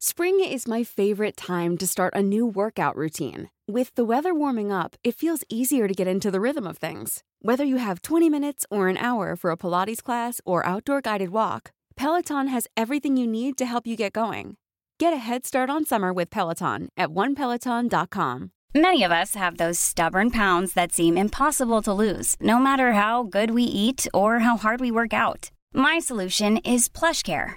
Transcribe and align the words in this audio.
Spring 0.00 0.38
is 0.38 0.68
my 0.68 0.84
favorite 0.84 1.36
time 1.36 1.76
to 1.76 1.84
start 1.84 2.14
a 2.14 2.22
new 2.22 2.46
workout 2.46 2.94
routine. 2.94 3.50
With 3.66 3.92
the 3.96 4.04
weather 4.04 4.32
warming 4.32 4.70
up, 4.70 4.94
it 5.02 5.16
feels 5.16 5.42
easier 5.48 5.88
to 5.88 5.94
get 5.94 6.06
into 6.06 6.30
the 6.30 6.40
rhythm 6.40 6.68
of 6.68 6.78
things. 6.78 7.24
Whether 7.42 7.64
you 7.64 7.78
have 7.78 8.02
20 8.02 8.30
minutes 8.30 8.64
or 8.70 8.86
an 8.86 8.96
hour 8.96 9.34
for 9.34 9.50
a 9.50 9.56
Pilates 9.56 10.00
class 10.00 10.40
or 10.44 10.64
outdoor 10.64 11.00
guided 11.00 11.30
walk, 11.30 11.72
Peloton 11.96 12.46
has 12.46 12.68
everything 12.76 13.16
you 13.16 13.26
need 13.26 13.58
to 13.58 13.66
help 13.66 13.88
you 13.88 13.96
get 13.96 14.12
going. 14.12 14.56
Get 15.00 15.12
a 15.12 15.16
head 15.16 15.44
start 15.44 15.68
on 15.68 15.84
summer 15.84 16.12
with 16.12 16.30
Peloton 16.30 16.90
at 16.96 17.08
onepeloton.com. 17.08 18.52
Many 18.76 19.02
of 19.02 19.10
us 19.10 19.34
have 19.34 19.56
those 19.56 19.80
stubborn 19.80 20.30
pounds 20.30 20.74
that 20.74 20.92
seem 20.92 21.18
impossible 21.18 21.82
to 21.82 21.92
lose, 21.92 22.36
no 22.40 22.60
matter 22.60 22.92
how 22.92 23.24
good 23.24 23.50
we 23.50 23.64
eat 23.64 24.06
or 24.14 24.38
how 24.40 24.56
hard 24.56 24.80
we 24.80 24.92
work 24.92 25.12
out. 25.12 25.50
My 25.74 25.98
solution 25.98 26.58
is 26.58 26.88
PlushCare. 26.88 27.56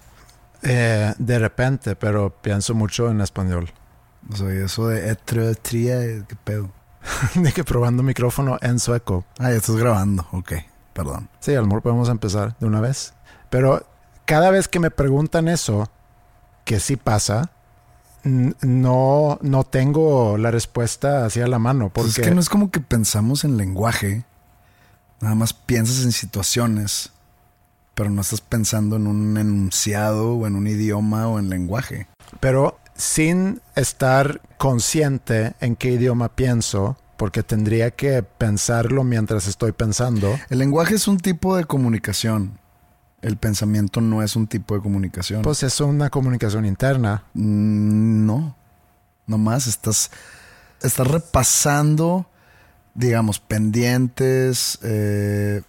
Eh, 0.63 1.13
de 1.17 1.39
repente, 1.39 1.95
pero 1.95 2.29
pienso 2.41 2.75
mucho 2.75 3.09
en 3.09 3.21
español. 3.21 3.71
O 4.31 4.35
sea, 4.35 4.49
eso 4.51 4.87
de 4.87 5.17
1, 5.31 5.45
2, 5.45 5.57
3, 5.61 6.23
¿qué 6.27 6.35
pedo? 6.35 6.71
de 7.35 7.51
que 7.51 7.63
probando 7.63 8.03
micrófono 8.03 8.57
en 8.61 8.79
sueco. 8.79 9.25
Ah, 9.39 9.49
ya 9.49 9.57
estás 9.57 9.75
grabando. 9.75 10.27
Ok, 10.31 10.53
perdón. 10.93 11.29
Sí, 11.39 11.55
al 11.55 11.65
mejor 11.65 11.81
podemos 11.81 12.09
empezar 12.09 12.55
de 12.59 12.67
una 12.67 12.81
vez. 12.81 13.13
Pero 13.49 13.85
cada 14.25 14.51
vez 14.51 14.67
que 14.67 14.79
me 14.79 14.91
preguntan 14.91 15.47
eso, 15.47 15.89
que 16.63 16.79
sí 16.79 16.95
pasa, 16.95 17.51
no, 18.23 19.39
no 19.41 19.63
tengo 19.63 20.37
la 20.37 20.51
respuesta 20.51 21.25
hacia 21.25 21.47
la 21.47 21.59
mano. 21.59 21.89
Porque 21.89 22.11
pues 22.11 22.17
es 22.19 22.23
que 22.23 22.33
no 22.33 22.39
es 22.39 22.49
como 22.49 22.71
que 22.71 22.79
pensamos 22.79 23.43
en 23.43 23.57
lenguaje. 23.57 24.25
Nada 25.19 25.35
más 25.35 25.53
piensas 25.53 26.03
en 26.03 26.11
situaciones, 26.11 27.11
pero 27.95 28.09
no 28.09 28.21
estás 28.21 28.41
pensando 28.41 28.95
en 28.95 29.07
un 29.07 29.37
enunciado 29.37 30.35
o 30.35 30.47
en 30.47 30.55
un 30.55 30.67
idioma 30.67 31.27
o 31.27 31.39
en 31.39 31.49
lenguaje. 31.49 32.07
Pero 32.39 32.79
sin 32.95 33.61
estar 33.75 34.41
consciente 34.57 35.53
en 35.59 35.75
qué 35.75 35.91
idioma 35.91 36.29
pienso, 36.29 36.97
porque 37.17 37.43
tendría 37.43 37.91
que 37.91 38.23
pensarlo 38.23 39.03
mientras 39.03 39.47
estoy 39.47 39.73
pensando. 39.73 40.39
El 40.49 40.59
lenguaje 40.59 40.95
es 40.95 41.07
un 41.07 41.17
tipo 41.17 41.55
de 41.55 41.65
comunicación. 41.65 42.57
El 43.21 43.37
pensamiento 43.37 44.01
no 44.01 44.23
es 44.23 44.35
un 44.35 44.47
tipo 44.47 44.73
de 44.73 44.81
comunicación. 44.81 45.43
Pues 45.43 45.61
es 45.61 45.79
una 45.81 46.09
comunicación 46.09 46.65
interna. 46.65 47.25
Mm, 47.35 48.25
no. 48.25 48.55
Nomás 49.27 49.67
estás, 49.67 50.09
estás 50.81 51.05
repasando, 51.05 52.25
digamos, 52.95 53.39
pendientes 53.39 54.79
eh, 54.81 55.61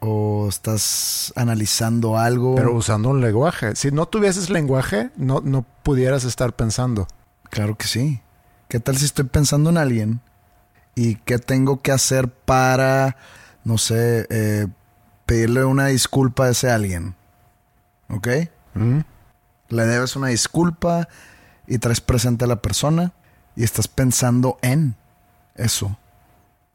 o 0.00 0.46
estás 0.48 1.32
analizando 1.36 2.18
algo. 2.18 2.54
Pero 2.54 2.74
usando 2.74 3.10
un 3.10 3.20
lenguaje. 3.20 3.74
Si 3.76 3.90
no 3.90 4.06
tuvieses 4.06 4.50
lenguaje, 4.50 5.10
no, 5.16 5.40
no 5.40 5.64
pudieras 5.82 6.24
estar 6.24 6.54
pensando. 6.54 7.06
Claro 7.50 7.76
que 7.76 7.86
sí. 7.86 8.20
¿Qué 8.68 8.80
tal 8.80 8.96
si 8.96 9.06
estoy 9.06 9.24
pensando 9.24 9.70
en 9.70 9.78
alguien? 9.78 10.20
¿Y 10.94 11.16
qué 11.16 11.38
tengo 11.38 11.80
que 11.80 11.92
hacer 11.92 12.28
para, 12.28 13.16
no 13.64 13.78
sé, 13.78 14.26
eh, 14.30 14.66
pedirle 15.26 15.64
una 15.64 15.86
disculpa 15.86 16.46
a 16.46 16.50
ese 16.50 16.70
alguien? 16.70 17.14
¿Ok? 18.08 18.28
Mm. 18.74 19.00
Le 19.68 19.86
debes 19.86 20.16
una 20.16 20.28
disculpa 20.28 21.08
y 21.66 21.78
traes 21.78 22.00
presente 22.00 22.44
a 22.44 22.48
la 22.48 22.62
persona 22.62 23.12
y 23.56 23.64
estás 23.64 23.88
pensando 23.88 24.58
en 24.62 24.96
eso. 25.54 25.98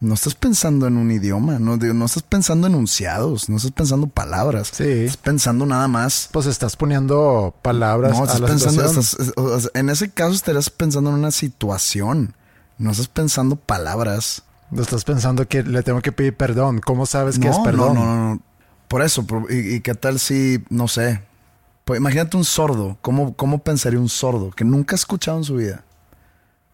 No 0.04 0.16
estás 0.16 0.36
pensando 0.36 0.86
en 0.86 0.98
un 0.98 1.10
idioma, 1.12 1.60
no, 1.60 1.78
no 1.78 2.06
estás 2.06 2.24
pensando 2.24 2.68
enunciados, 2.68 3.48
no 3.48 3.56
estás 3.56 3.72
pensando 3.72 4.08
palabras. 4.08 4.70
Sí. 4.74 4.84
Estás 4.84 5.16
pensando 5.16 5.66
nada 5.66 5.88
más. 5.88 6.28
Pues 6.34 6.46
estás 6.46 6.76
poniendo 6.76 7.56
palabras 7.62 8.12
No, 8.12 8.20
a 8.20 8.26
estás 8.26 8.42
la 8.42 8.48
pensando, 8.48 8.84
estás- 8.84 9.72
en 9.74 9.90
ese 9.90 10.12
caso 10.12 10.34
estarías 10.34 10.70
pensando 10.70 11.10
en 11.10 11.16
una 11.16 11.32
situación. 11.32 12.36
No 12.78 12.92
estás 12.92 13.08
pensando 13.08 13.56
palabras. 13.56 14.44
No 14.72 14.82
estás 14.82 15.06
pensando 15.06 15.48
que 15.48 15.64
le 15.64 15.84
tengo 15.84 16.02
que 16.02 16.12
pedir 16.12 16.36
perdón. 16.36 16.82
¿Cómo 16.82 17.06
sabes 17.06 17.40
que 17.40 17.48
es 17.48 17.58
perdón? 17.60 17.94
No, 17.96 18.04
no, 18.06 18.16
no, 18.16 18.30
no. 18.36 18.42
Por 18.90 19.04
eso, 19.04 19.26
por- 19.26 19.50
y, 19.50 19.76
y 19.76 19.80
qué 19.82 19.94
tal 19.96 20.20
si, 20.20 20.64
no 20.70 20.90
sé, 20.90 21.22
pues 21.86 21.98
imagínate 22.00 22.36
un 22.36 22.44
sordo. 22.44 22.98
¿Cómo, 23.02 23.36
¿Cómo 23.38 23.60
pensaría 23.60 24.00
un 24.02 24.10
sordo 24.10 24.52
que 24.52 24.66
nunca 24.66 24.96
ha 24.96 24.98
escuchado 24.98 25.38
en 25.38 25.44
su 25.46 25.56
vida? 25.56 25.86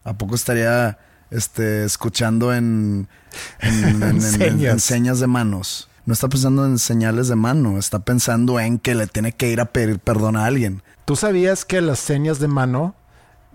¿A 0.02 0.14
poco 0.14 0.34
estaría 0.34 0.98
este, 1.30 1.84
escuchando 1.84 2.52
en, 2.54 3.08
en, 3.60 4.20
Señas. 4.20 4.72
en 4.72 4.80
señas 4.80 5.20
de 5.20 5.26
manos? 5.26 5.88
No 6.06 6.14
está 6.14 6.28
pensando 6.28 6.64
en 6.66 6.78
señales 6.78 7.28
de 7.28 7.36
mano, 7.36 7.78
está 7.78 8.00
pensando 8.00 8.58
en 8.58 8.78
que 8.78 8.94
le 8.94 9.06
tiene 9.06 9.32
que 9.32 9.50
ir 9.50 9.60
a 9.60 9.66
pedir 9.66 9.98
perdón 9.98 10.36
a 10.36 10.46
alguien. 10.46 10.82
¿Tú 11.04 11.14
sabías 11.16 11.64
que 11.64 11.80
las 11.80 11.98
señas 12.00 12.38
de 12.40 12.48
mano 12.48 12.94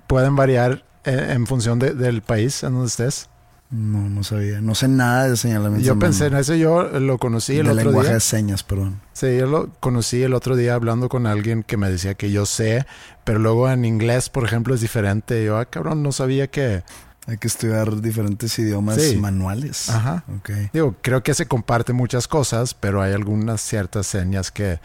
pueden 0.07 0.35
variar 0.35 0.85
eh, 1.03 1.31
en 1.31 1.47
función 1.47 1.79
de- 1.79 1.93
del 1.93 2.21
país 2.21 2.63
en 2.63 2.73
donde 2.73 2.87
estés? 2.87 3.29
No, 3.71 4.07
no 4.09 4.23
sabía. 4.23 4.61
No 4.61 4.75
sé 4.75 4.87
nada 4.87 5.27
de 5.27 5.35
señalamientos 5.35 5.85
Yo 5.87 5.97
pensé 5.97 6.27
en 6.27 6.35
eso, 6.35 6.53
yo 6.53 6.83
lo 6.83 7.17
conocí 7.17 7.57
el 7.57 7.65
de 7.65 7.71
otro 7.71 7.83
lenguaje 7.85 8.09
día. 8.09 8.13
de 8.15 8.19
señas, 8.21 8.63
perdón. 8.63 9.01
Sí, 9.11 9.37
yo 9.37 9.47
lo 9.47 9.69
conocí 9.79 10.21
el 10.21 10.33
otro 10.35 10.55
día 10.55 10.75
hablando 10.75 11.09
con 11.09 11.25
alguien 11.25 11.63
que 11.63 11.75
me 11.75 11.89
decía 11.89 12.13
que 12.13 12.31
yo 12.31 12.45
sé, 12.45 12.85
pero 13.23 13.39
luego 13.39 13.69
en 13.69 13.83
inglés, 13.83 14.29
por 14.29 14.45
ejemplo, 14.45 14.75
es 14.75 14.81
diferente. 14.81 15.43
Yo, 15.43 15.57
ah, 15.57 15.65
cabrón, 15.65 16.03
no 16.03 16.11
sabía 16.11 16.47
que... 16.47 16.83
Hay 17.27 17.37
que 17.37 17.47
estudiar 17.47 18.01
diferentes 18.01 18.57
idiomas 18.59 19.01
Sí. 19.01 19.17
manuales. 19.17 19.89
Ajá. 19.89 20.23
Ok. 20.37 20.49
Digo, 20.73 20.95
creo 21.01 21.23
que 21.23 21.33
se 21.33 21.47
comparte 21.47 21.91
muchas 21.93 22.27
cosas, 22.27 22.73
pero 22.73 23.01
hay 23.01 23.13
algunas 23.13 23.61
ciertas 23.61 24.05
señas 24.07 24.51
que 24.51 24.79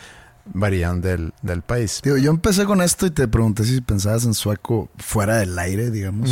varían 0.52 1.00
del, 1.02 1.34
del 1.42 1.60
país. 1.62 2.00
Digo, 2.02 2.16
yo 2.16 2.30
empecé 2.30 2.64
con 2.64 2.80
esto 2.80 3.04
y 3.06 3.10
te 3.10 3.28
pregunté 3.28 3.64
si 3.64 3.80
pensabas 3.82 4.24
en 4.24 4.32
sueco 4.34 4.88
fuera 4.96 5.36
del 5.36 5.58
aire, 5.58 5.90
digamos. 5.90 6.30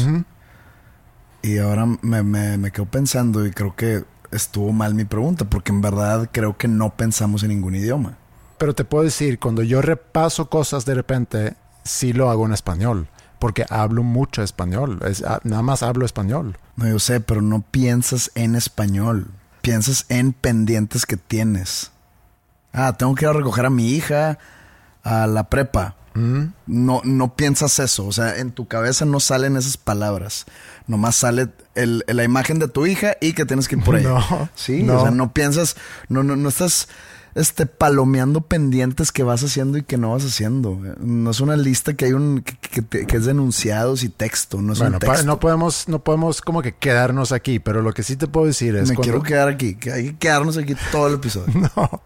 Y 1.43 1.59
ahora 1.59 1.87
me, 2.03 2.23
me, 2.23 2.57
me 2.59 2.71
quedo 2.73 2.87
pensando 2.87 3.47
y 3.47 3.51
creo 3.51 3.77
que 3.77 4.05
estuvo 4.31 4.73
mal 4.73 4.95
mi 4.95 5.05
pregunta, 5.05 5.45
porque 5.45 5.73
en 5.73 5.81
verdad 5.81 6.29
creo 6.33 6.57
que 6.57 6.69
no 6.69 6.97
pensamos 6.97 7.43
en 7.43 7.51
ningún 7.51 7.75
idioma. 7.75 8.17
Pero 8.59 8.75
te 8.75 8.85
puedo 8.85 9.05
decir, 9.05 9.39
cuando 9.39 9.63
yo 9.63 9.81
repaso 9.83 10.49
cosas 10.51 10.85
de 10.85 10.95
repente, 10.95 11.55
sí 11.85 12.13
lo 12.13 12.29
hago 12.31 12.45
en 12.47 12.53
español, 12.53 13.09
porque 13.39 13.65
hablo 13.71 14.03
mucho 14.03 14.43
español. 14.43 15.01
Es- 15.05 15.23
ah, 15.23 15.41
nada 15.45 15.63
más 15.63 15.83
hablo 15.83 16.05
español. 16.05 16.57
No, 16.77 16.87
yo 16.89 16.99
sé, 16.99 17.21
pero 17.21 17.41
no 17.43 17.63
piensas 17.63 18.31
en 18.35 18.55
español. 18.55 19.29
Piensas 19.63 20.07
en 20.09 20.33
pendientes 20.33 21.07
que 21.07 21.17
tienes. 21.17 21.91
Ah, 22.73 22.97
tengo 22.97 23.15
que 23.15 23.25
ir 23.25 23.29
a 23.31 23.33
recoger 23.35 23.67
a 23.67 23.71
mi 23.71 23.91
hija 23.91 24.39
a 25.03 25.27
la 25.27 25.45
prepa. 25.45 25.95
Mm. 26.15 26.47
No, 26.67 27.01
no 27.05 27.35
piensas 27.37 27.79
eso. 27.79 28.07
O 28.07 28.13
sea, 28.13 28.37
en 28.39 28.51
tu 28.53 28.67
cabeza 28.67 29.05
no 29.05 29.21
salen 29.21 29.57
esas 29.57 29.77
palabras. 29.77 30.47
Nomás 30.87 31.17
sale 31.17 31.49
el- 31.75 32.05
la 32.09 32.25
imagen 32.25 32.59
de 32.59 32.69
tu 32.69 32.87
hija 32.87 33.17
y 33.21 33.33
que 33.35 33.45
tienes 33.47 33.69
que 33.69 33.77
ir 33.77 33.85
por 33.85 33.97
ella. 33.99 34.09
No, 34.11 34.49
Sí, 34.55 34.83
no. 34.83 34.99
o 34.99 35.03
sea, 35.03 35.11
no 35.11 35.33
piensas, 35.33 35.77
no, 36.09 36.23
no, 36.23 36.35
no 36.37 36.49
estás 36.49 36.89
este, 37.39 37.67
palomeando 37.67 38.41
pendientes 38.43 39.13
que 39.13 39.23
vas 39.23 39.43
haciendo 39.43 39.79
y 39.79 39.83
que 39.83 39.97
no 39.97 40.13
vas 40.13 40.25
haciendo. 40.25 40.79
No 41.01 41.31
es 41.31 41.41
una 41.41 41.57
lista 41.57 41.95
que 41.95 42.07
hay 42.07 42.13
un 42.13 42.43
que, 42.43 42.83
que 42.83 43.07
que 43.07 43.17
es 43.17 43.25
de 43.25 43.31
enunciados 43.31 44.03
y 44.03 44.09
texto. 44.09 44.61
No 44.61 44.73
es 44.73 44.79
Bueno, 44.81 44.97
un 44.97 45.01
texto. 45.01 45.25
no 45.27 45.41
podemos, 45.41 45.89
no 45.89 45.99
podemos 46.05 46.41
como 46.41 46.63
que 46.63 46.75
quedarnos 46.75 47.33
aquí, 47.33 47.59
pero 47.59 47.83
lo 47.83 47.93
que 47.95 48.03
sí 48.03 48.17
te 48.17 48.27
puedo 48.27 48.47
decir 48.47 48.77
es 48.77 48.89
Me 48.91 48.95
cuando- 48.97 49.03
quiero 49.03 49.23
quedar 49.23 49.49
aquí. 49.49 49.75
Que 49.77 49.93
hay 49.93 50.05
que 50.11 50.17
quedarnos 50.19 50.57
aquí 50.57 50.75
todo 50.93 51.09
el 51.09 51.15
episodio. 51.15 51.53
No, 51.77 52.03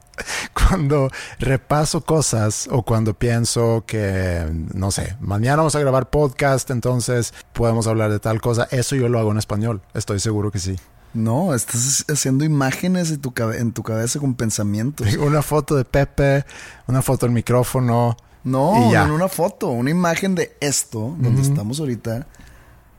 cuando 0.52 1.10
repaso 1.38 2.02
cosas 2.02 2.68
o 2.70 2.82
cuando 2.82 3.14
pienso 3.14 3.82
que, 3.86 4.46
no 4.74 4.90
sé, 4.90 5.16
mañana 5.20 5.56
vamos 5.56 5.74
a 5.74 5.80
grabar 5.80 6.10
podcast, 6.10 6.70
entonces 6.70 7.32
podemos 7.54 7.86
hablar 7.86 8.10
de 8.10 8.20
tal 8.20 8.40
cosa, 8.42 8.68
eso 8.70 8.94
yo 8.94 9.08
lo 9.08 9.18
hago 9.18 9.32
en 9.32 9.38
español, 9.38 9.80
estoy 9.94 10.20
seguro 10.20 10.50
que 10.50 10.58
sí. 10.58 10.76
No, 11.14 11.54
estás 11.54 12.04
haciendo 12.08 12.44
imágenes 12.44 13.10
en 13.10 13.20
tu, 13.20 13.32
cabe- 13.34 13.58
en 13.58 13.72
tu 13.72 13.82
cabeza 13.82 14.18
con 14.18 14.34
pensamientos. 14.34 15.14
Una 15.16 15.42
foto 15.42 15.76
de 15.76 15.84
Pepe, 15.84 16.44
una 16.86 17.02
foto 17.02 17.26
del 17.26 17.34
micrófono. 17.34 18.16
No, 18.44 18.88
Y 18.88 18.92
ya. 18.92 19.04
una 19.04 19.28
foto, 19.28 19.68
una 19.68 19.90
imagen 19.90 20.34
de 20.34 20.56
esto, 20.60 21.14
donde 21.18 21.42
estamos 21.42 21.78
ahorita. 21.80 22.26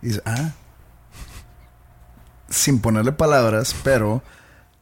Y 0.02 0.12
ah, 0.26 0.52
sin 2.50 2.80
ponerle 2.80 3.12
palabras, 3.12 3.76
pero 3.84 4.22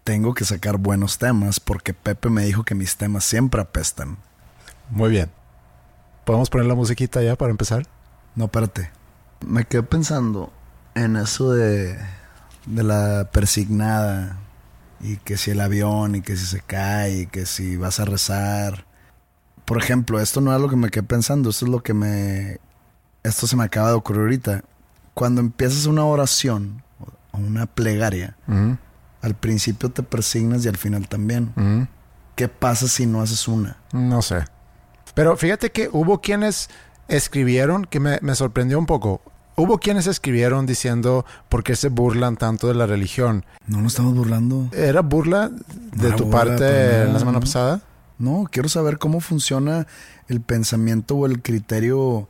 tengo 0.04 0.33
que 0.33 0.45
sacar 0.45 0.78
buenos 0.78 1.18
temas 1.18 1.60
porque 1.60 1.94
Pepe 1.94 2.30
me 2.30 2.44
dijo 2.45 2.63
que 2.63 2.75
mis 2.75 2.98
temas 2.98 3.24
siempre 3.24 3.62
apestan. 3.62 4.18
Muy 4.89 5.10
bien. 5.10 5.31
¿Podemos 6.25 6.50
poner 6.50 6.68
la 6.68 6.75
musiquita 6.75 7.22
ya 7.24 7.36
para 7.36 7.51
empezar? 7.51 7.88
No, 8.36 8.45
espérate. 8.45 8.92
Me 9.45 9.66
quedé 9.66 9.83
pensando 9.83 10.51
en 10.95 11.16
eso 11.16 11.51
de, 11.54 11.98
de 12.65 12.83
la 12.83 13.29
persignada 13.31 14.37
y 14.99 15.17
que 15.17 15.37
si 15.37 15.51
el 15.51 15.61
avión 15.61 16.15
y 16.15 16.21
que 16.21 16.37
si 16.37 16.45
se 16.45 16.61
cae 16.61 17.21
y 17.21 17.25
que 17.27 17.45
si 17.45 17.75
vas 17.75 17.99
a 17.99 18.05
rezar. 18.05 18.85
Por 19.65 19.77
ejemplo, 19.77 20.19
esto 20.19 20.41
no 20.41 20.53
es 20.53 20.61
lo 20.61 20.69
que 20.69 20.75
me 20.75 20.89
quedé 20.89 21.03
pensando, 21.03 21.49
esto 21.49 21.65
es 21.65 21.71
lo 21.71 21.81
que 21.81 21.93
me... 21.93 22.59
Esto 23.23 23.45
se 23.47 23.55
me 23.55 23.63
acaba 23.63 23.89
de 23.89 23.95
ocurrir 23.95 24.21
ahorita. 24.21 24.63
Cuando 25.13 25.41
empiezas 25.41 25.85
una 25.85 26.03
oración 26.05 26.83
o 27.31 27.37
una 27.37 27.67
plegaria, 27.67 28.35
al 29.21 29.35
principio 29.35 29.89
te 29.89 30.01
persignas 30.01 30.65
y 30.65 30.67
al 30.67 30.77
final 30.77 31.07
también. 31.07 31.87
¿Qué 32.35 32.47
pasa 32.47 32.87
si 32.87 33.05
no 33.05 33.21
haces 33.21 33.47
una? 33.47 33.77
No 33.93 34.21
sé. 34.21 34.45
Pero 35.13 35.37
fíjate 35.37 35.71
que 35.71 35.89
hubo 35.91 36.21
quienes 36.21 36.69
escribieron, 37.07 37.85
que 37.85 37.99
me, 37.99 38.17
me 38.21 38.33
sorprendió 38.33 38.79
un 38.79 38.85
poco. 38.87 39.21
Hubo 39.56 39.77
quienes 39.77 40.07
escribieron 40.07 40.65
diciendo 40.65 41.25
por 41.50 41.63
qué 41.63 41.75
se 41.75 41.89
burlan 41.89 42.38
tanto 42.38 42.68
de 42.68 42.74
la 42.74 42.86
religión. 42.86 43.45
No 43.68 43.81
nos 43.81 43.94
estamos 43.94 44.15
burlando. 44.15 44.69
¿Era 44.71 45.01
burla 45.01 45.50
de 45.50 46.12
tu 46.12 46.25
burla, 46.25 46.39
parte 46.39 46.65
para 46.65 47.06
la 47.06 47.19
semana 47.19 47.38
¿no? 47.38 47.42
pasada? 47.42 47.81
No, 48.18 48.48
quiero 48.50 48.69
saber 48.69 48.98
cómo 48.98 49.19
funciona 49.19 49.88
el 50.27 50.42
pensamiento 50.42 51.15
o 51.15 51.25
el 51.25 51.42
criterio 51.42 52.30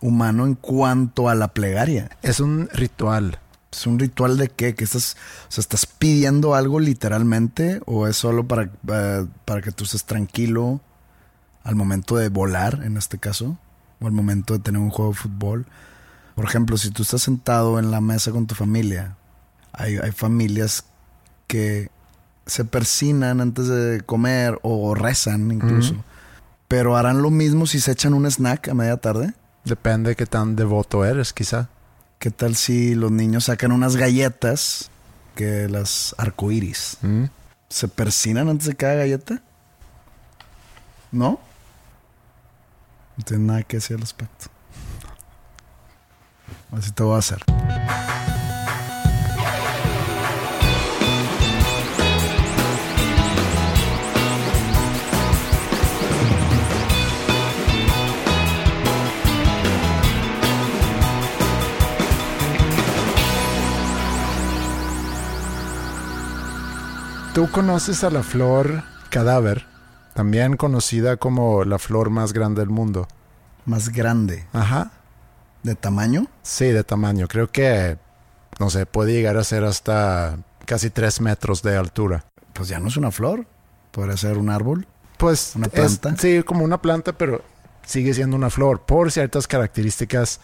humano 0.00 0.46
en 0.46 0.54
cuanto 0.54 1.28
a 1.28 1.34
la 1.34 1.48
plegaria. 1.48 2.10
Es 2.22 2.40
un 2.40 2.68
ritual. 2.72 3.38
¿Es 3.72 3.86
un 3.86 3.98
ritual 3.98 4.36
de 4.36 4.48
qué? 4.48 4.74
¿Que 4.74 4.84
estás, 4.84 5.16
o 5.48 5.52
sea, 5.52 5.62
estás 5.62 5.86
pidiendo 5.86 6.54
algo 6.54 6.80
literalmente 6.80 7.80
o 7.86 8.08
es 8.08 8.16
solo 8.16 8.46
para, 8.46 8.70
eh, 8.88 9.26
para 9.44 9.62
que 9.62 9.70
tú 9.70 9.84
estés 9.84 10.04
tranquilo 10.04 10.80
al 11.62 11.76
momento 11.76 12.16
de 12.16 12.28
volar, 12.28 12.80
en 12.84 12.96
este 12.96 13.18
caso, 13.18 13.56
o 14.00 14.06
al 14.06 14.12
momento 14.12 14.54
de 14.54 14.60
tener 14.60 14.80
un 14.80 14.90
juego 14.90 15.12
de 15.12 15.16
fútbol? 15.16 15.66
Por 16.40 16.48
ejemplo, 16.48 16.78
si 16.78 16.90
tú 16.90 17.02
estás 17.02 17.20
sentado 17.20 17.78
en 17.78 17.90
la 17.90 18.00
mesa 18.00 18.30
con 18.30 18.46
tu 18.46 18.54
familia, 18.54 19.14
hay, 19.74 19.98
hay 19.98 20.10
familias 20.10 20.86
que 21.46 21.90
se 22.46 22.64
persinan 22.64 23.42
antes 23.42 23.68
de 23.68 24.00
comer 24.00 24.58
o 24.62 24.94
rezan 24.94 25.52
incluso, 25.52 26.02
pero 26.66 26.96
harán 26.96 27.20
lo 27.20 27.30
mismo 27.30 27.66
si 27.66 27.78
se 27.78 27.92
echan 27.92 28.14
un 28.14 28.24
snack 28.24 28.68
a 28.68 28.74
media 28.74 28.96
tarde. 28.96 29.34
Depende 29.66 30.08
de 30.08 30.16
qué 30.16 30.24
tan 30.24 30.56
devoto 30.56 31.04
eres, 31.04 31.34
quizá. 31.34 31.68
¿Qué 32.18 32.30
tal 32.30 32.56
si 32.56 32.94
los 32.94 33.10
niños 33.10 33.44
sacan 33.44 33.70
unas 33.70 33.96
galletas 33.96 34.90
que 35.34 35.68
las 35.68 36.14
arcoíris? 36.16 36.96
Mm. 37.02 37.24
¿Se 37.68 37.86
persinan 37.86 38.48
antes 38.48 38.66
de 38.66 38.76
cada 38.76 38.94
galleta? 38.94 39.42
¿No? 41.12 41.38
No 43.18 43.24
tiene 43.26 43.44
nada 43.44 43.62
que 43.62 43.76
decir 43.76 43.96
al 43.96 44.00
respecto. 44.00 44.46
Así 46.72 46.92
te 46.92 47.02
voy 47.02 47.14
a 47.14 47.18
hacer. 47.18 47.44
¿Tú 67.34 67.48
conoces 67.50 68.02
a 68.04 68.10
la 68.10 68.22
flor 68.22 68.82
cadáver? 69.08 69.64
También 70.14 70.56
conocida 70.56 71.16
como 71.16 71.64
la 71.64 71.78
flor 71.78 72.10
más 72.10 72.32
grande 72.32 72.60
del 72.60 72.70
mundo. 72.70 73.06
Más 73.64 73.90
grande. 73.90 74.46
Ajá. 74.52 74.90
¿De 75.62 75.74
tamaño? 75.74 76.26
Sí, 76.42 76.66
de 76.66 76.84
tamaño. 76.84 77.28
Creo 77.28 77.50
que, 77.50 77.98
no 78.58 78.70
sé, 78.70 78.86
puede 78.86 79.12
llegar 79.12 79.36
a 79.36 79.44
ser 79.44 79.64
hasta 79.64 80.38
casi 80.64 80.90
tres 80.90 81.20
metros 81.20 81.62
de 81.62 81.76
altura. 81.76 82.24
Pues 82.52 82.68
ya 82.68 82.78
no 82.80 82.88
es 82.88 82.96
una 82.96 83.10
flor. 83.10 83.46
Podría 83.90 84.16
ser 84.16 84.38
un 84.38 84.50
árbol. 84.50 84.86
Pues 85.18 85.52
¿Una 85.56 85.66
es- 85.66 85.98
planta? 85.98 86.14
sí, 86.20 86.42
como 86.44 86.64
una 86.64 86.80
planta, 86.80 87.12
pero 87.12 87.42
sigue 87.84 88.14
siendo 88.14 88.36
una 88.36 88.50
flor. 88.50 88.82
Por 88.82 89.10
ciertas 89.12 89.46
características, 89.46 90.40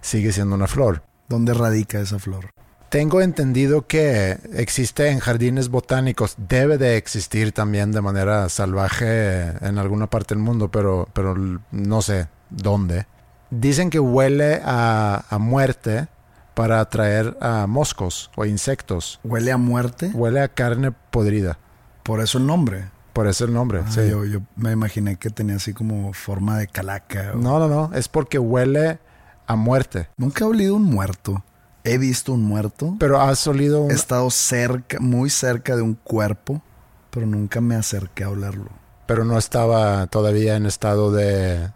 sigue 0.00 0.32
siendo 0.32 0.54
una 0.54 0.66
flor. 0.68 1.02
¿Dónde 1.28 1.54
radica 1.54 2.00
esa 2.00 2.18
flor? 2.18 2.50
Tengo 2.90 3.20
entendido 3.20 3.86
que 3.86 4.38
existe 4.52 5.10
en 5.10 5.20
jardines 5.20 5.68
botánicos, 5.68 6.34
debe 6.38 6.76
de 6.76 6.96
existir 6.96 7.52
también 7.52 7.92
de 7.92 8.00
manera 8.00 8.48
salvaje 8.48 9.42
en 9.64 9.78
alguna 9.78 10.08
parte 10.08 10.34
del 10.34 10.42
mundo, 10.42 10.70
pero, 10.72 11.08
pero 11.12 11.36
no 11.70 12.02
sé 12.02 12.26
dónde. 12.50 13.06
Dicen 13.50 13.90
que 13.90 13.98
huele 14.00 14.60
a, 14.64 15.24
a 15.28 15.38
muerte 15.38 16.08
para 16.54 16.80
atraer 16.80 17.36
a 17.40 17.66
moscos 17.66 18.30
o 18.36 18.44
insectos. 18.44 19.18
¿Huele 19.24 19.52
a 19.52 19.56
muerte? 19.56 20.10
Huele 20.14 20.40
a 20.40 20.48
carne 20.48 20.92
podrida. 21.10 21.58
Por 22.02 22.20
eso 22.20 22.38
el 22.38 22.46
nombre. 22.46 22.90
Por 23.12 23.26
eso 23.26 23.44
el 23.44 23.52
nombre. 23.52 23.80
Ah, 23.84 23.90
sí. 23.90 24.08
yo, 24.08 24.24
yo 24.24 24.40
me 24.56 24.70
imaginé 24.72 25.16
que 25.16 25.30
tenía 25.30 25.56
así 25.56 25.72
como 25.74 26.12
forma 26.12 26.58
de 26.58 26.68
calaca. 26.68 27.32
o- 27.34 27.38
No, 27.38 27.58
no, 27.58 27.68
no. 27.68 27.90
Es 27.94 28.08
porque 28.08 28.38
huele 28.38 28.98
a 29.46 29.56
muerte. 29.56 30.08
Nunca 30.16 30.44
he 30.44 30.48
olido 30.48 30.76
un 30.76 30.84
muerto. 30.84 31.44
He 31.82 31.98
visto 31.98 32.32
un 32.34 32.42
muerto. 32.44 32.94
Pero 33.00 33.20
has 33.20 33.46
olido 33.46 33.82
un... 33.82 33.90
He 33.90 33.94
estado 33.94 34.30
cerca, 34.30 34.98
muy 35.00 35.28
cerca 35.30 35.74
de 35.76 35.82
un 35.82 35.94
cuerpo, 35.94 36.62
pero 37.10 37.26
nunca 37.26 37.60
me 37.60 37.74
acerqué 37.74 38.24
a 38.24 38.28
olerlo. 38.30 38.68
Pero 39.06 39.24
no 39.24 39.38
estaba 39.38 40.06
todavía 40.06 40.56
en 40.56 40.66
estado 40.66 41.10
de... 41.10 41.70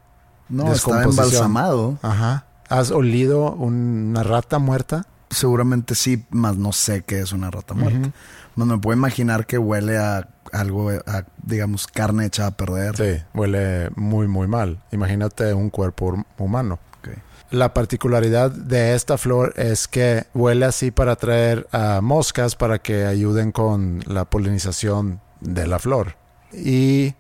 No, 0.49 0.65
Descomposición. 0.71 1.11
embalsamado. 1.27 1.99
Ajá. 2.03 2.47
¿Has 2.69 2.91
olido 2.91 3.53
una 3.53 4.23
rata 4.23 4.59
muerta? 4.59 5.07
Seguramente 5.31 5.95
sí, 5.95 6.25
más 6.31 6.57
no 6.57 6.73
sé 6.73 7.03
qué 7.03 7.21
es 7.21 7.33
una 7.33 7.51
rata 7.51 7.75
muerta. 7.75 8.11
No 8.57 8.67
me 8.67 8.79
puedo 8.79 8.97
imaginar 8.97 9.47
que 9.47 9.59
huele 9.59 9.99
a 9.99 10.29
algo, 10.53 10.91
a, 10.91 11.25
digamos, 11.43 11.87
carne 11.89 12.27
echada 12.27 12.51
a 12.51 12.57
perder. 12.57 12.97
Sí, 12.97 13.23
huele 13.35 13.91
muy, 13.97 14.29
muy 14.29 14.47
mal. 14.47 14.81
Imagínate 14.93 15.53
un 15.55 15.71
cuerpo 15.71 16.13
hum- 16.13 16.25
humano. 16.39 16.79
Ok. 17.01 17.09
La 17.51 17.75
particularidad 17.75 18.51
de 18.53 18.95
esta 18.95 19.19
flor 19.19 19.55
es 19.57 19.89
que 19.89 20.25
huele 20.35 20.67
así 20.67 20.91
para 20.93 21.13
atraer 21.13 21.67
a 21.73 22.01
moscas 22.01 22.55
para 22.55 22.79
que 22.79 23.05
ayuden 23.07 23.51
con 23.51 24.03
la 24.07 24.25
polinización 24.27 25.21
de 25.41 25.67
la 25.67 25.79
flor. 25.81 26.17
Y 26.53 27.15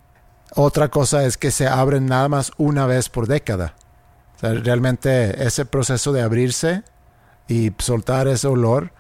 otra 0.54 0.88
cosa 0.88 1.24
es 1.24 1.36
que 1.36 1.50
se 1.50 1.66
abren 1.66 2.06
nada 2.06 2.28
más 2.28 2.52
una 2.56 2.86
vez 2.86 3.08
por 3.08 3.26
década. 3.26 3.74
O 4.36 4.38
sea, 4.40 4.54
realmente 4.54 5.44
ese 5.44 5.64
proceso 5.64 6.12
de 6.12 6.22
abrirse 6.22 6.82
y 7.48 7.72
soltar 7.78 8.28
ese 8.28 8.46
olor 8.46 8.92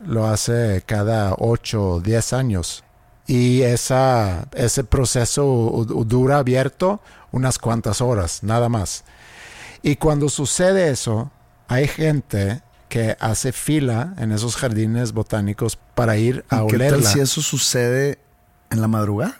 lo 0.00 0.26
hace 0.26 0.82
cada 0.86 1.34
8 1.38 1.88
o 1.88 2.00
10 2.00 2.32
años. 2.32 2.84
Y 3.26 3.62
esa, 3.62 4.48
ese 4.54 4.84
proceso 4.84 5.84
dura 5.86 6.38
abierto 6.38 7.00
unas 7.30 7.58
cuantas 7.58 8.00
horas, 8.00 8.42
nada 8.42 8.68
más. 8.68 9.04
Y 9.82 9.96
cuando 9.96 10.28
sucede 10.28 10.90
eso, 10.90 11.30
hay 11.68 11.86
gente 11.88 12.62
que 12.88 13.16
hace 13.20 13.52
fila 13.52 14.14
en 14.18 14.32
esos 14.32 14.56
jardines 14.56 15.12
botánicos 15.12 15.76
para 15.94 16.16
ir 16.16 16.44
a 16.48 16.64
¿Y 16.64 16.68
¿Qué 16.68 16.78
tal 16.78 17.04
si 17.04 17.20
eso 17.20 17.42
sucede 17.42 18.18
en 18.70 18.80
la 18.80 18.88
madrugada? 18.88 19.38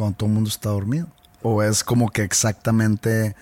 Cuando 0.00 0.16
todo 0.16 0.28
el 0.28 0.34
mundo 0.34 0.48
está 0.48 0.70
dormido. 0.70 1.06
O 1.42 1.62
es 1.62 1.84
como 1.84 2.08
que 2.10 2.22
exactamente 2.22 3.36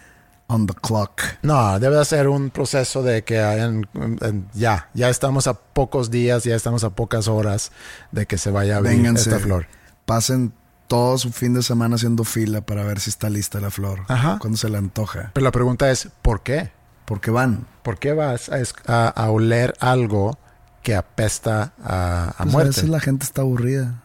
on 0.49 0.67
the 0.67 0.75
clock. 0.75 1.21
No, 1.43 1.79
debe 1.79 1.97
de 1.97 2.05
ser 2.05 2.27
un 2.29 2.51
proceso 2.51 3.03
de 3.03 3.23
que 3.23 3.41
hayan- 3.41 3.87
en- 4.23 4.49
ya, 4.55 4.89
ya 4.95 5.09
estamos 5.09 5.47
a 5.47 5.55
pocos 5.55 6.11
días, 6.11 6.45
ya 6.45 6.55
estamos 6.57 6.85
a 6.85 6.91
pocas 6.91 7.29
horas 7.29 7.71
de 8.13 8.27
que 8.27 8.39
se 8.39 8.51
vaya 8.51 8.75
a 8.75 8.79
abrir 8.79 8.95
Vénganse. 8.97 9.29
esta 9.31 9.41
flor. 9.43 9.67
Pasen 10.07 10.53
todo 10.87 11.19
su 11.19 11.31
fin 11.33 11.53
de 11.55 11.63
semana 11.63 11.97
haciendo 11.97 12.25
fila 12.25 12.63
para 12.63 12.83
ver 12.85 12.99
si 12.99 13.11
está 13.11 13.29
lista 13.29 13.61
la 13.61 13.71
flor. 13.71 14.01
Ajá. 14.09 14.39
Cuando 14.41 14.57
se 14.57 14.71
le 14.71 14.79
antoja. 14.79 15.31
Pero 15.35 15.45
la 15.45 15.51
pregunta 15.53 15.91
es, 15.91 16.09
¿por 16.23 16.43
qué? 16.43 16.73
Porque 17.05 17.31
van. 17.31 17.67
¿Por 17.83 17.99
qué 17.99 18.15
vas 18.15 18.49
a, 18.49 18.57
a- 18.87 19.09
a 19.09 19.31
oler 19.31 19.75
algo 19.81 20.39
que 20.83 20.95
apesta 20.95 21.73
a, 21.85 22.29
a 22.29 22.35
Pues 22.37 22.41
a 22.41 22.45
muerte? 22.47 22.69
veces 22.71 22.89
la 22.89 23.01
gente 23.01 23.25
está 23.27 23.43
aburrida. 23.43 24.03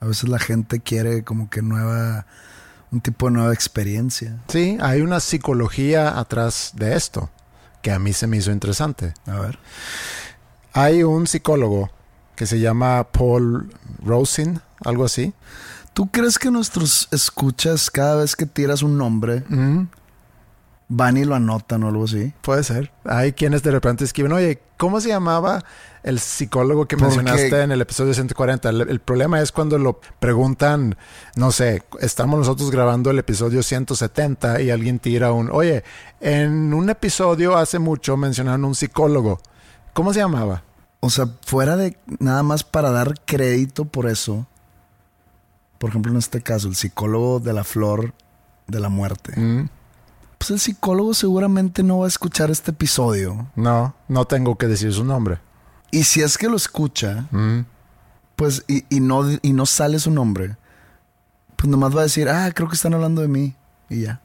A 0.00 0.06
veces 0.06 0.28
la 0.28 0.38
gente 0.38 0.80
quiere 0.80 1.24
como 1.24 1.50
que 1.50 1.62
nueva, 1.62 2.26
un 2.90 3.00
tipo 3.00 3.26
de 3.26 3.32
nueva 3.32 3.52
experiencia. 3.52 4.38
Sí, 4.48 4.78
hay 4.80 5.02
una 5.02 5.20
psicología 5.20 6.18
atrás 6.18 6.72
de 6.74 6.96
esto 6.96 7.30
que 7.82 7.90
a 7.90 7.98
mí 7.98 8.12
se 8.12 8.26
me 8.26 8.36
hizo 8.38 8.50
interesante. 8.50 9.14
A 9.26 9.38
ver. 9.38 9.58
Hay 10.72 11.02
un 11.02 11.26
psicólogo 11.26 11.90
que 12.36 12.46
se 12.46 12.60
llama 12.60 13.08
Paul 13.12 13.70
Rosin, 14.04 14.60
algo 14.84 15.04
así. 15.04 15.34
¿Tú 15.92 16.10
crees 16.10 16.38
que 16.38 16.50
nuestros 16.50 17.08
escuchas 17.10 17.90
cada 17.90 18.16
vez 18.16 18.36
que 18.36 18.46
tiras 18.46 18.82
un 18.82 18.96
nombre 18.96 19.44
Mm, 19.48 19.88
van 20.88 21.16
y 21.16 21.24
lo 21.24 21.34
anotan 21.34 21.82
o 21.84 21.88
algo 21.88 22.04
así. 22.04 22.32
Puede 22.42 22.64
ser. 22.64 22.92
Hay 23.04 23.32
quienes 23.32 23.62
de 23.62 23.70
repente 23.70 24.04
escriben, 24.04 24.32
oye, 24.32 24.60
¿cómo 24.76 25.00
se 25.00 25.08
llamaba 25.08 25.64
el 26.02 26.18
psicólogo 26.18 26.86
que 26.86 26.96
mencionaste 26.96 27.62
en 27.62 27.72
el 27.72 27.80
episodio 27.80 28.14
140? 28.14 28.68
El, 28.68 28.80
el 28.82 29.00
problema 29.00 29.40
es 29.40 29.52
cuando 29.52 29.78
lo 29.78 30.00
preguntan, 30.18 30.96
no 31.36 31.52
sé, 31.52 31.82
estamos 32.00 32.38
nosotros 32.38 32.70
grabando 32.70 33.10
el 33.10 33.18
episodio 33.18 33.62
170 33.62 34.60
y 34.62 34.70
alguien 34.70 34.98
tira 34.98 35.32
un, 35.32 35.50
oye, 35.50 35.84
en 36.20 36.72
un 36.74 36.88
episodio 36.90 37.56
hace 37.56 37.78
mucho 37.78 38.16
mencionaron 38.16 38.64
un 38.64 38.74
psicólogo. 38.74 39.40
¿Cómo 39.92 40.12
se 40.12 40.20
llamaba? 40.20 40.62
O 41.00 41.10
sea, 41.10 41.28
fuera 41.44 41.76
de 41.76 41.96
nada 42.18 42.42
más 42.42 42.62
para 42.62 42.90
dar 42.90 43.14
crédito 43.24 43.84
por 43.84 44.06
eso. 44.08 44.46
Por 45.78 45.90
ejemplo, 45.90 46.12
en 46.12 46.18
este 46.18 46.42
caso, 46.42 46.68
el 46.68 46.76
psicólogo 46.76 47.40
de 47.40 47.52
la 47.54 47.64
flor 47.64 48.12
de 48.66 48.80
la 48.80 48.88
muerte. 48.90 49.32
Mm, 49.38 49.68
Pues 50.38 50.50
el 50.50 50.60
psicólogo 50.60 51.14
seguramente 51.14 51.82
no 51.82 51.98
va 52.00 52.04
a 52.04 52.08
escuchar 52.08 52.50
este 52.50 52.70
episodio. 52.70 53.48
no, 53.56 53.94
no 54.08 54.24
tengo 54.26 54.56
que 54.56 54.66
decir 54.66 54.92
su 54.92 55.04
nombre. 55.04 55.38
Y 55.90 56.04
si 56.04 56.22
es 56.22 56.38
que 56.38 56.48
lo 56.48 56.56
escucha, 56.56 57.26
Mm, 57.30 57.60
pues, 58.36 58.64
y, 58.68 58.84
y 58.88 59.00
no, 59.00 59.24
y 59.42 59.52
no 59.52 59.66
sale 59.66 59.98
su 59.98 60.10
nombre, 60.10 60.56
pues 61.56 61.68
nomás 61.68 61.94
va 61.94 62.00
a 62.00 62.04
decir, 62.04 62.28
ah, 62.28 62.50
creo 62.54 62.68
que 62.68 62.74
están 62.76 62.94
hablando 62.94 63.20
de 63.22 63.28
mí. 63.28 63.54
Y 63.88 64.02
ya. 64.02 64.20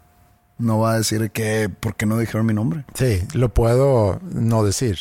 No 0.58 0.80
va 0.80 0.94
a 0.94 0.98
decir 0.98 1.32
que, 1.32 1.68
¿por 1.70 1.96
qué 1.96 2.06
no 2.06 2.18
dijeron 2.18 2.46
mi 2.46 2.54
nombre? 2.54 2.86
sí, 2.94 3.22
lo 3.34 3.54
puedo 3.54 4.22
no 4.32 4.64
decir. 4.64 5.00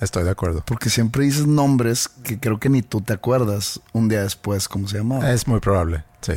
Estoy 0.00 0.24
de 0.24 0.30
acuerdo. 0.30 0.62
Porque 0.66 0.88
siempre 0.90 1.24
dices 1.24 1.46
nombres 1.46 2.08
que 2.08 2.38
creo 2.40 2.58
que 2.58 2.68
ni 2.70 2.80
tú 2.82 3.00
te 3.02 3.12
acuerdas 3.12 3.80
un 3.92 4.08
día 4.08 4.22
después 4.22 4.66
cómo 4.68 4.88
se 4.88 4.98
llamaba. 4.98 5.30
Es 5.30 5.46
muy 5.46 5.60
probable, 5.60 6.04
sí. 6.22 6.34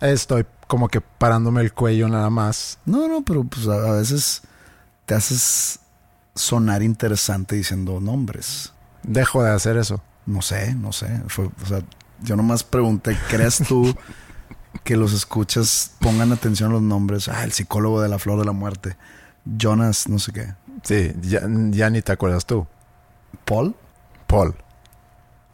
Estoy 0.00 0.46
como 0.68 0.88
que 0.88 1.00
parándome 1.00 1.60
el 1.60 1.72
cuello 1.72 2.08
nada 2.08 2.30
más. 2.30 2.78
No, 2.84 3.08
no, 3.08 3.22
pero 3.22 3.42
pues 3.44 3.66
a, 3.66 3.74
a 3.74 3.92
veces 3.94 4.42
te 5.06 5.14
haces 5.14 5.80
sonar 6.36 6.82
interesante 6.84 7.56
diciendo 7.56 7.98
nombres. 8.00 8.72
Dejo 9.02 9.42
de 9.42 9.50
hacer 9.50 9.76
eso. 9.76 10.02
No 10.26 10.42
sé, 10.42 10.74
no 10.74 10.92
sé. 10.92 11.22
Fue, 11.28 11.46
o 11.46 11.66
sea, 11.66 11.82
yo 12.20 12.36
nomás 12.36 12.64
pregunté, 12.64 13.16
¿crees 13.28 13.58
tú 13.66 13.94
que 14.84 14.96
los 14.96 15.12
escuchas 15.12 15.92
pongan 16.00 16.32
atención 16.32 16.70
a 16.70 16.74
los 16.74 16.82
nombres? 16.82 17.28
Ah, 17.28 17.44
el 17.44 17.52
psicólogo 17.52 18.00
de 18.00 18.08
la 18.08 18.18
flor 18.18 18.38
de 18.38 18.44
la 18.44 18.52
muerte. 18.52 18.96
Jonas, 19.44 20.08
no 20.08 20.18
sé 20.18 20.32
qué. 20.32 20.54
Sí, 20.82 21.12
ya, 21.22 21.42
ya 21.70 21.90
ni 21.90 22.02
te 22.02 22.12
acuerdas 22.12 22.46
tú. 22.46 22.66
Paul. 23.44 23.74
Paul. 24.26 24.54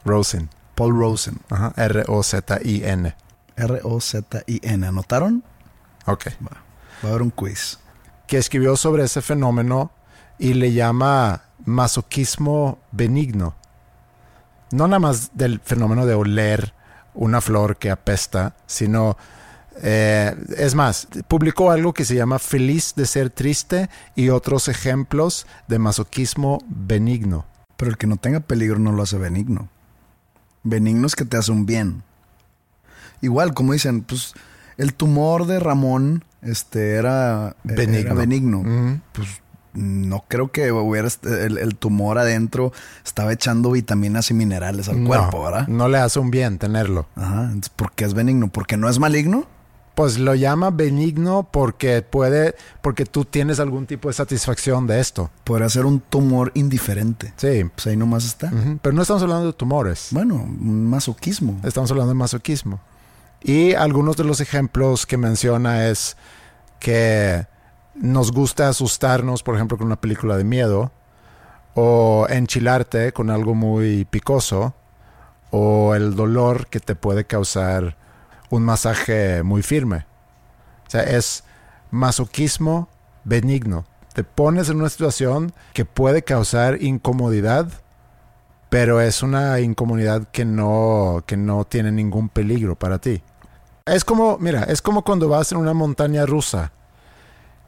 Rosen. 0.04 0.50
Paul 0.74 0.98
Rosen. 0.98 1.38
Ajá. 1.50 1.72
R-O-Z-I-N. 1.76 3.14
R-O-Z-I-N. 3.56 4.86
¿Anotaron? 4.86 5.44
Ok. 6.06 6.26
Va 6.42 7.08
a 7.08 7.08
haber 7.08 7.22
un 7.22 7.30
quiz. 7.30 7.78
Que 8.26 8.38
escribió 8.38 8.76
sobre 8.76 9.04
ese 9.04 9.22
fenómeno 9.22 9.92
y 10.38 10.54
le 10.54 10.72
llama 10.72 11.42
masoquismo 11.64 12.78
benigno. 12.92 13.54
No 14.70 14.86
nada 14.88 14.98
más 14.98 15.30
del 15.34 15.60
fenómeno 15.60 16.06
de 16.06 16.14
oler 16.14 16.74
una 17.14 17.40
flor 17.40 17.76
que 17.76 17.90
apesta, 17.90 18.56
sino... 18.66 19.16
eh, 19.82 20.34
es 20.56 20.74
más, 20.74 21.08
publicó 21.28 21.70
algo 21.70 21.92
que 21.92 22.04
se 22.04 22.14
llama 22.14 22.38
Feliz 22.38 22.94
de 22.96 23.06
ser 23.06 23.30
triste 23.30 23.88
y 24.14 24.28
otros 24.30 24.68
ejemplos 24.68 25.46
de 25.68 25.78
masoquismo 25.78 26.58
benigno. 26.68 27.44
Pero 27.76 27.90
el 27.90 27.96
que 27.96 28.06
no 28.06 28.16
tenga 28.16 28.40
peligro 28.40 28.78
no 28.78 28.92
lo 28.92 29.02
hace 29.02 29.18
benigno. 29.18 29.68
Benigno 30.62 31.06
es 31.06 31.16
que 31.16 31.24
te 31.24 31.36
hace 31.36 31.52
un 31.52 31.66
bien. 31.66 32.02
Igual, 33.20 33.54
como 33.54 33.72
dicen, 33.72 34.02
pues 34.02 34.34
el 34.76 34.94
tumor 34.94 35.46
de 35.46 35.60
Ramón 35.60 36.24
este, 36.42 36.94
era 36.94 37.56
era 37.64 37.74
Benigno. 37.76 38.14
benigno. 38.14 39.00
Pues 39.12 39.28
no 39.74 40.24
creo 40.28 40.50
que 40.50 40.72
hubiera 40.72 41.08
el, 41.24 41.58
el 41.58 41.76
tumor 41.76 42.18
adentro 42.18 42.72
estaba 43.04 43.32
echando 43.32 43.70
vitaminas 43.70 44.30
y 44.30 44.34
minerales 44.34 44.88
al 44.88 45.02
No, 45.02 45.08
cuerpo, 45.08 45.44
¿verdad? 45.44 45.66
No 45.68 45.88
le 45.88 45.98
hace 45.98 46.18
un 46.20 46.30
bien 46.30 46.58
tenerlo. 46.58 47.06
Ajá. 47.16 47.52
¿por 47.76 47.92
qué 47.92 48.04
es 48.04 48.14
benigno? 48.14 48.48
¿Porque 48.48 48.76
no 48.76 48.88
es 48.88 48.98
maligno? 48.98 49.46
Pues 49.94 50.18
lo 50.18 50.34
llama 50.34 50.70
benigno 50.70 51.48
porque 51.50 52.02
puede, 52.02 52.56
porque 52.82 53.04
tú 53.04 53.24
tienes 53.24 53.60
algún 53.60 53.86
tipo 53.86 54.08
de 54.08 54.14
satisfacción 54.14 54.88
de 54.88 54.98
esto. 54.98 55.30
Podría 55.44 55.68
ser 55.68 55.86
un 55.86 56.00
tumor 56.00 56.50
indiferente. 56.54 57.32
Sí. 57.36 57.64
Pues 57.72 57.86
ahí 57.86 57.96
nomás 57.96 58.24
está. 58.24 58.52
Pero 58.82 58.94
no 58.94 59.02
estamos 59.02 59.22
hablando 59.22 59.46
de 59.46 59.52
tumores. 59.52 60.08
Bueno, 60.10 60.44
masoquismo. 60.58 61.60
Estamos 61.62 61.90
hablando 61.92 62.08
de 62.12 62.18
masoquismo. 62.18 62.80
Y 63.40 63.74
algunos 63.74 64.16
de 64.16 64.24
los 64.24 64.40
ejemplos 64.40 65.06
que 65.06 65.16
menciona 65.16 65.86
es 65.88 66.16
que 66.80 67.46
nos 67.94 68.32
gusta 68.32 68.68
asustarnos, 68.68 69.42
por 69.42 69.54
ejemplo, 69.54 69.78
con 69.78 69.86
una 69.86 70.00
película 70.00 70.36
de 70.36 70.44
miedo, 70.44 70.92
o 71.74 72.26
enchilarte 72.28 73.12
con 73.12 73.30
algo 73.30 73.54
muy 73.54 74.04
picoso, 74.04 74.74
o 75.50 75.94
el 75.94 76.14
dolor 76.14 76.66
que 76.66 76.80
te 76.80 76.94
puede 76.94 77.24
causar 77.24 77.96
un 78.50 78.64
masaje 78.64 79.42
muy 79.42 79.62
firme. 79.62 80.06
O 80.86 80.90
sea, 80.90 81.02
es 81.02 81.44
masoquismo 81.90 82.88
benigno. 83.24 83.84
Te 84.14 84.24
pones 84.24 84.68
en 84.68 84.76
una 84.76 84.88
situación 84.88 85.52
que 85.72 85.84
puede 85.84 86.22
causar 86.22 86.82
incomodidad, 86.82 87.68
pero 88.68 89.00
es 89.00 89.22
una 89.22 89.60
incomodidad 89.60 90.28
que 90.28 90.44
no, 90.44 91.22
que 91.26 91.36
no 91.36 91.64
tiene 91.64 91.90
ningún 91.92 92.28
peligro 92.28 92.76
para 92.76 92.98
ti. 92.98 93.22
Es 93.86 94.04
como, 94.04 94.38
mira, 94.38 94.64
es 94.64 94.82
como 94.82 95.02
cuando 95.02 95.28
vas 95.28 95.52
en 95.52 95.58
una 95.58 95.74
montaña 95.74 96.26
rusa. 96.26 96.72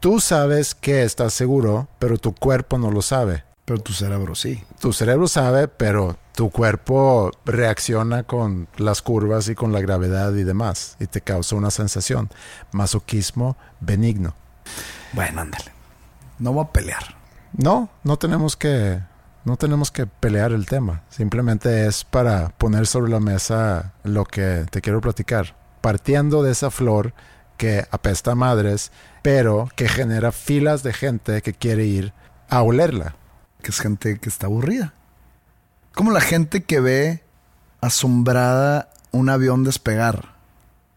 Tú 0.07 0.21
sabes 0.21 0.77
que 0.77 1.03
estás 1.03 1.35
seguro, 1.35 1.89
pero 1.99 2.17
tu 2.17 2.33
cuerpo 2.33 2.79
no 2.79 2.93
lo 2.93 3.03
sabe. 3.03 3.43
Pero 3.65 3.81
tu 3.81 3.93
cerebro 3.93 4.37
sí. 4.37 4.63
Tu 4.81 4.93
cerebro 4.93 5.27
sabe, 5.27 5.67
pero 5.67 6.17
tu 6.33 6.49
cuerpo 6.49 7.33
reacciona 7.45 8.23
con 8.23 8.69
las 8.77 9.03
curvas 9.03 9.49
y 9.49 9.57
con 9.57 9.73
la 9.73 9.81
gravedad 9.81 10.33
y 10.35 10.45
demás, 10.45 10.97
y 11.01 11.09
te 11.09 11.23
causa 11.23 11.57
una 11.57 11.73
sensación. 11.73 12.31
Masoquismo 12.71 13.57
benigno. 13.81 14.37
Bueno, 15.13 15.41
ándale. 15.41 15.73
No 16.39 16.53
voy 16.53 16.67
a 16.67 16.73
pelear. 16.73 17.17
No, 17.55 17.89
no 18.05 18.17
tenemos 18.17 18.57
que, 18.57 19.01
no 19.45 19.57
tenemos 19.57 19.91
que 19.91 20.07
pelear 20.07 20.53
el 20.53 20.67
tema. 20.67 21.03
Simplemente 21.09 21.89
es 21.89 22.05
para 22.05 22.51
poner 22.51 22.87
sobre 22.87 23.11
la 23.11 23.19
mesa 23.19 23.95
lo 24.05 24.25
que 24.25 24.67
te 24.71 24.81
quiero 24.83 25.01
platicar. 25.01 25.57
Partiendo 25.81 26.45
de 26.45 26.53
esa 26.53 26.71
flor 26.71 27.13
que 27.57 27.87
apesta 27.91 28.33
a 28.33 28.35
madres, 28.37 28.93
pero 29.27 29.69
que 29.75 29.89
genera 29.89 30.31
filas 30.31 30.85
de 30.85 30.93
gente 30.93 31.43
que 31.43 31.53
quiere 31.53 31.85
ir 31.85 32.13
a 32.49 32.63
olerla. 32.63 33.17
que 33.61 33.73
es 33.73 33.81
gente 33.81 34.21
que 34.21 34.29
está 34.29 34.47
aburrida. 34.47 34.95
Como 35.97 36.13
la 36.13 36.21
gente 36.21 36.63
que 36.63 36.79
ve 36.79 37.25
asombrada 37.81 38.89
un 39.11 39.29
avión 39.29 39.65
despegar. 39.65 40.37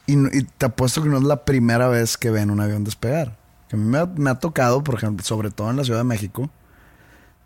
Y, 0.06 0.44
te 0.44 0.68
apuesto 0.68 1.02
que 1.02 1.10
no 1.10 1.18
es 1.18 1.24
la 1.24 1.44
primera 1.44 1.88
vez 1.88 2.18
que 2.18 2.30
ven 2.30 2.52
un 2.52 2.60
avión 2.60 2.84
despegar. 2.84 3.36
Que 3.68 3.76
a 3.76 3.80
mí 3.80 3.86
me 3.86 3.98
ha, 3.98 4.06
me 4.06 4.30
ha 4.30 4.36
tocado, 4.36 4.84
por 4.84 4.94
ejemplo, 4.94 5.26
sobre 5.26 5.50
todo 5.50 5.72
en 5.72 5.78
la 5.78 5.84
Ciudad 5.84 6.02
de 6.02 6.04
México, 6.04 6.52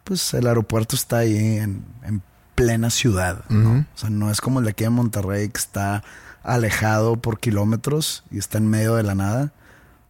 pues 0.03 0.33
el 0.33 0.47
aeropuerto 0.47 0.97
está 0.97 1.19
ahí 1.19 1.59
en, 1.59 1.85
en 2.03 2.21
plena 2.55 2.89
ciudad. 2.89 3.45
¿no? 3.47 3.85
O 3.95 3.97
sea, 3.97 4.09
no 4.09 4.29
es 4.29 4.41
como 4.41 4.59
el 4.59 4.65
de 4.65 4.71
aquí 4.71 4.83
en 4.83 4.91
Monterrey 4.91 5.47
que 5.47 5.59
está 5.59 6.03
alejado 6.43 7.15
por 7.21 7.39
kilómetros 7.39 8.25
y 8.31 8.37
está 8.37 8.57
en 8.57 8.67
medio 8.67 8.95
de 8.95 9.03
la 9.03 9.15
nada. 9.15 9.53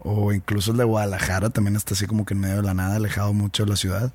O 0.04 0.34
incluso 0.34 0.72
el 0.72 0.78
de 0.78 0.84
Guadalajara 0.84 1.50
también 1.50 1.76
está 1.76 1.94
así 1.94 2.06
como 2.06 2.26
que 2.26 2.34
en 2.34 2.42
medio 2.42 2.58
de 2.58 2.64
la 2.64 2.74
nada, 2.74 2.98
alejado 2.98 3.34
mucho 3.34 3.64
de 3.64 3.70
la 3.70 3.76
ciudad. 3.78 4.14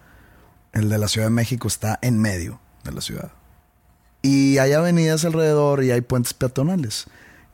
El 0.72 0.90
de 0.90 0.98
la 0.98 1.08
Ciudad 1.08 1.26
de 1.26 1.32
México 1.32 1.66
está 1.66 1.98
en 2.02 2.20
medio 2.20 2.60
de 2.84 2.92
la 2.92 3.00
ciudad. 3.00 3.30
Y 4.22 4.58
hay 4.58 4.72
avenidas 4.74 5.24
alrededor 5.24 5.82
y 5.82 5.90
hay 5.90 6.02
puentes 6.02 6.34
peatonales. 6.34 7.06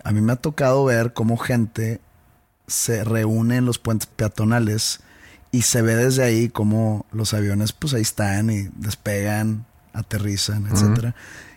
A 0.03 0.13
mí 0.13 0.21
me 0.21 0.33
ha 0.33 0.37
tocado 0.37 0.85
ver 0.85 1.13
cómo 1.13 1.37
gente 1.37 2.01
se 2.67 3.05
reúne 3.05 3.57
en 3.57 3.67
los 3.67 3.79
puentes 3.79 4.07
peatonales 4.07 5.01
y 5.53 5.63
se 5.63 5.83
ve 5.83 5.95
desde 5.95 6.25
ahí 6.25 6.49
cómo 6.49 7.07
los 7.13 7.35
aviones 7.35 7.73
pues 7.73 7.95
ahí 7.95 8.03
están 8.03 8.51
y 8.51 8.69
despegan, 8.77 9.65
aterrizan, 9.93 10.67
etcétera. 10.67 11.15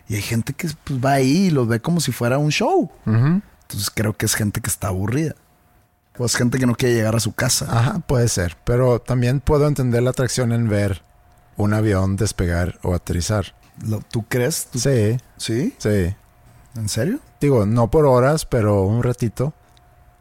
Y 0.08 0.14
hay 0.14 0.22
gente 0.22 0.52
que 0.52 0.68
pues, 0.84 1.04
va 1.04 1.14
ahí 1.14 1.46
y 1.46 1.50
los 1.50 1.66
ve 1.66 1.80
como 1.80 2.00
si 2.00 2.12
fuera 2.12 2.38
un 2.38 2.50
show. 2.50 2.90
Entonces 3.04 3.90
creo 3.92 4.16
que 4.16 4.26
es 4.26 4.34
gente 4.34 4.60
que 4.60 4.70
está 4.70 4.88
aburrida. 4.88 5.34
O 6.18 6.26
es 6.26 6.34
gente 6.36 6.58
que 6.58 6.66
no 6.66 6.74
quiere 6.74 6.94
llegar 6.96 7.14
a 7.16 7.20
su 7.20 7.32
casa. 7.32 7.66
Ajá, 7.70 7.98
puede 8.00 8.28
ser. 8.28 8.56
Pero 8.64 9.00
también 9.00 9.40
puedo 9.40 9.66
entender 9.66 10.02
la 10.02 10.10
atracción 10.10 10.52
en 10.52 10.68
ver 10.68 11.02
un 11.56 11.72
avión 11.74 12.16
despegar 12.16 12.78
o 12.82 12.94
aterrizar. 12.94 13.54
Lo- 13.86 14.00
¿Tú 14.00 14.24
crees? 14.28 14.66
¿Tú- 14.66 14.78
Sí, 14.80 15.18
¿Sí? 15.36 15.74
sí. 15.78 16.14
¿En 16.76 16.88
serio? 16.88 17.20
Digo, 17.40 17.66
no 17.66 17.90
por 17.90 18.06
horas, 18.06 18.44
pero 18.46 18.82
un 18.82 19.02
ratito. 19.02 19.52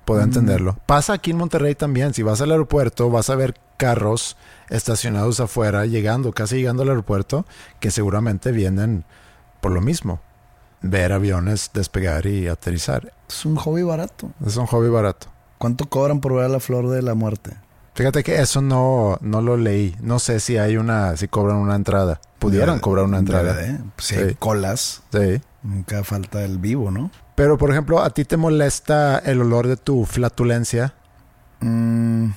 Puedo 0.06 0.22
entenderlo. 0.22 0.78
Pasa 0.86 1.14
aquí 1.14 1.32
en 1.32 1.38
Monterrey 1.38 1.76
también. 1.76 2.14
Si 2.14 2.24
vas 2.24 2.40
al 2.42 2.52
aeropuerto, 2.52 3.10
vas 3.10 3.30
a 3.30 3.36
ver 3.36 3.56
carros 3.76 4.38
estacionados 4.70 5.40
afuera, 5.40 5.86
llegando, 5.86 6.32
casi 6.32 6.56
llegando 6.58 6.84
al 6.84 6.90
aeropuerto, 6.90 7.46
que 7.80 7.92
seguramente 7.92 8.52
vienen 8.52 9.04
por 9.60 9.72
lo 9.72 9.82
mismo. 9.82 10.22
Ver 10.82 11.12
aviones 11.12 11.72
despegar 11.74 12.26
y 12.28 12.48
aterrizar. 12.48 13.12
Es 13.28 13.46
un 13.46 13.56
hobby 13.58 13.84
barato. 13.84 14.32
Es 14.46 14.56
un 14.58 14.66
hobby 14.68 14.90
barato. 14.90 15.28
¿Cuánto 15.58 15.88
cobran 15.90 16.20
por 16.22 16.34
ver 16.36 16.46
a 16.46 16.50
la 16.50 16.60
flor 16.60 16.90
de 16.90 17.02
la 17.02 17.14
muerte? 17.16 17.52
Fíjate 17.96 18.24
que 18.24 18.40
eso 18.40 18.62
no, 18.62 19.18
no 19.22 19.42
lo 19.42 19.58
leí. 19.58 19.96
No 20.02 20.20
sé 20.20 20.40
si 20.40 20.58
hay 20.58 20.78
una, 20.78 21.18
si 21.18 21.28
cobran 21.28 21.58
una 21.58 21.76
entrada. 21.76 22.22
Pudieran 22.38 22.80
cobrar 22.80 23.06
una 23.06 23.18
entrada. 23.18 23.54
Debe, 23.56 23.80
pues, 23.96 24.08
si 24.08 24.16
hay 24.16 24.30
Sí. 24.30 24.36
colas, 24.38 25.02
Sí. 25.12 25.42
nunca 25.64 26.04
falta 26.04 26.44
el 26.44 26.60
vivo, 26.60 26.92
¿no? 26.92 27.10
Pero, 27.34 27.58
por 27.58 27.72
ejemplo, 27.72 28.02
¿a 28.04 28.12
ti 28.12 28.24
te 28.24 28.38
molesta 28.38 29.18
el 29.20 29.42
olor 29.42 29.68
de 29.68 29.78
tu 29.78 30.06
flatulencia? 30.06 30.94
Mm, 31.60 32.30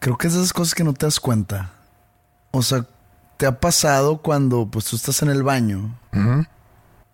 creo 0.00 0.18
que 0.18 0.26
es 0.26 0.34
de 0.34 0.40
esas 0.40 0.52
cosas 0.52 0.74
que 0.74 0.84
no 0.84 0.92
te 0.92 1.06
das 1.06 1.18
cuenta. 1.20 1.70
O 2.50 2.60
sea, 2.62 2.84
te 3.38 3.46
ha 3.46 3.58
pasado 3.60 4.18
cuando 4.18 4.66
pues 4.70 4.84
tú 4.84 4.96
estás 4.96 5.22
en 5.22 5.30
el 5.30 5.42
baño 5.42 5.94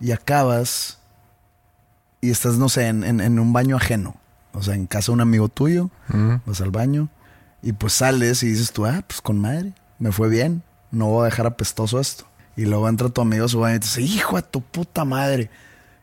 y 0.00 0.10
acabas 0.12 0.98
y 2.20 2.30
estás, 2.30 2.58
no 2.58 2.68
sé, 2.68 2.88
en, 2.88 3.04
en- 3.04 3.20
en 3.20 3.38
un 3.38 3.52
baño 3.52 3.76
ajeno. 3.76 4.16
O 4.52 4.62
sea, 4.62 4.74
en 4.74 4.86
casa 4.86 5.06
de 5.06 5.14
un 5.14 5.20
amigo 5.20 5.48
tuyo, 5.48 5.90
vas 6.46 6.60
al 6.60 6.70
baño 6.70 7.08
y 7.62 7.72
pues 7.72 7.92
sales 7.92 8.42
y 8.42 8.48
dices 8.48 8.72
tú, 8.72 8.86
ah, 8.86 9.02
pues 9.06 9.20
con 9.20 9.40
madre, 9.40 9.72
me 9.98 10.12
fue 10.12 10.28
bien, 10.28 10.62
no 10.90 11.06
voy 11.06 11.22
a 11.22 11.24
dejar 11.26 11.46
apestoso 11.46 12.00
esto. 12.00 12.24
Y 12.56 12.64
luego 12.66 12.88
entra 12.88 13.08
tu 13.08 13.20
amigo 13.20 13.44
a 13.44 13.48
su 13.48 13.60
baño 13.60 13.76
y 13.76 13.80
te 13.80 13.86
dice, 13.86 14.02
hijo 14.02 14.36
de 14.36 14.42
tu 14.42 14.60
puta 14.60 15.04
madre. 15.04 15.50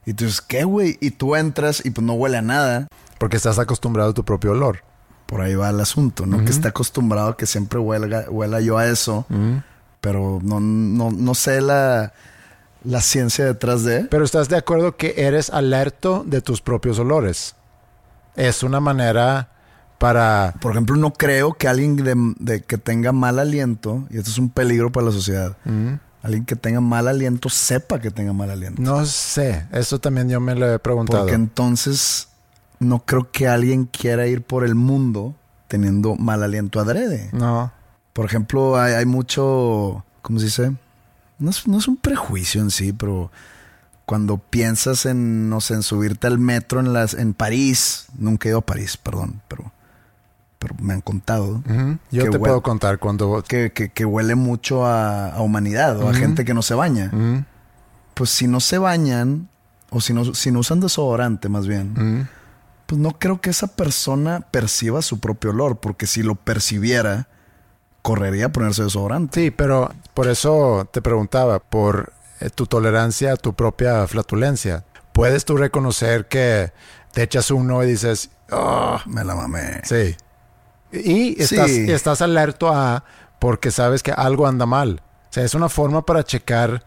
Y 0.05 0.13
tú 0.13 0.23
dices, 0.23 0.41
¿qué, 0.41 0.63
güey? 0.63 0.97
Y 1.01 1.11
tú 1.11 1.35
entras 1.35 1.85
y 1.85 1.89
pues 1.91 2.05
no 2.05 2.13
huele 2.13 2.37
a 2.37 2.41
nada. 2.41 2.87
Porque 3.19 3.35
estás 3.35 3.59
acostumbrado 3.59 4.11
a 4.11 4.13
tu 4.13 4.23
propio 4.23 4.51
olor. 4.51 4.79
Por 5.25 5.41
ahí 5.41 5.55
va 5.55 5.69
el 5.69 5.79
asunto, 5.81 6.25
¿no? 6.25 6.45
Que 6.45 6.51
está 6.51 6.69
acostumbrado 6.69 7.29
a 7.29 7.37
que 7.37 7.45
siempre 7.45 7.79
huelga, 7.79 8.25
huela 8.29 8.61
yo 8.61 8.77
a 8.77 8.87
eso, 8.87 9.25
pero 9.99 10.39
no, 10.41 10.61
no, 10.61 11.11
no 11.11 11.35
sé 11.35 11.59
la, 11.59 12.13
la 12.85 13.01
ciencia 13.01 13.43
detrás 13.43 13.83
de. 13.83 14.05
Pero 14.05 14.23
estás 14.23 14.47
de 14.47 14.55
acuerdo 14.55 14.95
que 14.95 15.15
eres 15.17 15.49
alerto 15.49 16.23
de 16.25 16.41
tus 16.41 16.61
propios 16.61 16.97
olores. 16.99 17.55
Es 18.37 18.63
una 18.63 18.79
manera 18.79 19.49
para... 19.97 20.53
Por 20.61 20.71
ejemplo, 20.71 20.95
no 20.95 21.11
creo 21.11 21.53
que 21.53 21.67
alguien 21.67 21.97
de, 21.97 22.15
de 22.39 22.61
que 22.61 22.77
tenga 22.77 23.11
mal 23.11 23.39
aliento, 23.39 24.07
y 24.09 24.17
esto 24.17 24.31
es 24.31 24.37
un 24.37 24.49
peligro 24.49 24.91
para 24.91 25.07
la 25.07 25.11
sociedad, 25.11 25.57
alguien 26.23 26.45
que 26.45 26.55
tenga 26.55 26.79
mal 26.79 27.07
aliento 27.07 27.49
sepa 27.49 27.99
que 27.99 28.11
tenga 28.11 28.31
mal 28.31 28.49
aliento. 28.49 28.81
No 28.81 29.05
sé, 29.05 29.65
eso 29.71 29.99
también 29.99 30.29
yo 30.29 30.39
me 30.39 30.55
lo 30.55 30.71
he 30.71 30.79
preguntado. 30.79 31.23
Porque 31.23 31.35
entonces 31.35 32.29
no 32.79 32.99
creo 32.99 33.31
que 33.31 33.47
alguien 33.47 33.85
quiera 33.85 34.27
ir 34.27 34.43
por 34.43 34.63
el 34.63 34.75
mundo 34.75 35.35
teniendo 35.67 36.15
mal 36.15 36.43
aliento 36.43 36.79
adrede. 36.79 37.29
No. 37.33 37.71
Por 38.13 38.25
ejemplo, 38.25 38.79
hay, 38.79 38.93
hay 38.93 39.05
mucho, 39.05 40.05
¿cómo 40.21 40.39
se 40.39 40.45
dice? 40.45 40.71
No 41.39 41.49
es, 41.49 41.67
no 41.67 41.77
es 41.77 41.87
un 41.87 41.97
prejuicio 41.97 42.61
en 42.61 42.71
sí, 42.71 42.93
pero 42.93 43.31
cuando 44.07 44.37
piensas 44.39 45.05
en, 45.05 45.49
no 45.49 45.61
sé, 45.61 45.75
en 45.75 45.83
subirte 45.83 46.25
al 46.27 46.39
metro 46.39 46.79
en, 46.79 46.93
las, 46.93 47.13
en 47.13 47.33
París, 47.35 48.07
nunca 48.17 48.47
he 48.47 48.51
ido 48.51 48.59
a 48.59 48.65
París, 48.65 48.95
perdón, 48.97 49.41
pero, 49.49 49.71
pero 50.59 50.73
me 50.81 50.93
han 50.93 51.01
contado 51.01 51.61
Ujú. 51.69 51.97
Yo 52.09 52.29
te 52.31 52.39
puedo 52.39 52.61
contar 52.63 52.97
cuando... 52.99 53.43
que, 53.47 53.71
que- 53.73 53.89
que 53.89 54.05
huele 54.05 54.33
mucho 54.35 54.85
a, 54.85 55.27
a 55.27 55.41
humanidad 55.41 55.99
o 56.01 56.07
a 56.09 56.13
gente 56.13 56.45
que 56.45 56.53
no 56.55 56.61
se 56.63 56.73
baña. 56.73 57.11
Pues 58.13 58.29
si 58.31 58.47
no 58.47 58.59
se 58.61 58.77
bañan, 58.79 59.49
o 59.91 60.01
si 60.01 60.13
no, 60.13 60.33
si 60.33 60.51
no 60.51 60.59
usan 60.59 60.79
desodorante 60.79 61.49
más 61.49 61.67
bien, 61.67 62.27
pues 62.87 62.99
no 63.01 63.11
creo 63.19 63.41
que 63.41 63.49
esa 63.49 63.67
persona 63.67 64.39
perciba 64.39 65.01
su 65.01 65.19
propio 65.19 65.49
olor, 65.49 65.77
porque 65.79 66.07
si 66.07 66.23
lo 66.23 66.35
percibiera, 66.35 67.27
correría 68.01 68.45
a 68.45 68.49
ponerse 68.53 68.83
desodorante. 68.83 69.41
Sí, 69.43 69.51
pero 69.51 69.93
por 70.13 70.29
eso 70.29 70.87
te 70.93 71.01
preguntaba, 71.01 71.59
por 71.59 72.13
tu 72.55 72.65
tolerancia 72.67 73.33
a 73.33 73.37
tu 73.37 73.53
propia 73.53 74.05
flatulencia. 74.07 74.83
¿Puedes 75.13 75.45
tú 75.45 75.57
reconocer 75.57 76.27
que 76.27 76.71
te 77.11 77.23
echas 77.23 77.49
uno 77.51 77.83
y 77.83 77.87
dices, 77.87 78.29
"Ah, 78.51 79.01
Me 79.07 79.23
la 79.23 79.35
mamé. 79.35 79.81
sí? 79.83 80.15
Y 80.91 81.41
estás, 81.41 81.69
Sí. 81.71 81.91
estás 81.91 82.21
alerto 82.21 82.69
a 82.73 83.03
porque 83.39 83.71
sabes 83.71 84.03
que 84.03 84.11
algo 84.11 84.47
anda 84.47 84.65
mal. 84.65 85.01
O 85.29 85.33
sea, 85.33 85.43
es 85.43 85.53
una 85.53 85.69
forma 85.69 86.05
para 86.05 86.23
checar, 86.23 86.83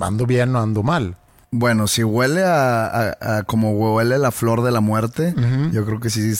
ando 0.00 0.26
bien 0.26 0.54
o 0.54 0.60
ando 0.60 0.82
mal. 0.82 1.16
Bueno, 1.50 1.88
si 1.88 2.04
huele 2.04 2.44
a, 2.44 2.86
a- 2.86 3.38
a 3.38 3.42
como 3.42 3.72
huele 3.72 4.18
la 4.18 4.30
flor 4.30 4.62
de 4.62 4.70
la 4.70 4.80
muerte, 4.80 5.34
yo 5.72 5.84
creo 5.84 5.98
que 6.00 6.10
sí 6.10 6.32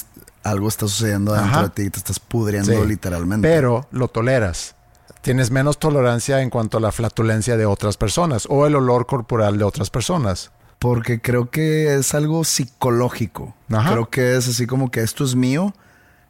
algo 0.45 0.69
está 0.69 0.87
sucediendo 0.87 1.33
dentro 1.33 1.51
Ajá. 1.51 1.63
de 1.65 1.69
ti 1.71 1.83
y 1.83 1.91
te 1.91 1.99
estás 1.99 2.21
pudriendo 2.21 2.73
Sí. 2.73 2.89
literalmente. 2.89 3.47
Pero 3.49 3.87
lo 3.91 4.09
toleras. 4.09 4.77
Tienes 5.23 5.51
menos 5.51 5.79
tolerancia 5.79 6.41
en 6.43 6.51
cuanto 6.51 6.79
a 6.79 6.81
la 6.81 6.93
flatulencia 6.93 7.57
de 7.57 7.67
otras 7.67 7.97
personas 7.97 8.47
o 8.49 8.67
el 8.67 8.75
olor 8.75 9.07
corporal 9.07 9.59
de 9.59 9.65
otras 9.65 9.91
personas. 9.91 10.51
Porque 10.79 11.21
creo 11.21 11.51
que 11.51 11.95
es 11.97 12.15
algo 12.15 12.43
psicológico. 12.45 13.55
Ajá. 13.71 13.93
Creo 13.93 14.09
que 14.11 14.37
es 14.37 14.49
así 14.49 14.67
como 14.67 14.91
que 14.91 15.01
esto 15.03 15.25
es 15.25 15.35
mío 15.37 15.75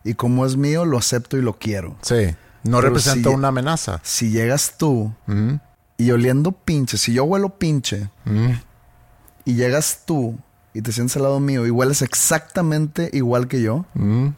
y 0.03 0.15
como 0.15 0.45
es 0.45 0.57
mío 0.57 0.85
lo 0.85 0.99
acepto 0.99 1.37
y 1.37 1.43
lo 1.43 1.55
quiero. 1.59 1.97
Sí. 2.03 2.35
No 2.65 2.79
Pero 2.79 2.89
representa 2.89 3.31
si- 3.31 3.35
una 3.35 3.49
amenaza. 3.49 4.01
Si 4.03 4.31
llegas 4.31 4.75
tú 4.77 5.13
Ujú. 5.29 5.61
y 5.97 6.11
oliendo 6.11 6.53
pinche, 6.53 6.99
si 6.99 7.13
yo 7.15 7.25
huelo 7.25 7.51
pinche 7.59 8.11
Ujú. 8.27 8.55
y 9.45 9.55
llegas 9.55 10.03
tú 10.05 10.37
y 10.75 10.83
te 10.83 10.93
sientes 10.93 11.17
al 11.17 11.23
lado 11.23 11.41
mío 11.41 11.67
y 11.67 11.71
hueles 11.71 12.03
exactamente 12.03 13.09
igual 13.13 13.47
que 13.49 13.63
yo, 13.63 13.85
Ujú. 13.95 14.35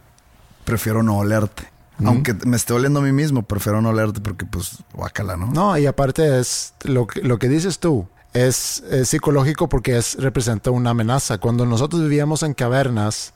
prefiero 0.64 1.02
no 1.02 1.18
olerte. 1.18 1.64
Aunque 2.08 2.34
me 2.46 2.56
esté 2.56 2.72
oliendo 2.72 3.00
a 3.00 3.02
mí 3.02 3.12
mismo, 3.12 3.42
prefiero 3.42 3.80
no 3.80 3.90
olerte 3.90 4.20
porque 4.20 4.44
pues 4.46 4.78
guácala, 4.94 5.36
¿no? 5.36 5.46
No, 5.46 5.76
y 5.78 5.86
aparte 5.86 6.38
es 6.40 6.74
lo 6.84 7.06
que, 7.06 7.20
lo 7.22 7.38
que 7.38 7.48
dices 7.48 7.78
tú. 7.78 8.06
Es, 8.32 8.82
es 8.90 9.08
psicológico 9.10 9.68
porque 9.68 9.98
es, 9.98 10.16
representa 10.18 10.70
una 10.70 10.90
amenaza. 10.90 11.38
Cuando 11.38 11.66
nosotros 11.66 12.02
vivíamos 12.02 12.42
en 12.42 12.54
cavernas 12.54 13.34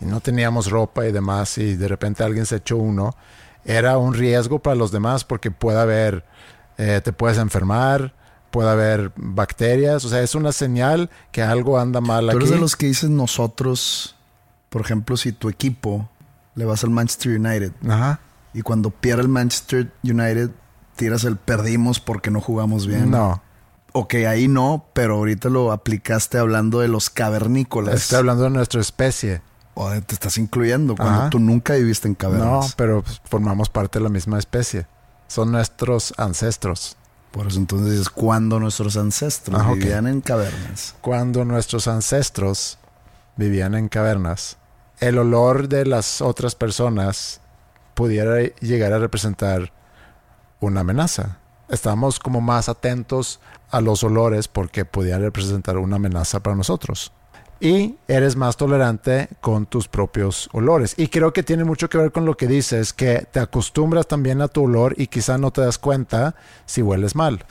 y 0.00 0.04
no 0.04 0.20
teníamos 0.20 0.70
ropa 0.70 1.06
y 1.06 1.12
demás 1.12 1.58
y 1.58 1.74
de 1.76 1.88
repente 1.88 2.22
alguien 2.22 2.46
se 2.46 2.56
echó 2.56 2.76
uno, 2.76 3.16
era 3.64 3.98
un 3.98 4.14
riesgo 4.14 4.60
para 4.60 4.76
los 4.76 4.92
demás 4.92 5.24
porque 5.24 5.50
puede 5.50 5.80
haber, 5.80 6.24
eh, 6.78 7.00
te 7.02 7.12
puedes 7.12 7.38
enfermar, 7.38 8.14
puede 8.50 8.70
haber 8.70 9.12
bacterias. 9.16 10.04
O 10.04 10.08
sea, 10.08 10.20
es 10.22 10.34
una 10.34 10.52
señal 10.52 11.10
que 11.32 11.42
algo 11.42 11.78
anda 11.78 12.00
mal 12.00 12.26
Tú 12.26 12.30
aquí. 12.30 12.36
eres 12.38 12.50
de 12.50 12.58
los 12.58 12.76
que 12.76 12.86
dices 12.86 13.10
nosotros, 13.10 14.14
por 14.68 14.82
ejemplo, 14.82 15.16
si 15.16 15.32
tu 15.32 15.48
equipo 15.48 16.08
le 16.58 16.64
vas 16.64 16.82
al 16.84 16.90
Manchester 16.90 17.38
United 17.38 17.72
Ajá. 17.88 18.20
y 18.52 18.62
cuando 18.62 18.90
pierde 18.90 19.22
el 19.22 19.28
Manchester 19.28 19.92
United 20.02 20.50
tiras 20.96 21.22
el 21.24 21.36
perdimos 21.36 22.00
porque 22.00 22.30
no 22.30 22.40
jugamos 22.40 22.86
bien. 22.86 23.10
No, 23.10 23.40
Ok, 23.92 24.14
ahí 24.28 24.48
no, 24.48 24.84
pero 24.92 25.14
ahorita 25.14 25.48
lo 25.48 25.72
aplicaste 25.72 26.36
hablando 26.38 26.80
de 26.80 26.88
los 26.88 27.08
cavernícolas. 27.10 27.94
estoy 27.94 28.18
hablando 28.18 28.44
de 28.44 28.50
nuestra 28.50 28.80
especie. 28.80 29.40
O 29.74 29.88
te 30.02 30.14
estás 30.14 30.36
incluyendo 30.38 30.94
cuando 30.96 31.20
Ajá. 31.20 31.30
tú 31.30 31.38
nunca 31.38 31.74
viviste 31.74 32.06
en 32.08 32.12
No, 32.12 32.18
cavernas. 32.18 32.74
pero 32.76 33.02
pues, 33.02 33.20
formamos 33.24 33.70
parte 33.70 33.98
de 33.98 34.02
la 34.02 34.08
misma 34.10 34.38
especie. 34.38 34.86
Son 35.28 35.52
nuestros 35.52 36.12
ancestros. 36.18 36.96
Por 37.30 37.46
eso 37.46 37.58
entonces 37.58 37.98
es 38.00 38.10
cuando 38.10 38.58
nuestros 38.60 38.96
ancestros 38.96 39.60
Ah, 39.60 39.72
vivían 39.72 40.06
en 40.06 40.20
cavernas. 40.20 40.94
Cuando 41.00 41.44
nuestros 41.44 41.86
ancestros 41.88 42.78
vivían 43.36 43.74
en 43.74 43.88
cavernas, 43.88 44.56
el 45.00 45.18
olor 45.18 45.68
de 45.68 45.86
las 45.86 46.20
otras 46.20 46.54
personas 46.54 47.40
pudiera 47.94 48.40
llegar 48.60 48.92
a 48.92 48.98
representar 48.98 49.72
una 50.60 50.80
amenaza. 50.80 51.38
Estamos 51.68 52.18
como 52.18 52.40
más 52.40 52.68
atentos 52.68 53.40
a 53.70 53.80
los 53.80 54.02
olores 54.02 54.48
porque 54.48 54.84
pudiera 54.84 55.18
representar 55.18 55.78
una 55.78 55.96
amenaza 55.96 56.40
para 56.40 56.56
nosotros. 56.56 57.12
Y 57.60 57.96
eres 58.06 58.36
más 58.36 58.56
tolerante 58.56 59.28
con 59.40 59.66
tus 59.66 59.88
propios 59.88 60.48
olores. 60.52 60.94
Y 60.96 61.08
creo 61.08 61.32
que 61.32 61.42
tiene 61.42 61.64
mucho 61.64 61.88
que 61.90 61.98
ver 61.98 62.12
con 62.12 62.24
lo 62.24 62.36
que 62.36 62.46
dices, 62.46 62.92
que 62.92 63.26
te 63.30 63.40
acostumbras 63.40 64.06
también 64.06 64.40
a 64.40 64.48
tu 64.48 64.64
olor 64.64 64.94
y 64.96 65.08
quizá 65.08 65.38
no 65.38 65.50
te 65.50 65.60
das 65.60 65.78
cuenta 65.78 66.36
si 66.66 66.82
hueles 66.82 67.16
mal. 67.16 67.44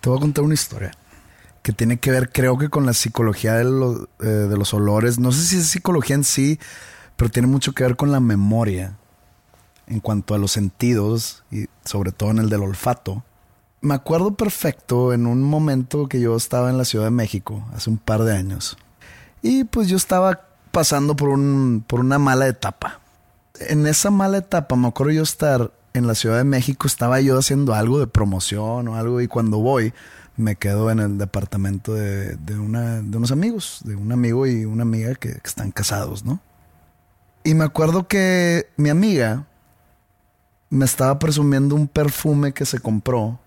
Te 0.00 0.08
voy 0.08 0.18
a 0.18 0.22
contar 0.22 0.44
una 0.44 0.54
historia 0.54 0.92
que 1.62 1.72
tiene 1.72 1.98
que 1.98 2.10
ver, 2.10 2.30
creo 2.32 2.56
que 2.58 2.68
con 2.70 2.86
la 2.86 2.94
psicología 2.94 3.54
de, 3.54 3.64
lo- 3.64 4.08
eh, 4.20 4.26
de 4.26 4.56
los 4.56 4.72
olores. 4.74 5.18
No 5.18 5.32
sé 5.32 5.42
si 5.44 5.56
es 5.58 5.66
psicología 5.68 6.16
en 6.16 6.24
sí, 6.24 6.58
pero 7.16 7.30
tiene 7.30 7.48
mucho 7.48 7.72
que 7.72 7.84
ver 7.84 7.96
con 7.96 8.10
la 8.12 8.20
memoria 8.20 8.96
en 9.86 10.00
cuanto 10.00 10.34
a 10.34 10.38
los 10.38 10.52
sentidos 10.52 11.42
y 11.50 11.66
sobre 11.84 12.12
todo 12.12 12.30
en 12.30 12.38
el 12.38 12.48
del 12.48 12.62
olfato. 12.62 13.24
Me 13.82 13.94
acuerdo 13.94 14.34
perfecto 14.34 15.12
en 15.12 15.26
un 15.26 15.42
momento 15.42 16.08
que 16.08 16.20
yo 16.20 16.36
estaba 16.36 16.70
en 16.70 16.78
la 16.78 16.84
Ciudad 16.84 17.06
de 17.06 17.10
México, 17.10 17.64
hace 17.74 17.90
un 17.90 17.98
par 17.98 18.22
de 18.24 18.36
años. 18.36 18.76
Y 19.42 19.64
pues 19.64 19.88
yo 19.88 19.96
estaba 19.96 20.42
pasando 20.70 21.16
por, 21.16 21.30
un, 21.30 21.82
por 21.86 22.00
una 22.00 22.18
mala 22.18 22.46
etapa. 22.46 23.00
En 23.58 23.86
esa 23.86 24.10
mala 24.10 24.38
etapa 24.38 24.76
me 24.76 24.88
acuerdo 24.88 25.12
yo 25.12 25.22
estar 25.22 25.72
en 25.92 26.06
la 26.06 26.14
Ciudad 26.14 26.36
de 26.38 26.44
México, 26.44 26.86
estaba 26.86 27.20
yo 27.20 27.38
haciendo 27.38 27.74
algo 27.74 27.98
de 27.98 28.06
promoción 28.06 28.86
o 28.88 28.96
algo 28.96 29.20
y 29.20 29.26
cuando 29.28 29.58
voy 29.58 29.92
me 30.40 30.56
quedo 30.56 30.90
en 30.90 30.98
el 30.98 31.18
departamento 31.18 31.94
de, 31.94 32.36
de 32.36 32.58
una, 32.58 33.00
de 33.02 33.16
unos 33.16 33.30
amigos, 33.30 33.80
de 33.84 33.94
un 33.94 34.10
amigo 34.12 34.46
y 34.46 34.64
una 34.64 34.82
amiga 34.82 35.14
que, 35.14 35.34
que 35.34 35.48
están 35.48 35.70
casados, 35.70 36.24
¿no? 36.24 36.40
Y 37.44 37.54
me 37.54 37.64
acuerdo 37.64 38.06
que 38.08 38.68
mi 38.76 38.90
amiga 38.90 39.46
me 40.68 40.84
estaba 40.84 41.18
presumiendo 41.18 41.74
un 41.74 41.88
perfume 41.88 42.52
que 42.52 42.66
se 42.66 42.78
compró 42.78 43.38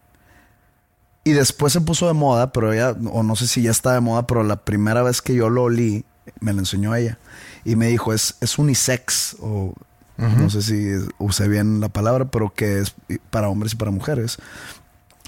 y 1.23 1.32
después 1.32 1.71
se 1.71 1.82
puso 1.82 2.08
de 2.08 2.13
moda, 2.13 2.51
pero 2.51 2.73
ella, 2.73 2.95
o 3.12 3.23
no 3.23 3.36
sé 3.36 3.47
si 3.47 3.62
ya 3.62 3.71
está 3.71 3.93
de 3.93 4.01
moda, 4.01 4.27
pero 4.27 4.43
la 4.43 4.58
primera 4.58 5.03
vez 5.03 5.21
que 5.21 5.34
yo 5.34 5.49
lo 5.49 5.63
olí, 5.63 6.06
me 6.41 6.51
lo 6.51 6.60
enseñó 6.60 6.93
ella. 6.95 7.17
Y 7.63 7.77
me 7.77 7.88
dijo, 7.88 8.13
es, 8.13 8.36
es 8.41 8.60
unisex, 8.60 9.38
o 9.39 9.73
No 10.17 10.49
sé 10.49 10.62
si 10.62 10.91
usé 11.17 11.47
bien 11.47 11.79
la 11.79 11.89
palabra, 11.89 12.25
pero 12.25 12.53
que 12.53 12.79
es 12.79 12.93
para 13.29 13.47
hombres 13.47 13.73
y 13.73 13.75
para 13.77 13.91
mujeres. 13.91 14.38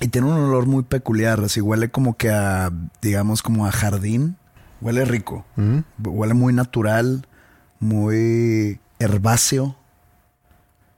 Y 0.02 0.10
tiene 0.10 0.28
un 0.28 0.34
olor 0.34 0.66
muy 0.66 0.84
peculiar, 0.84 1.40
así 1.40 1.62
huele 1.62 1.90
como 1.90 2.18
que 2.18 2.30
a, 2.30 2.72
digamos, 3.02 3.42
como 3.42 3.66
a 3.66 3.72
jardín. 3.72 4.38
Huele 4.82 5.06
rico. 5.06 5.46
Huele 6.04 6.34
muy 6.34 6.54
natural, 6.54 7.28
muy 7.80 8.80
herbáceo. 9.00 9.76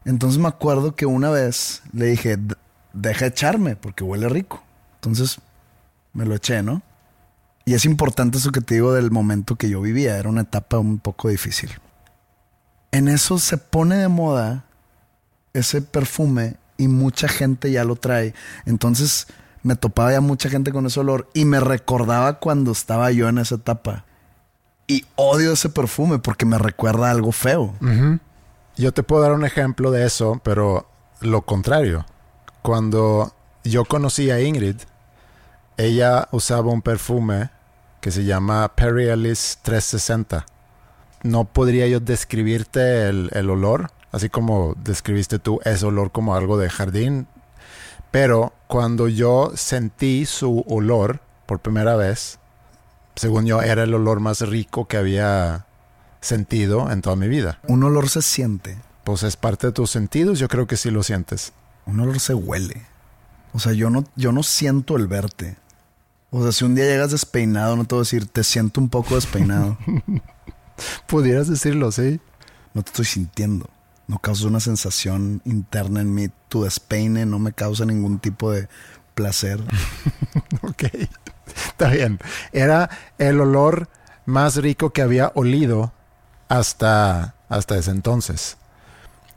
Entonces 0.04 0.40
me 0.40 0.48
acuerdo 0.48 0.96
que 0.96 1.06
una 1.06 1.30
vez 1.30 1.84
le 1.94 2.06
dije, 2.06 2.40
deja 2.94 3.28
echarme 3.28 3.76
porque 3.76 4.04
huele 4.04 4.30
rico. 4.30 4.64
Entonces 4.96 5.40
me 6.14 6.26
lo 6.26 6.34
eché, 6.34 6.64
¿no? 6.64 6.82
Y 7.66 7.74
es 7.74 7.86
importante 7.86 8.38
eso 8.38 8.52
que 8.52 8.62
te 8.62 8.76
digo 8.76 8.94
del 8.94 9.12
momento 9.12 9.58
que 9.58 9.70
yo 9.70 9.82
vivía. 9.82 10.18
Era 10.18 10.30
una 10.30 10.42
etapa 10.42 10.80
un 10.80 10.98
poco 11.00 11.30
difícil. 11.30 11.72
En 12.92 13.10
eso 13.10 13.38
se 13.38 13.58
pone 13.58 13.98
de 13.98 14.08
moda 14.08 14.64
ese 15.54 15.82
perfume 15.82 16.56
y 16.78 16.88
mucha 16.88 17.28
gente 17.28 17.72
ya 17.72 17.84
lo 17.84 17.96
trae. 17.96 18.34
Entonces 18.66 19.28
me 19.64 19.76
topaba 19.76 20.12
ya 20.12 20.22
mucha 20.22 20.50
gente 20.50 20.72
con 20.72 20.86
ese 20.86 21.00
olor 21.00 21.30
y 21.34 21.46
me 21.46 21.60
recordaba 21.60 22.40
cuando 22.40 22.72
estaba 22.72 23.12
yo 23.12 23.28
en 23.28 23.38
esa 23.38 23.56
etapa. 23.56 24.06
Y 24.88 25.06
odio 25.16 25.52
ese 25.52 25.70
perfume 25.70 26.20
porque 26.20 26.46
me 26.46 26.58
recuerda 26.58 27.12
algo 27.12 27.32
feo. 27.32 27.74
Yo 28.78 28.94
te 28.94 29.04
puedo 29.04 29.24
dar 29.24 29.34
un 29.34 29.44
ejemplo 29.44 29.92
de 29.92 30.06
eso, 30.06 30.40
pero 30.44 30.88
lo 31.20 31.42
contrario. 31.42 32.06
Cuando 32.62 33.34
yo 33.64 33.84
conocí 33.86 34.32
a 34.32 34.40
Ingrid, 34.40 34.78
ella 35.76 36.30
usaba 36.32 36.72
un 36.72 36.82
perfume 36.82 37.50
que 38.00 38.12
se 38.12 38.24
llama 38.24 38.74
Perry 38.76 39.10
Ellis 39.10 39.60
360. 39.64 40.46
No 41.24 41.46
podría 41.46 41.88
yo 41.88 42.00
describirte 42.00 43.10
el, 43.10 43.30
el 43.34 43.50
olor, 43.50 43.92
así 44.18 44.30
como 44.30 44.76
describiste 44.84 45.40
tú 45.40 45.60
ese 45.64 45.86
olor 45.86 46.12
como 46.12 46.36
algo 46.36 46.58
de 46.58 46.70
jardín, 46.70 47.28
pero 48.12 48.54
cuando 48.68 49.08
yo 49.08 49.52
sentí 49.56 50.26
su 50.26 50.64
olor 50.68 51.22
por 51.46 51.60
primera 51.60 51.96
vez, 51.96 52.40
según 53.16 53.46
yo 53.46 53.62
era 53.62 53.84
el 53.84 53.94
olor 53.94 54.20
más 54.20 54.42
rico 54.42 54.88
que 54.88 54.98
había 54.98 55.66
sentido 56.20 56.92
en 56.92 57.02
toda 57.02 57.16
mi 57.16 57.28
vida. 57.28 57.60
Un 57.68 57.84
olor 57.84 58.10
se 58.10 58.22
siente. 58.22 58.78
Pues 59.04 59.24
es 59.24 59.38
parte 59.38 59.68
de 59.68 59.74
tus 59.74 59.90
sentidos, 59.90 60.40
yo 60.40 60.48
creo 60.48 60.68
que 60.68 60.78
sí 60.78 60.92
lo 60.92 61.02
sientes. 61.04 61.54
Un 61.86 62.00
olor 62.00 62.20
se 62.20 62.34
huele. 62.34 62.86
O 63.54 63.60
sea, 63.60 63.72
yo 63.74 63.90
no, 63.90 64.04
yo 64.16 64.32
no 64.32 64.44
siento 64.44 64.98
el 64.98 65.08
verte. 65.08 65.56
O 66.30 66.44
sea, 66.44 66.52
si 66.52 66.66
un 66.66 66.76
día 66.76 66.86
llegas 66.86 67.12
despeinado, 67.12 67.78
no 67.78 67.86
te 67.86 67.96
voy 67.96 68.02
a 68.02 68.04
decir, 68.04 68.28
te 68.28 68.44
siento 68.44 68.82
un 68.82 68.90
poco 68.90 69.16
despeinado. 69.16 69.78
Pudieras 71.08 71.48
decirlo, 71.48 71.92
sí. 71.92 72.20
No 72.74 72.84
te 72.84 72.90
estoy 72.90 73.06
sintiendo. 73.06 73.70
No 74.08 74.20
causa 74.20 74.48
una 74.48 74.60
sensación 74.60 75.42
interna 75.46 76.02
en 76.02 76.14
mí. 76.14 76.30
Tu 76.48 76.64
despeine 76.64 77.26
no 77.26 77.40
me 77.40 77.52
causa 77.52 77.86
ningún 77.86 78.20
tipo 78.20 78.52
de 78.52 78.68
placer. 79.16 79.62
ok. 80.62 80.84
Está 81.68 81.90
bien. 81.90 82.20
Era 82.52 82.90
el 83.18 83.40
olor 83.42 83.90
más 84.26 84.56
rico 84.58 84.92
que 84.92 85.02
había 85.02 85.32
olido 85.36 85.92
hasta, 86.50 87.36
hasta 87.50 87.78
ese 87.78 87.92
entonces. 87.92 88.58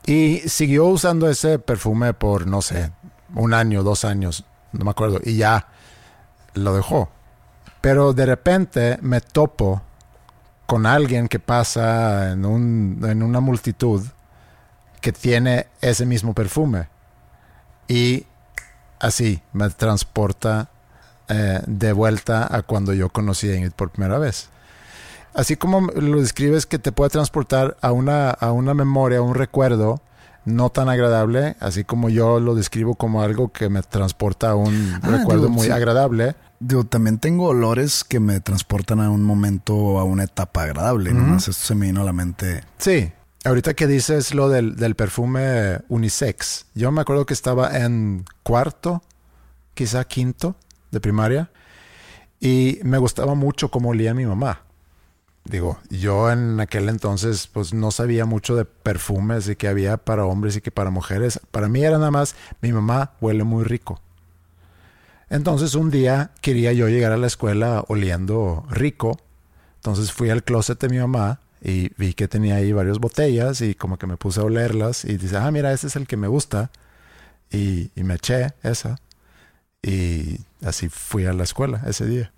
Y 0.06 0.38
siguió 0.48 0.86
usando 0.86 1.28
ese 1.28 1.58
perfume 1.58 2.14
por, 2.14 2.46
no 2.46 2.62
sé, 2.62 2.92
un 3.34 3.54
año, 3.54 3.82
dos 3.82 4.04
años, 4.04 4.44
no 4.72 4.84
me 4.84 4.90
acuerdo, 4.90 5.20
y 5.22 5.36
ya 5.36 5.68
lo 6.54 6.74
dejó. 6.74 7.10
Pero 7.80 8.12
de 8.12 8.26
repente 8.26 8.98
me 9.02 9.20
topo 9.20 9.82
con 10.66 10.86
alguien 10.86 11.28
que 11.28 11.38
pasa 11.38 12.32
en, 12.32 12.44
un, 12.44 13.00
en 13.04 13.22
una 13.22 13.40
multitud 13.40 14.02
que 15.00 15.12
tiene 15.12 15.66
ese 15.80 16.06
mismo 16.06 16.34
perfume. 16.34 16.88
Y 17.88 18.26
así 18.98 19.42
me 19.52 19.68
transporta 19.70 20.70
eh, 21.28 21.60
de 21.66 21.92
vuelta 21.92 22.54
a 22.54 22.62
cuando 22.62 22.92
yo 22.92 23.08
conocí 23.08 23.48
a 23.48 23.56
Ingrid 23.56 23.72
por 23.72 23.90
primera 23.90 24.18
vez 24.18 24.50
así 25.34 25.56
como 25.56 25.80
lo 25.80 26.20
describes 26.20 26.66
que 26.66 26.78
te 26.78 26.92
puede 26.92 27.10
transportar 27.10 27.76
a 27.80 27.92
una, 27.92 28.30
a 28.30 28.52
una 28.52 28.74
memoria, 28.74 29.18
a 29.18 29.22
un 29.22 29.34
recuerdo 29.34 30.00
no 30.44 30.70
tan 30.70 30.88
agradable, 30.88 31.56
así 31.60 31.84
como 31.84 32.08
yo 32.08 32.40
lo 32.40 32.54
describo 32.54 32.94
como 32.94 33.22
algo 33.22 33.52
que 33.52 33.68
me 33.68 33.82
transporta 33.82 34.50
a 34.50 34.54
un 34.54 34.98
ah, 35.02 35.08
recuerdo 35.08 35.50
muy 35.50 35.68
agradable. 35.68 36.34
Yo 36.60 36.84
también 36.84 37.18
tengo 37.18 37.48
olores 37.48 38.04
que 38.04 38.20
me 38.20 38.40
transportan 38.40 39.00
a 39.00 39.10
un 39.10 39.22
momento, 39.22 39.98
a 39.98 40.04
una 40.04 40.24
etapa 40.24 40.62
agradable. 40.62 41.12
esto 41.36 41.52
se 41.52 41.74
me 41.74 41.86
vino 41.86 42.00
a 42.02 42.04
la 42.04 42.12
mente. 42.12 42.62
Sí. 42.78 43.12
Ahorita 43.44 43.74
que 43.74 43.86
dices 43.86 44.34
lo 44.34 44.48
del, 44.48 44.76
del 44.76 44.94
perfume 44.94 45.78
unisex, 45.88 46.66
yo 46.74 46.92
me 46.92 47.00
acuerdo 47.00 47.24
que 47.26 47.34
estaba 47.34 47.78
en 47.78 48.24
cuarto, 48.42 49.02
quizá 49.74 50.04
quinto 50.04 50.56
de 50.90 51.00
primaria, 51.00 51.50
y 52.38 52.80
me 52.82 52.98
gustaba 52.98 53.34
mucho 53.34 53.70
cómo 53.70 53.90
olía 53.90 54.14
mi 54.14 54.26
mamá 54.26 54.62
digo, 55.44 55.78
yo 55.88 56.30
en 56.30 56.60
aquel 56.60 56.88
entonces 56.88 57.46
pues 57.46 57.74
no 57.74 57.90
sabía 57.90 58.24
mucho 58.24 58.56
de 58.56 58.64
perfumes 58.64 59.48
y 59.48 59.56
que 59.56 59.68
había 59.68 59.96
para 59.96 60.24
hombres 60.24 60.56
y 60.56 60.60
que 60.60 60.70
para 60.70 60.90
mujeres. 60.90 61.40
Para 61.50 61.68
mí 61.68 61.82
era 61.82 61.98
nada 61.98 62.10
más, 62.10 62.34
mi 62.60 62.72
mamá 62.72 63.12
huele 63.20 63.44
muy 63.44 63.64
rico. 63.64 64.00
Entonces 65.28 65.74
un 65.74 65.90
día 65.90 66.32
quería 66.40 66.72
yo 66.72 66.88
llegar 66.88 67.12
a 67.12 67.16
la 67.16 67.26
escuela 67.26 67.84
oliendo 67.88 68.64
rico. 68.70 69.18
Entonces 69.76 70.12
fui 70.12 70.30
al 70.30 70.44
closet 70.44 70.80
de 70.80 70.88
mi 70.88 70.98
mamá 70.98 71.40
y 71.62 71.92
vi 71.96 72.14
que 72.14 72.28
tenía 72.28 72.56
ahí 72.56 72.72
varias 72.72 72.98
botellas 72.98 73.60
y 73.60 73.74
como 73.74 73.98
que 73.98 74.06
me 74.06 74.16
puse 74.16 74.40
a 74.40 74.44
olerlas 74.44 75.04
y 75.04 75.16
dice, 75.16 75.36
ah, 75.36 75.50
mira, 75.50 75.72
este 75.72 75.88
es 75.88 75.96
el 75.96 76.06
que 76.06 76.16
me 76.16 76.28
gusta. 76.28 76.70
Y, 77.50 77.90
y 77.94 78.04
me 78.04 78.14
eché 78.14 78.54
esa. 78.62 78.98
Y 79.82 80.40
así 80.64 80.88
fui 80.88 81.26
a 81.26 81.32
la 81.32 81.44
escuela 81.44 81.82
ese 81.86 82.06
día. 82.06 82.32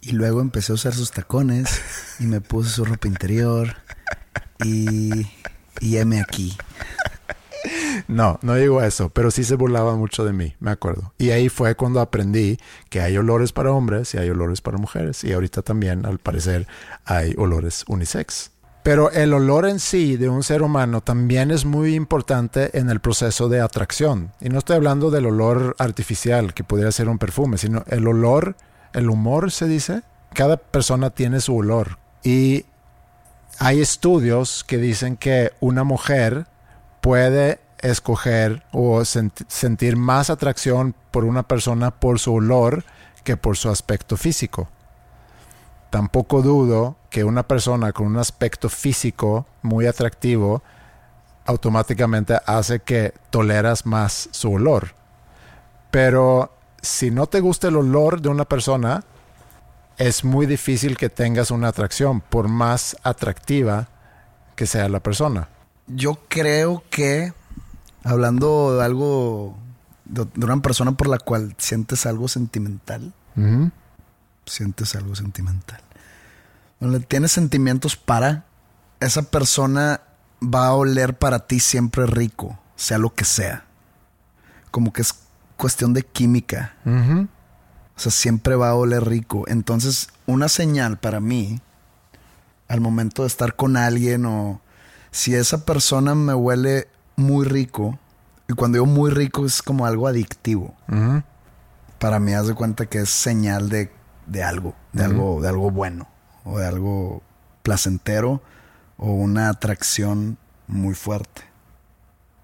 Y 0.00 0.12
luego 0.12 0.40
empecé 0.40 0.72
a 0.72 0.76
usar 0.76 0.94
sus 0.94 1.10
tacones 1.10 1.80
y 2.20 2.26
me 2.26 2.40
puse 2.40 2.70
su 2.70 2.84
ropa 2.84 3.08
interior 3.08 3.76
y, 4.64 5.26
y 5.80 5.96
heme 5.96 6.20
aquí. 6.20 6.56
No, 8.08 8.38
no 8.42 8.54
digo 8.54 8.82
eso, 8.82 9.08
pero 9.10 9.30
sí 9.30 9.42
se 9.42 9.56
burlaba 9.56 9.96
mucho 9.96 10.24
de 10.24 10.32
mí, 10.32 10.54
me 10.60 10.70
acuerdo. 10.70 11.12
Y 11.18 11.30
ahí 11.30 11.48
fue 11.48 11.74
cuando 11.74 12.00
aprendí 12.00 12.58
que 12.88 13.00
hay 13.00 13.16
olores 13.16 13.52
para 13.52 13.72
hombres 13.72 14.14
y 14.14 14.18
hay 14.18 14.30
olores 14.30 14.60
para 14.60 14.78
mujeres. 14.78 15.24
Y 15.24 15.32
ahorita 15.32 15.62
también, 15.62 16.06
al 16.06 16.18
parecer, 16.18 16.68
hay 17.04 17.34
olores 17.36 17.84
unisex. 17.88 18.52
Pero 18.86 19.10
el 19.10 19.34
olor 19.34 19.66
en 19.66 19.80
sí 19.80 20.16
de 20.16 20.28
un 20.28 20.44
ser 20.44 20.62
humano 20.62 21.00
también 21.00 21.50
es 21.50 21.64
muy 21.64 21.96
importante 21.96 22.78
en 22.78 22.88
el 22.88 23.00
proceso 23.00 23.48
de 23.48 23.60
atracción. 23.60 24.30
Y 24.40 24.48
no 24.48 24.60
estoy 24.60 24.76
hablando 24.76 25.10
del 25.10 25.26
olor 25.26 25.74
artificial 25.80 26.54
que 26.54 26.62
pudiera 26.62 26.92
ser 26.92 27.08
un 27.08 27.18
perfume, 27.18 27.58
sino 27.58 27.82
el 27.88 28.06
olor 28.06 28.54
el 28.92 29.10
humor 29.10 29.50
se 29.50 29.66
dice. 29.66 30.02
Cada 30.32 30.56
persona 30.56 31.10
tiene 31.10 31.40
su 31.40 31.56
olor. 31.56 31.98
Y 32.22 32.66
hay 33.58 33.80
estudios 33.80 34.62
que 34.62 34.78
dicen 34.78 35.16
que 35.16 35.50
una 35.58 35.82
mujer 35.82 36.46
puede 37.00 37.58
escoger 37.80 38.62
o 38.70 39.04
sentir 39.04 39.96
más 39.96 40.30
atracción 40.30 40.94
por 41.10 41.24
una 41.24 41.42
persona 41.42 41.90
por 41.90 42.20
su 42.20 42.34
olor 42.34 42.84
que 43.24 43.36
por 43.36 43.56
su 43.56 43.68
aspecto 43.68 44.16
físico. 44.16 44.68
Tampoco 45.96 46.42
dudo 46.42 46.98
que 47.08 47.24
una 47.24 47.48
persona 47.48 47.90
con 47.94 48.06
un 48.08 48.18
aspecto 48.18 48.68
físico 48.68 49.46
muy 49.62 49.86
atractivo 49.86 50.62
automáticamente 51.46 52.38
hace 52.44 52.80
que 52.80 53.14
toleras 53.30 53.86
más 53.86 54.28
su 54.30 54.52
olor. 54.52 54.94
Pero 55.90 56.52
si 56.82 57.10
no 57.10 57.28
te 57.28 57.40
gusta 57.40 57.68
el 57.68 57.76
olor 57.76 58.20
de 58.20 58.28
una 58.28 58.44
persona, 58.44 59.04
es 59.96 60.22
muy 60.22 60.44
difícil 60.44 60.98
que 60.98 61.08
tengas 61.08 61.50
una 61.50 61.68
atracción, 61.68 62.20
por 62.20 62.48
más 62.48 62.98
atractiva 63.02 63.88
que 64.54 64.66
sea 64.66 64.90
la 64.90 65.00
persona. 65.00 65.48
Yo 65.86 66.18
creo 66.28 66.84
que, 66.90 67.32
hablando 68.04 68.76
de 68.76 68.84
algo, 68.84 69.56
de, 70.04 70.26
una 70.44 70.60
persona 70.60 70.92
por 70.92 71.08
la 71.08 71.18
cual 71.18 71.54
sientes 71.56 72.04
algo 72.04 72.28
sentimental, 72.28 73.14
sientes 74.44 74.94
algo 74.94 75.14
sentimental. 75.14 75.85
Cuando 76.78 77.00
tienes 77.00 77.32
sentimientos 77.32 77.96
para, 77.96 78.44
esa 79.00 79.22
persona 79.22 80.00
va 80.42 80.66
a 80.66 80.74
oler 80.74 81.18
para 81.18 81.46
ti 81.46 81.60
siempre 81.60 82.06
rico, 82.06 82.58
sea 82.76 82.98
lo 82.98 83.14
que 83.14 83.24
sea. 83.24 83.64
Como 84.70 84.92
que 84.92 85.02
es 85.02 85.14
cuestión 85.56 85.94
de 85.94 86.02
química. 86.02 86.74
O 86.84 88.00
sea, 88.00 88.12
siempre 88.12 88.56
va 88.56 88.70
a 88.70 88.74
oler 88.74 89.04
rico. 89.04 89.44
Entonces, 89.48 90.08
una 90.26 90.48
señal 90.48 90.98
para 90.98 91.20
mí, 91.20 91.60
al 92.68 92.80
momento 92.80 93.22
de 93.22 93.28
estar 93.28 93.56
con 93.56 93.76
alguien 93.76 94.26
o 94.26 94.60
si 95.10 95.34
esa 95.34 95.64
persona 95.64 96.14
me 96.14 96.34
huele 96.34 96.88
muy 97.16 97.46
rico, 97.46 97.98
y 98.48 98.52
cuando 98.52 98.76
digo 98.76 98.86
muy 98.86 99.10
rico 99.10 99.46
es 99.46 99.62
como 99.62 99.86
algo 99.86 100.06
adictivo. 100.06 100.74
Para 101.98 102.20
mí, 102.20 102.34
haz 102.34 102.48
de 102.48 102.54
cuenta 102.54 102.84
que 102.86 102.98
es 102.98 103.08
señal 103.08 103.70
de, 103.70 103.90
de 104.26 104.42
algo, 104.42 104.74
de 104.92 105.04
algo, 105.04 105.40
de 105.40 105.48
algo 105.48 105.70
bueno, 105.70 106.06
o 106.46 106.58
de 106.58 106.66
algo 106.66 107.22
placentero, 107.62 108.40
o 108.96 109.10
una 109.10 109.50
atracción 109.50 110.38
muy 110.66 110.94
fuerte. 110.94 111.42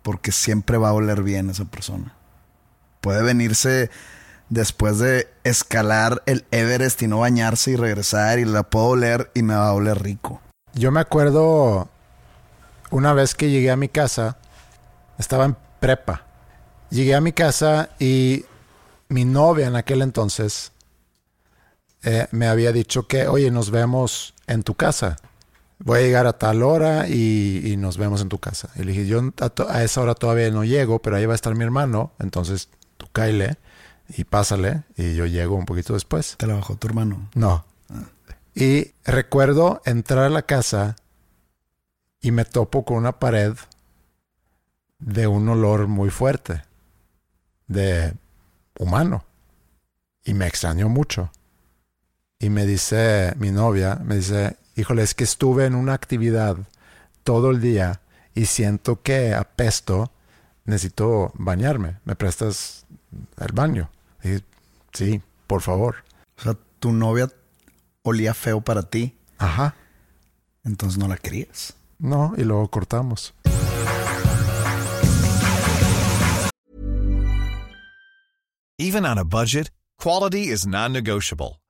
Porque 0.03 0.33
siempre 0.33 0.77
va 0.77 0.91
a 0.91 0.95
oler 0.95 1.23
bien 1.23 1.49
esa 1.49 1.65
persona. 1.65 2.15
Puede 3.01 3.23
venirse 3.23 3.91
después 4.49 4.99
de 4.99 5.29
escalar 5.45 6.23
el 6.27 6.45
Everest 6.51 7.01
y 7.03 7.07
no 7.07 7.21
bañarse 7.21 7.71
y 7.71 7.77
regresar 7.77 8.39
y 8.39 8.45
la 8.45 8.65
puedo 8.65 8.87
oler 8.89 9.31
y 9.35 9.43
me 9.43 9.55
va 9.55 9.69
a 9.69 9.73
oler 9.73 10.03
rico. 10.03 10.43
Yo 10.75 10.91
me 10.91 11.01
acuerdo 11.01 11.89
una 12.91 13.15
vez 13.15 13.35
que 13.35 13.51
llegué 13.51 13.71
a 13.71 13.77
mi 13.77 13.89
casa, 13.89 14.37
estaba 15.19 15.47
en 15.47 15.57
prepa. 15.81 16.27
Llegué 16.91 17.15
a 17.15 17.21
mi 17.21 17.33
casa 17.33 17.89
y 17.99 18.45
mi 19.09 19.25
novia 19.25 19.67
en 19.67 19.77
aquel 19.77 20.03
entonces 20.03 20.73
eh, 22.05 22.27
me 22.33 22.49
había 22.49 22.73
dicho 22.73 23.07
que, 23.07 23.29
oye, 23.29 23.51
nos 23.51 23.71
vemos 23.71 24.35
en 24.47 24.63
tu 24.63 24.75
casa. 24.75 25.17
Voy 25.79 25.99
a 25.99 26.03
llegar 26.03 26.27
a 26.27 26.39
tal 26.39 26.63
hora 26.63 27.09
y, 27.09 27.75
nos 27.79 27.97
vemos 27.97 28.21
en 28.21 28.29
tu 28.29 28.39
casa. 28.39 28.71
Y 28.77 28.81
le 28.81 28.93
dije, 28.93 29.07
yo 29.07 29.21
a, 29.69 29.83
esa 29.83 30.01
hora 30.01 30.15
todavía 30.15 30.51
no 30.51 30.65
llego, 30.65 31.01
pero 31.01 31.17
ahí 31.17 31.27
va 31.27 31.33
a 31.33 31.37
estar 31.37 31.55
mi 31.55 31.65
hermano, 31.65 32.13
entonces 32.19 32.69
tú 32.97 33.07
caile 33.13 33.57
y 34.09 34.25
pásale 34.25 34.83
y 34.97 35.15
yo 35.15 35.27
llego 35.27 35.57
un 35.57 35.67
poquito 35.67 35.95
después. 35.95 36.37
¿Te 36.39 36.47
la 36.47 36.55
bajó 36.55 36.77
tu 36.77 36.87
hermano? 36.87 37.29
No. 37.35 37.65
Ah. 37.89 38.05
Y 38.55 38.93
recuerdo 39.05 39.81
entrar 39.85 40.25
a 40.25 40.31
la 40.31 40.43
casa 40.43 40.97
y 42.21 42.31
me 42.31 42.45
topo 42.45 42.85
con 42.85 42.99
una 42.99 43.19
pared 43.19 43.55
de 44.99 45.27
un 45.27 45.49
olor 45.49 45.89
muy 45.89 46.11
fuerte, 46.11 46.63
de 47.67 48.15
humano. 48.79 49.25
Y 50.25 50.35
me 50.35 50.47
extrañó 50.47 50.89
mucho. 50.89 51.31
Y 52.43 52.51
me 52.51 52.67
dice 52.67 53.35
mi 53.37 53.53
novia, 53.53 54.01
me 54.05 54.17
dice, 54.17 54.57
híjole, 54.75 55.05
es 55.05 55.15
que 55.15 55.23
estuve 55.23 55.65
en 55.65 55.77
una 55.77 55.95
actividad 55.95 56.57
todo 57.23 57.53
el 57.53 57.61
día 57.61 58.01
y 58.35 58.47
siento 58.47 59.01
que 59.01 59.33
apesto, 59.33 60.11
necesito 60.65 61.31
bañarme, 61.37 62.01
¿me 62.05 62.17
prestas 62.17 62.85
el 63.39 63.53
baño? 63.53 63.91
Y, 64.25 64.43
sí, 64.93 65.23
por 65.47 65.63
favor. 65.63 66.03
O 66.37 66.43
sea, 66.43 66.57
tu 66.81 66.93
novia 66.93 67.31
olía 68.03 68.35
feo 68.35 68.61
para 68.61 68.83
ti. 68.83 69.17
Ajá. 69.39 69.77
Entonces 70.65 70.99
no 70.99 71.07
la 71.07 71.19
querías. 71.19 71.75
No, 72.01 72.35
y 72.37 72.43
luego 72.43 72.69
cortamos. 72.73 73.35
Even 78.79 79.07
on 79.07 79.19
a 79.19 79.23
budget, 79.23 79.71
quality 79.97 80.51
is 80.51 80.67
non-negotiable. 80.67 81.62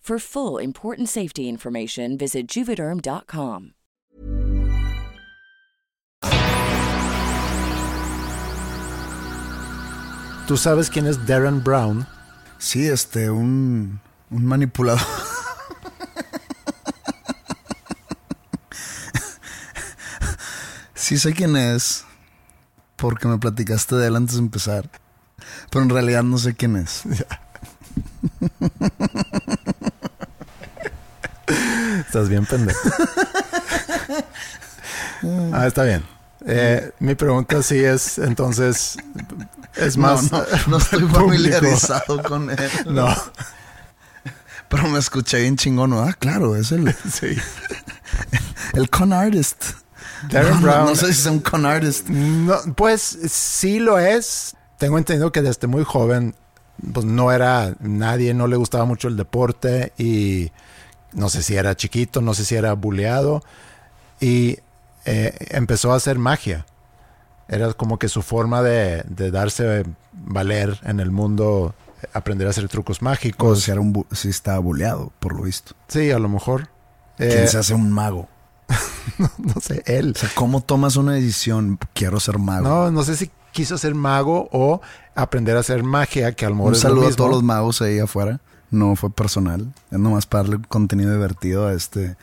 For 0.00 0.18
full 0.18 0.58
important 0.58 1.08
safety 1.08 1.48
information, 1.48 2.16
visit 2.16 2.48
juvederm.com. 2.48 3.74
¿Tú 10.48 10.56
sabes 10.56 10.90
quién 10.90 11.06
es 11.06 11.24
Darren 11.26 11.62
Brown? 11.62 12.06
Sí, 12.58 12.88
este, 12.88 13.30
un, 13.30 14.00
un 14.30 14.44
manipulador. 14.46 15.00
sí 20.94 21.18
sé 21.18 21.34
quién 21.34 21.54
es, 21.56 22.04
porque 22.96 23.28
me 23.28 23.38
platicaste 23.38 23.94
de 23.94 24.08
él 24.08 24.16
antes 24.16 24.34
de 24.34 24.40
empezar. 24.40 24.90
Pero 25.70 25.84
en 25.84 25.90
realidad 25.90 26.24
no 26.24 26.36
sé 26.38 26.54
quién 26.54 26.74
es. 26.74 27.04
Estás 32.10 32.28
bien 32.28 32.44
pendejo. 32.44 32.80
ah, 35.52 35.64
está 35.64 35.84
bien. 35.84 36.02
Eh, 36.44 36.90
mi 36.98 37.14
pregunta 37.14 37.62
sí 37.62 37.78
es, 37.78 38.18
entonces, 38.18 38.96
es 39.76 39.96
más... 39.96 40.32
No, 40.32 40.42
no, 40.66 40.78
estoy 40.78 41.06
familiarizado 41.06 42.20
con 42.24 42.50
él. 42.58 42.70
No. 42.86 43.14
Pero 44.68 44.88
me 44.88 44.98
escuché 44.98 45.42
bien 45.42 45.56
chingón. 45.56 45.92
Ah, 45.92 46.12
claro, 46.18 46.56
es 46.56 46.72
el... 46.72 46.92
Sí. 47.12 47.36
El 48.72 48.90
con 48.90 49.12
artist. 49.12 49.66
Darren 50.30 50.60
Brown. 50.62 50.86
No, 50.86 50.96
sé 50.96 51.12
si 51.14 51.20
es 51.20 51.26
un 51.26 51.38
con 51.38 51.64
artist. 51.64 52.08
No, 52.08 52.56
pues 52.74 53.18
sí 53.28 53.78
lo 53.78 54.00
es. 54.00 54.56
Tengo 54.78 54.98
entendido 54.98 55.30
que 55.30 55.42
desde 55.42 55.68
muy 55.68 55.84
joven, 55.84 56.34
pues 56.92 57.06
no 57.06 57.30
era 57.30 57.76
nadie, 57.78 58.34
no 58.34 58.48
le 58.48 58.56
gustaba 58.56 58.84
mucho 58.84 59.06
el 59.06 59.16
deporte 59.16 59.92
y 59.96 60.50
no 61.12 61.28
sé 61.28 61.42
si 61.42 61.56
era 61.56 61.76
chiquito, 61.76 62.20
no 62.20 62.34
sé 62.34 62.44
si 62.44 62.54
era 62.54 62.72
buleado, 62.74 63.42
y 64.20 64.58
eh, 65.04 65.34
empezó 65.50 65.92
a 65.92 65.96
hacer 65.96 66.18
magia. 66.18 66.66
Era 67.48 67.72
como 67.72 67.98
que 67.98 68.08
su 68.08 68.22
forma 68.22 68.62
de, 68.62 69.02
darse 69.32 69.84
valer 70.12 70.78
en 70.84 71.00
el 71.00 71.10
mundo, 71.10 71.74
aprender 72.12 72.46
a 72.46 72.50
hacer 72.50 72.68
trucos 72.68 73.02
mágicos. 73.02 73.58
O 73.58 73.60
si, 73.60 73.70
era 73.70 73.80
un 73.80 74.06
si 74.12 74.28
estaba 74.28 74.58
buleado, 74.60 75.12
por 75.18 75.34
lo 75.34 75.42
visto. 75.42 75.74
Sí, 75.88 76.10
a 76.12 76.18
lo 76.18 76.28
mejor. 76.28 76.68
¿Quién 77.16 77.30
eh, 77.32 77.48
se 77.48 77.58
hace 77.58 77.74
un 77.74 77.90
mago? 77.90 78.28
no, 79.38 79.60
sé, 79.60 79.82
él. 79.86 80.12
O 80.14 80.18
sea, 80.18 80.30
¿cómo 80.34 80.60
tomas 80.60 80.94
una 80.94 81.14
decisión? 81.14 81.78
Quiero 81.92 82.20
ser 82.20 82.38
mago. 82.38 82.68
No, 82.68 82.90
no 82.92 83.02
sé 83.02 83.16
si 83.16 83.30
quiso 83.50 83.76
ser 83.78 83.96
mago 83.96 84.48
o 84.52 84.80
aprender 85.16 85.56
a 85.56 85.60
hacer 85.60 85.82
magia, 85.82 86.32
que 86.32 86.46
al 86.46 86.54
mejor 86.54 86.74
Un 86.74 86.76
saludo 86.76 87.08
a 87.08 87.12
todos 87.12 87.30
los 87.30 87.42
magos 87.42 87.82
ahí 87.82 87.98
afuera 87.98 88.40
no 88.70 88.96
fue 88.96 89.10
personal. 89.10 89.72
Es 89.90 89.98
nomás 89.98 90.26
para 90.26 90.44
darle 90.44 90.60
contenido 90.68 91.12
divertido 91.12 91.66
a 91.66 91.72
este, 91.72 92.16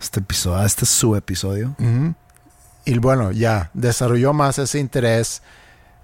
este 0.00 0.20
episodio, 0.20 0.64
este 0.64 0.86
su 0.86 1.16
episodio. 1.16 1.74
Y 2.84 2.98
bueno, 2.98 3.32
ya 3.32 3.70
desarrolló 3.74 4.32
más 4.32 4.58
ese 4.58 4.78
interés 4.78 5.42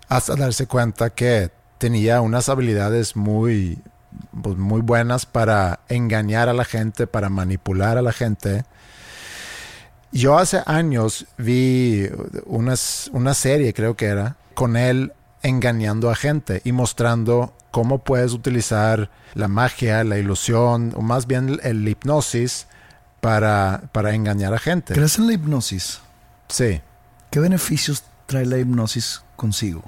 hasta 0.09 0.35
darse 0.35 0.67
cuenta 0.67 1.11
que 1.11 1.51
tenía 1.79 2.21
unas 2.21 2.49
habilidades 2.49 3.17
muy, 3.17 3.79
pues, 4.43 4.57
muy 4.57 4.81
buenas 4.81 5.27
para 5.27 5.81
engañar 5.89 6.49
a 6.49 6.53
la 6.53 6.65
gente, 6.65 7.07
para 7.07 7.29
manipular 7.29 7.99
a 7.99 8.03
la 8.03 8.13
gente. 8.13 8.65
Yo 10.13 10.39
hace 10.39 10.63
años 10.67 11.27
vi 11.39 12.09
unas, 12.47 13.11
una 13.13 13.35
serie, 13.35 13.73
creo 13.73 13.97
que 13.97 14.07
era, 14.07 14.37
con 14.55 14.77
él 14.77 15.13
engañando 15.43 16.11
a 16.11 16.15
gente 16.15 16.61
y 16.65 16.73
mostrando 16.73 17.53
cómo 17.71 17.99
puedes 17.99 18.33
utilizar 18.33 19.11
la 19.35 19.49
magia, 19.49 20.05
la 20.05 20.19
ilusión, 20.19 20.93
o 20.97 21.03
más 21.03 21.27
bien 21.27 21.59
el 21.63 21.89
hipnosis 21.89 22.67
para, 23.21 23.83
para 23.93 24.15
engañar 24.15 24.55
a 24.55 24.59
gente. 24.59 24.95
¿Crees 24.95 25.19
en 25.19 25.27
la 25.27 25.33
hipnosis? 25.33 26.01
Sí. 26.49 26.81
¿Qué 27.31 27.41
beneficios 27.41 28.05
trae 28.27 28.45
la 28.47 28.59
hipnosis 28.59 29.23
consigo? 29.37 29.83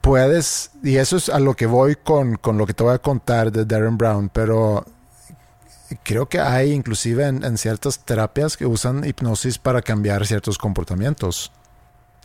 Puedes, 0.00 0.70
y 0.82 0.96
eso 0.96 1.16
es 1.16 1.28
a 1.28 1.40
lo 1.40 1.54
que 1.54 1.66
voy 1.66 1.96
con, 1.96 2.36
con 2.36 2.58
lo 2.58 2.66
que 2.66 2.74
te 2.74 2.82
voy 2.82 2.94
a 2.94 2.98
contar 2.98 3.52
de 3.52 3.64
Darren 3.64 3.98
Brown, 3.98 4.28
pero 4.28 4.84
creo 6.02 6.28
que 6.28 6.40
hay 6.40 6.72
inclusive 6.72 7.26
en, 7.26 7.44
en 7.44 7.58
ciertas 7.58 7.98
terapias 8.00 8.56
que 8.56 8.66
usan 8.66 9.04
hipnosis 9.04 9.58
para 9.58 9.82
cambiar 9.82 10.26
ciertos 10.26 10.58
comportamientos. 10.58 11.52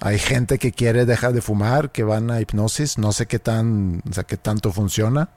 Hay 0.01 0.19
gente 0.19 0.59
que 0.59 0.71
quiere 0.71 1.05
dejar 1.05 1.33
de 1.33 1.41
fumar, 1.41 1.91
que 1.91 2.03
van 2.03 2.29
a 2.29 2.41
hipnosis, 2.41 2.97
no 2.97 3.11
sé 3.13 3.27
qué 3.27 3.39
tan, 3.39 4.01
o 4.09 4.13
sea, 4.13 4.23
qué 4.25 4.35
tanto 4.37 4.71
funciona, 4.71 5.29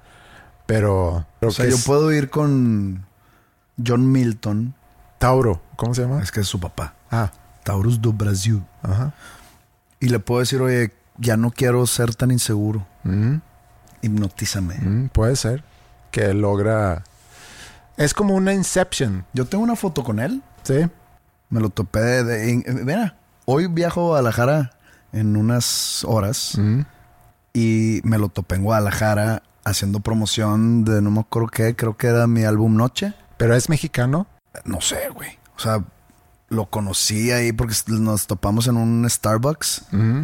pero 0.67 1.27
O 1.41 1.51
sea, 1.51 1.67
yo 1.67 1.77
es 1.77 1.85
puedo 1.85 2.13
ir 2.13 2.29
con 2.29 3.07
John 3.85 4.11
Milton, 4.11 4.75
Tauro, 5.19 5.63
¿cómo 5.77 5.95
se 5.95 6.03
llama? 6.03 6.23
es 6.23 6.33
que 6.33 6.41
es 6.41 6.49
su 6.49 6.59
papá, 6.61 6.95
Ah, 7.11 7.31
Taurus 7.63 8.01
do 8.01 8.13
Brasil, 8.13 8.63
ajá. 8.83 9.13
y 10.01 10.09
le 10.09 10.19
puedo 10.19 10.41
decir, 10.41 10.61
oye, 10.61 10.93
ya 11.19 11.37
no 11.37 11.51
quiero 11.53 11.87
ser 11.87 12.15
tan 12.15 12.31
inseguro, 12.33 12.85
Mm, 13.05 13.37
hipnotízame. 14.03 14.75
mm, 14.79 15.09
puede 15.11 15.37
ser 15.37 15.63
que 16.11 16.35
logra. 16.35 17.05
Es 17.97 18.13
como 18.15 18.35
una 18.35 18.53
Inception, 18.55 19.25
Yo 19.33 19.45
tengo 19.47 19.63
una 19.65 19.77
foto 19.77 20.03
con 20.05 20.19
él, 20.21 20.43
¿sí? 20.65 20.87
me 21.51 21.61
lo 21.61 21.71
topé 21.71 22.01
de... 22.01 22.25
de- 22.25 22.51
en- 22.51 22.85
mira, 22.85 23.15
hoy 23.51 23.67
viajo 23.67 24.01
a 24.03 24.05
Guadalajara 24.09 24.73
en 25.13 25.35
unas 25.37 26.05
horas 26.05 26.53
Mm, 26.59 26.81
y 27.55 28.01
me 28.05 28.19
lo 28.19 28.29
topé 28.29 28.57
en 28.57 28.63
Guadalajara 28.65 29.43
haciendo 29.65 30.01
promoción 30.01 30.85
de 30.85 31.01
no 31.01 31.11
me 31.11 31.21
acuerdo 31.21 31.49
qué, 31.49 31.75
creo 31.75 31.97
que 31.97 32.09
era 32.09 32.27
mi 32.27 32.45
álbum 32.45 32.77
Noche. 32.77 33.15
Pero 33.39 33.55
es 33.55 33.69
mexicano. 33.69 34.27
No 34.65 34.81
sé, 34.81 35.09
güey. 35.15 35.31
O 35.57 35.61
sea, 35.61 35.83
lo 36.51 36.67
conocí 36.67 37.31
ahí 37.31 37.53
porque 37.53 37.75
nos 37.89 38.27
topamos 38.27 38.67
en 38.67 38.77
un 38.77 39.09
Starbucks 39.09 39.87
Mm. 39.93 40.23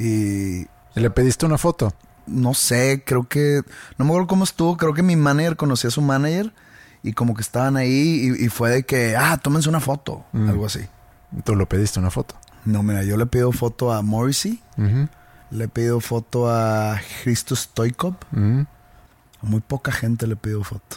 y 0.00 0.66
le 0.94 1.10
pediste 1.10 1.46
una 1.46 1.58
foto. 1.58 1.92
no 2.26 2.54
sé, 2.54 3.02
creo 3.04 3.28
que, 3.28 3.60
no 3.98 4.04
me 4.06 4.10
acuerdo 4.10 4.26
cómo 4.28 4.44
estuvo, 4.44 4.76
creo 4.78 4.94
que 4.94 5.02
mi 5.02 5.14
manager 5.14 5.56
conocía 5.56 5.88
a 5.88 5.90
su 5.90 6.00
manager 6.00 6.54
y 7.02 7.12
como 7.12 7.34
que 7.34 7.42
estaban 7.42 7.76
ahí 7.76 8.32
y, 8.38 8.46
y 8.46 8.48
fue 8.48 8.70
de 8.70 8.82
que, 8.86 9.14
ah, 9.14 9.36
tómense 9.36 9.68
una 9.68 9.80
foto, 9.80 10.24
Mm. 10.32 10.48
algo 10.48 10.64
así. 10.66 10.80
Tú 11.44 11.54
lo 11.54 11.68
pediste 11.68 11.98
una 12.00 12.10
foto. 12.10 12.34
No, 12.64 12.82
mira, 12.82 13.02
yo 13.02 13.16
le 13.16 13.26
pido 13.26 13.52
foto 13.52 13.92
a 13.92 14.02
Morrissey, 14.02 14.60
Ujú, 14.78 15.08
le 15.50 15.68
pido 15.68 16.00
foto 16.00 16.50
a 16.50 17.00
Christos 17.22 17.60
Stoikov, 17.60 18.14
a 18.34 19.46
muy 19.46 19.60
poca 19.60 19.92
gente 19.92 20.26
le 20.26 20.36
pido 20.36 20.64
foto. 20.64 20.96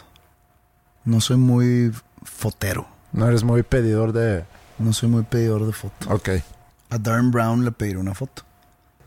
No 1.04 1.20
soy 1.20 1.36
muy 1.36 1.92
fotero, 2.24 2.86
No 3.12 3.26
eres 3.28 3.42
muy 3.44 3.62
pedidor 3.62 4.12
de. 4.12 4.44
no 4.78 4.92
soy 4.92 5.08
muy 5.08 5.22
pedidor 5.24 5.66
de 5.66 5.72
foto. 5.72 6.08
Ok. 6.12 6.28
A 6.90 6.98
Darren 6.98 7.30
Brown 7.30 7.64
le 7.64 7.72
pediré 7.72 7.98
una 7.98 8.14
foto 8.14 8.42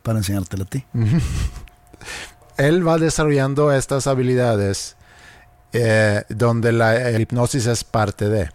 para 0.03 0.19
enseñártela 0.19 0.63
a 0.63 0.67
ti. 0.67 0.85
Él 2.57 2.87
va 2.87 2.97
desarrollando 2.97 3.71
estas 3.71 4.05
habilidades 4.07 4.95
eh, 5.73 6.23
donde 6.29 6.71
la 6.71 7.11
hipnosis 7.19 7.65
es 7.65 7.83
parte 7.83 8.29
de. 8.29 8.49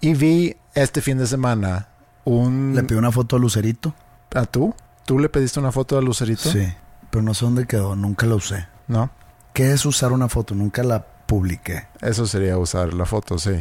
Y 0.00 0.14
vi 0.14 0.56
este 0.74 1.00
fin 1.02 1.18
de 1.18 1.26
semana 1.26 1.88
un. 2.24 2.72
Le 2.74 2.82
pido 2.84 2.98
una 2.98 3.12
foto 3.12 3.36
a 3.36 3.38
Lucerito. 3.38 3.94
¿A 4.34 4.44
tú? 4.46 4.74
¿Tú 5.04 5.18
le 5.18 5.28
pediste 5.28 5.58
una 5.60 5.72
foto 5.72 5.98
a 5.98 6.02
Lucerito? 6.02 6.50
Sí, 6.50 6.66
pero 7.10 7.22
no 7.22 7.34
sé 7.34 7.44
dónde 7.44 7.66
quedó, 7.66 7.96
nunca 7.96 8.26
la 8.26 8.34
usé. 8.36 8.66
No. 8.88 9.10
¿Qué 9.52 9.72
es 9.72 9.84
usar 9.84 10.12
una 10.12 10.28
foto? 10.28 10.54
Nunca 10.54 10.82
la 10.82 11.04
publiqué. 11.26 11.86
Eso 12.00 12.26
sería 12.26 12.56
usar 12.58 12.94
la 12.94 13.04
foto, 13.04 13.38
sí. 13.38 13.60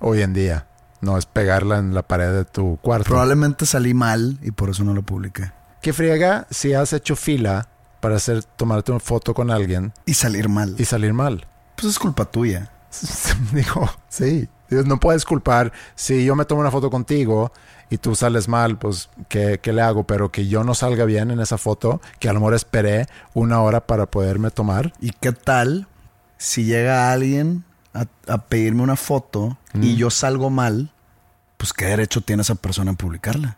Hoy 0.00 0.22
en 0.22 0.32
día. 0.32 0.66
No 1.02 1.16
es 1.16 1.24
pegarla 1.24 1.78
en 1.78 1.94
la 1.94 2.02
pared 2.02 2.30
de 2.32 2.44
tu 2.44 2.78
cuarto. 2.82 3.08
Probablemente 3.08 3.64
salí 3.64 3.94
mal 3.94 4.38
y 4.42 4.50
por 4.50 4.68
eso 4.68 4.84
no 4.84 4.92
la 4.94 5.00
publiqué. 5.00 5.50
¿Qué 5.80 5.94
friega 5.94 6.46
si 6.50 6.74
has 6.74 6.92
hecho 6.92 7.16
fila 7.16 7.68
para 8.00 8.16
hacer 8.16 8.44
tomarte 8.44 8.92
una 8.92 9.00
foto 9.00 9.32
con 9.32 9.50
alguien 9.50 9.94
Y 10.04 10.12
salir 10.12 10.50
mal. 10.50 10.74
y 10.78 10.84
salir 10.84 11.14
mal? 11.14 11.46
Pues 11.76 11.88
es 11.92 11.98
culpa 11.98 12.26
tuya. 12.26 12.70
Digo, 13.52 13.88
sí. 14.10 14.46
No 14.70 15.00
puedes 15.00 15.24
culpar 15.24 15.72
si 15.94 16.24
yo 16.24 16.34
me 16.36 16.44
tomo 16.44 16.60
una 16.60 16.70
foto 16.70 16.90
contigo 16.90 17.52
y 17.90 17.98
tú 17.98 18.14
sales 18.14 18.46
mal, 18.48 18.78
pues, 18.78 19.10
¿qué, 19.28 19.58
qué 19.60 19.72
le 19.72 19.82
hago? 19.82 20.04
Pero 20.04 20.30
que 20.30 20.46
yo 20.46 20.62
no 20.64 20.74
salga 20.74 21.04
bien 21.04 21.30
en 21.30 21.40
esa 21.40 21.58
foto, 21.58 22.00
que 22.20 22.28
a 22.28 22.32
lo 22.32 22.40
mejor 22.40 22.54
esperé 22.54 23.06
una 23.34 23.60
hora 23.62 23.86
para 23.86 24.06
poderme 24.06 24.50
tomar. 24.50 24.92
¿Y 25.00 25.10
qué 25.10 25.32
tal 25.32 25.88
si 26.38 26.64
llega 26.64 27.12
alguien 27.12 27.64
a, 27.92 28.06
a 28.32 28.38
pedirme 28.38 28.82
una 28.82 28.96
foto 28.96 29.58
y 29.74 29.94
Mm. 29.94 29.96
yo 29.96 30.10
salgo 30.10 30.50
mal? 30.50 30.92
Pues 31.56 31.72
qué 31.72 31.86
derecho 31.86 32.20
tiene 32.20 32.42
esa 32.42 32.54
persona 32.54 32.90
en 32.92 32.96
publicarla. 32.96 33.56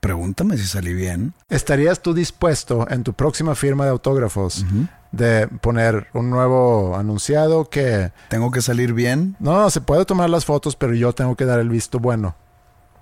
Pregúntame 0.00 0.56
si 0.56 0.66
salí 0.66 0.92
bien. 0.92 1.34
¿Estarías 1.48 2.00
tú 2.00 2.14
dispuesto 2.14 2.86
en 2.90 3.02
tu 3.02 3.12
próxima 3.12 3.54
firma 3.54 3.84
de 3.84 3.90
autógrafos 3.90 4.64
de 5.12 5.48
poner 5.48 6.08
un 6.12 6.30
nuevo 6.30 6.96
anunciado 6.96 7.68
que 7.70 8.12
Tengo 8.28 8.50
que 8.50 8.62
salir 8.62 8.92
bien. 8.92 9.36
no, 9.40 9.60
no, 9.60 9.70
se 9.70 9.80
puede 9.80 10.04
tomar 10.04 10.30
las 10.30 10.44
fotos, 10.44 10.76
pero 10.76 10.94
yo 10.94 11.12
tengo 11.12 11.36
que 11.36 11.44
dar 11.44 11.58
el 11.58 11.70
visto 11.70 11.98
bueno? 11.98 12.36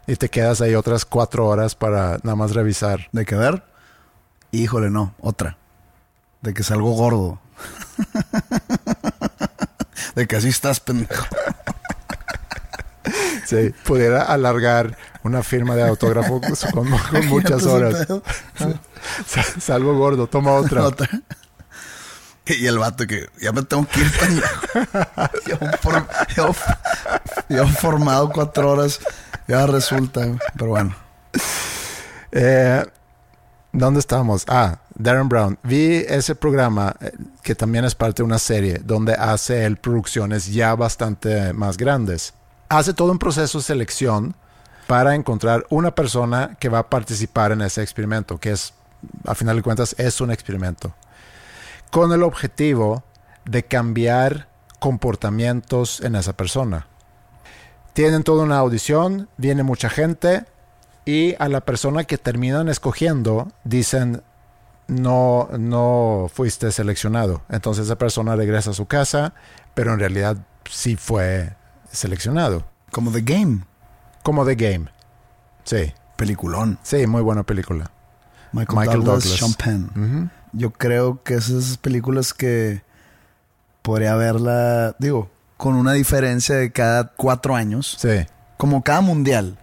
Y 0.07 0.16
te 0.16 0.28
quedas 0.28 0.61
ahí 0.61 0.74
otras 0.74 1.04
cuatro 1.04 1.46
horas 1.46 1.74
para 1.74 2.18
nada 2.22 2.37
más 2.37 2.54
revisar. 2.54 3.09
¿De 3.12 3.24
qué 3.24 3.35
ver? 3.35 3.64
Híjole, 4.52 4.90
no. 4.90 5.14
Otra. 5.20 5.57
De 6.42 6.52
que 6.52 6.62
salgo 6.62 6.92
gordo. 6.92 7.40
de 10.14 10.26
que 10.26 10.37
así 10.37 10.48
estás, 10.48 10.80
pendejo. 10.80 11.24
Sí, 13.44 13.74
pudiera 13.85 14.22
alargar 14.22 14.96
una 15.22 15.42
firma 15.42 15.74
de 15.76 15.87
autógrafo 15.87 16.40
con, 16.40 16.88
con 16.90 17.26
muchas 17.28 17.64
horas. 17.66 18.07
Sa- 19.26 19.61
Salvo 19.61 19.94
gordo, 19.96 20.26
toma 20.26 20.52
otra. 20.54 20.85
Otra. 20.85 21.09
Y 22.46 22.66
el 22.66 22.78
vato 22.78 23.07
que 23.07 23.28
ya 23.40 23.52
me 23.52 23.62
tengo 23.62 23.87
que 23.88 24.00
ir, 24.00 24.07
for- 25.80 26.07
llevo- 26.37 26.54
llevo 27.48 27.68
formado 27.68 28.30
cuatro 28.30 28.70
horas. 28.72 29.00
Ya 29.48 29.66
resulta. 29.66 30.26
Pero 30.57 30.70
bueno. 30.70 30.94
Eh, 32.33 32.85
¿Dónde 33.72 34.00
estamos? 34.00 34.44
Ah, 34.46 34.78
Darren 34.94 35.28
Brown. 35.28 35.59
Vi 35.62 36.04
ese 36.09 36.35
programa 36.35 36.94
eh, 37.00 37.12
que 37.42 37.54
también 37.54 37.85
es 37.85 37.94
parte 37.94 38.22
de 38.22 38.26
una 38.26 38.38
serie 38.38 38.80
donde 38.85 39.14
hace 39.14 39.64
él 39.64 39.76
producciones 39.76 40.46
ya 40.52 40.74
bastante 40.74 41.52
más 41.52 41.76
grandes. 41.76 42.35
Hace 42.75 42.93
todo 42.93 43.13
un 43.13 43.21
proceso 43.21 43.59
de 43.59 43.65
selección 43.65 44.35
para 44.89 45.15
encontrar 45.15 45.65
una 45.71 45.95
persona 45.95 46.57
que 46.59 46.69
va 46.69 46.81
a 46.81 46.91
participar 46.91 47.53
en 47.53 47.61
ese 47.61 47.83
experimento, 47.83 48.39
que 48.39 48.51
es, 48.51 48.75
a 49.25 49.37
final 49.37 49.55
de 49.55 49.63
cuentas, 49.63 49.95
es 49.97 50.21
un 50.21 50.33
experimento. 50.33 50.93
Con 51.93 52.11
el 52.11 52.25
objetivo 52.25 53.05
de 53.45 53.63
cambiar 53.63 54.49
comportamientos 54.81 56.01
en 56.01 56.17
esa 56.17 56.33
persona. 56.33 56.89
Tienen 57.93 58.25
toda 58.25 58.43
una 58.43 58.59
audición, 58.59 59.29
viene 59.37 59.63
mucha 59.63 59.89
gente, 59.89 60.45
y 61.05 61.37
a 61.39 61.49
la 61.49 61.61
persona 61.61 62.03
que 62.03 62.19
terminan 62.19 62.69
escogiendo 62.69 63.53
dicen 63.63 64.25
no 64.89 65.49
no 65.59 66.29
fuiste 66.33 66.73
seleccionado 66.73 67.43
entonces 67.51 67.87
esa 67.87 67.97
persona 67.97 68.37
regresa 68.37 68.71
a 68.71 68.75
su 68.75 68.87
casa 68.87 69.35
pero 69.75 69.93
en 69.93 69.99
realidad 69.99 70.39
sí 70.71 70.97
fue 70.97 71.55
seleccionado 71.94 72.64
Como 72.90 73.11
The 73.11 73.22
Game. 73.22 73.61
como 74.22 74.44
The 74.44 74.54
Game 74.57 74.87
sí 75.64 75.92
Peliculón. 76.16 76.78
sí 76.83 77.07
muy 77.07 77.22
buena 77.22 77.42
película 77.42 77.90
Michael, 78.52 78.78
Michael 78.78 79.04
Douglas, 79.04 79.24
Douglas. 79.24 79.38
Sean 79.40 79.54
Penn. 79.54 79.90
Ujú. 79.96 80.30
Yo 80.52 80.70
creo 80.72 81.22
que 81.24 81.35
es 81.35 81.48
esas 81.48 81.76
películas 81.78 82.33
que 82.33 82.83
podría 83.83 84.14
verla, 84.14 84.94
digo, 85.00 85.28
con 85.57 85.74
una 85.74 85.92
diferencia 85.92 86.54
de 86.54 86.70
cada 86.70 87.09
cuatro 87.16 87.57
años. 87.57 87.96
sí 87.98 88.26
Como 88.57 88.83
cada 88.85 89.00
mundial. 89.00 89.59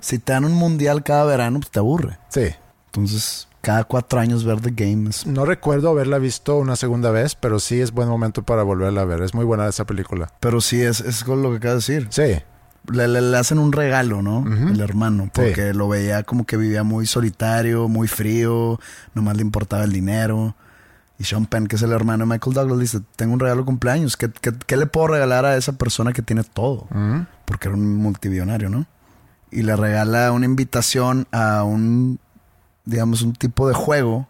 Si 0.00 0.18
te 0.20 0.32
dan 0.32 0.44
un 0.44 0.52
mundial 0.54 1.02
cada 1.02 1.24
verano, 1.24 1.58
pues 1.58 1.72
te 1.72 1.80
aburre. 1.80 2.18
sí 2.28 2.54
Entonces, 2.86 3.48
cada 3.66 3.84
cuatro 3.84 4.20
años 4.20 4.44
ver 4.44 4.60
The 4.60 4.70
Game 4.70 5.10
es... 5.10 5.26
no 5.26 5.44
recuerdo 5.44 5.90
haberla 5.90 6.18
visto 6.18 6.56
una 6.56 6.76
segunda 6.76 7.10
vez 7.10 7.34
pero 7.34 7.58
sí 7.58 7.80
es 7.80 7.90
buen 7.90 8.08
momento 8.08 8.42
para 8.44 8.62
volverla 8.62 9.00
a 9.02 9.04
ver 9.04 9.22
es 9.22 9.34
muy 9.34 9.44
buena 9.44 9.66
esa 9.66 9.84
película 9.84 10.30
Pero 10.38 10.60
sí, 10.60 10.80
es, 10.82 11.00
es 11.00 11.24
con 11.24 11.42
lo 11.42 11.50
que 11.50 11.56
acabas 11.56 11.84
de 11.86 11.94
decir. 11.94 12.08
sí 12.10 12.42
Le, 12.92 13.08
le- 13.08 13.20
le 13.20 13.36
hacen 13.36 13.58
un 13.58 13.72
regalo, 13.72 14.22
¿no? 14.22 14.44
El 14.46 14.80
hermano. 14.80 15.28
Porque 15.34 15.74
lo 15.74 15.88
veía 15.88 16.22
como 16.22 16.46
que 16.46 16.56
vivía 16.56 16.84
muy 16.84 17.04
solitario, 17.06 17.88
muy 17.88 18.06
frío. 18.06 18.78
Nomás 19.14 19.34
le 19.36 19.42
importaba 19.42 19.82
el 19.82 19.90
dinero. 19.92 20.54
Y 21.18 21.24
Sean 21.24 21.46
Penn, 21.46 21.66
que 21.66 21.74
es 21.74 21.82
el 21.82 21.90
hermano 21.90 22.24
de 22.24 22.30
Michael 22.30 22.54
Douglas, 22.54 22.78
dice, 22.78 23.00
tengo 23.16 23.32
un 23.34 23.40
regalo 23.40 23.62
de 23.62 23.66
cumpleaños. 23.66 24.16
¿Qué, 24.16 24.30
qué, 24.40 24.52
qué 24.66 24.76
le 24.76 24.86
puedo 24.86 25.08
regalar 25.08 25.44
a 25.46 25.56
esa 25.56 25.72
persona 25.72 26.12
que 26.12 26.22
tiene 26.22 26.44
todo? 26.44 26.86
Porque 27.44 27.66
era 27.66 27.76
un 27.76 27.96
multimillonario, 27.96 28.68
¿no? 28.70 28.86
Y 29.50 29.62
le 29.62 29.74
regala 29.74 30.30
una 30.30 30.44
invitación 30.46 31.26
a 31.32 31.64
un, 31.64 32.20
digamos, 32.86 33.20
un 33.20 33.34
tipo 33.34 33.68
de 33.68 33.74
juego 33.74 34.26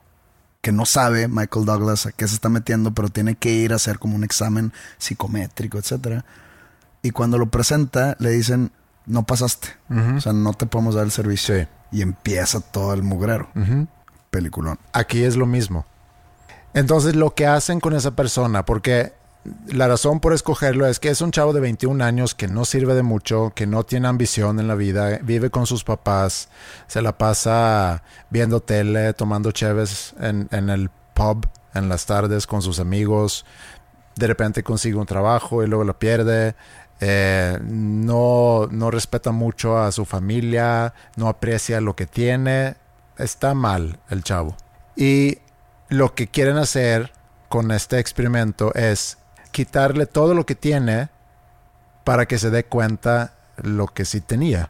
que 0.61 0.73
no 0.73 0.85
sabe 0.85 1.29
Michael 1.29 1.65
Douglas 1.65 2.07
a 2.07 2.13
qué 2.13 2.27
se 2.27 2.35
está 2.35 2.49
metiendo, 2.49 2.93
pero 2.93 3.09
tiene 3.09 3.37
que 3.37 3.53
ir 3.53 3.73
a 3.73 3.77
hacer 3.77 4.01
como 4.01 4.17
un 4.17 4.25
examen 4.25 4.73
psicométrico, 4.99 5.79
etcétera. 5.79 6.25
Y 7.03 7.13
cuando 7.13 7.39
lo 7.39 7.47
presenta, 7.51 8.17
le 8.19 8.31
dicen, 8.31 8.73
no 9.07 9.25
pasaste. 9.25 9.69
O 10.17 10.21
sea, 10.21 10.33
no 10.33 10.55
te 10.55 10.67
podemos 10.67 10.97
dar 10.97 11.05
el 11.05 11.13
servicio. 11.13 11.55
Sí. 11.57 11.69
Y 11.93 12.03
empieza 12.03 12.61
todo 12.61 12.93
el 12.95 13.05
mugrero. 13.05 13.49
Peliculón. 14.31 14.81
Aquí 14.93 15.23
es 15.23 15.37
lo 15.37 15.47
mismo. 15.47 15.87
Entonces, 16.75 17.15
lo 17.15 17.35
que 17.35 17.47
hacen 17.47 17.79
con 17.79 17.95
esa 17.95 18.17
persona, 18.17 18.65
porque 18.65 19.13
la 19.69 19.89
razón 19.89 20.21
por 20.21 20.33
escogerlo 20.33 20.87
es 20.87 21.01
que 21.01 21.09
es 21.09 21.21
un 21.21 21.31
chavo 21.31 21.53
de 21.53 21.61
21 21.61 22.03
años 22.05 22.35
que 22.35 22.49
no 22.49 22.65
sirve 22.65 22.95
de 22.95 23.03
mucho, 23.03 23.53
que 23.55 23.67
no 23.67 23.85
tiene 23.85 24.09
ambición 24.09 24.61
en 24.61 24.69
la 24.69 24.75
vida, 24.75 25.19
vive 25.23 25.51
con 25.51 25.67
sus 25.67 25.85
papás, 25.85 26.49
se 26.87 27.03
la 27.03 27.17
pasa 27.19 28.03
viendo 28.31 28.61
tele, 28.61 29.13
tomando 29.13 29.53
cheves 29.53 30.15
en, 30.21 30.49
en 30.51 30.71
el 30.71 30.91
pub 31.15 31.47
en 31.75 31.89
las 31.89 32.07
tardes 32.07 32.47
con 32.47 32.63
sus 32.63 32.81
amigos, 32.81 33.45
de 34.17 34.27
repente 34.27 34.63
consigue 34.63 34.97
un 34.97 35.07
trabajo 35.07 35.63
y 35.63 35.67
luego 35.67 35.85
lo 35.85 35.99
pierde, 35.99 36.55
eh, 37.01 37.59
no, 37.63 38.67
no 38.71 38.91
respeta 38.91 39.31
mucho 39.31 39.79
a 39.79 39.93
su 39.93 40.05
familia, 40.05 40.95
no 41.17 41.29
aprecia 41.29 41.81
lo 41.81 41.95
que 41.95 42.07
tiene, 42.07 42.77
está 43.19 43.55
mal 43.55 43.99
el 44.09 44.23
chavo. 44.23 44.57
Y 44.97 45.39
lo 45.89 46.15
que 46.15 46.29
quieren 46.29 46.57
hacer 46.57 47.13
con 47.49 47.71
este 47.71 47.99
experimento 47.99 48.75
es 48.75 49.19
quitarle 49.57 50.05
todo 50.05 50.35
lo 50.35 50.45
que 50.45 50.55
tiene 50.55 51.09
para 52.05 52.27
que 52.27 52.39
se 52.39 52.51
dé 52.51 52.67
cuenta 52.67 53.37
lo 53.57 53.87
que 53.87 54.05
sí 54.05 54.21
tenía 54.21 54.69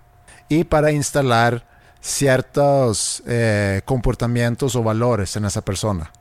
y 0.49 0.62
para 0.62 0.93
instalar 0.93 1.66
ciertos 2.01 3.20
eh, 3.26 3.82
comportamientos 3.84 4.76
o 4.76 4.84
valores 4.84 5.34
en 5.34 5.45
esa 5.45 5.62
persona. 5.62 6.12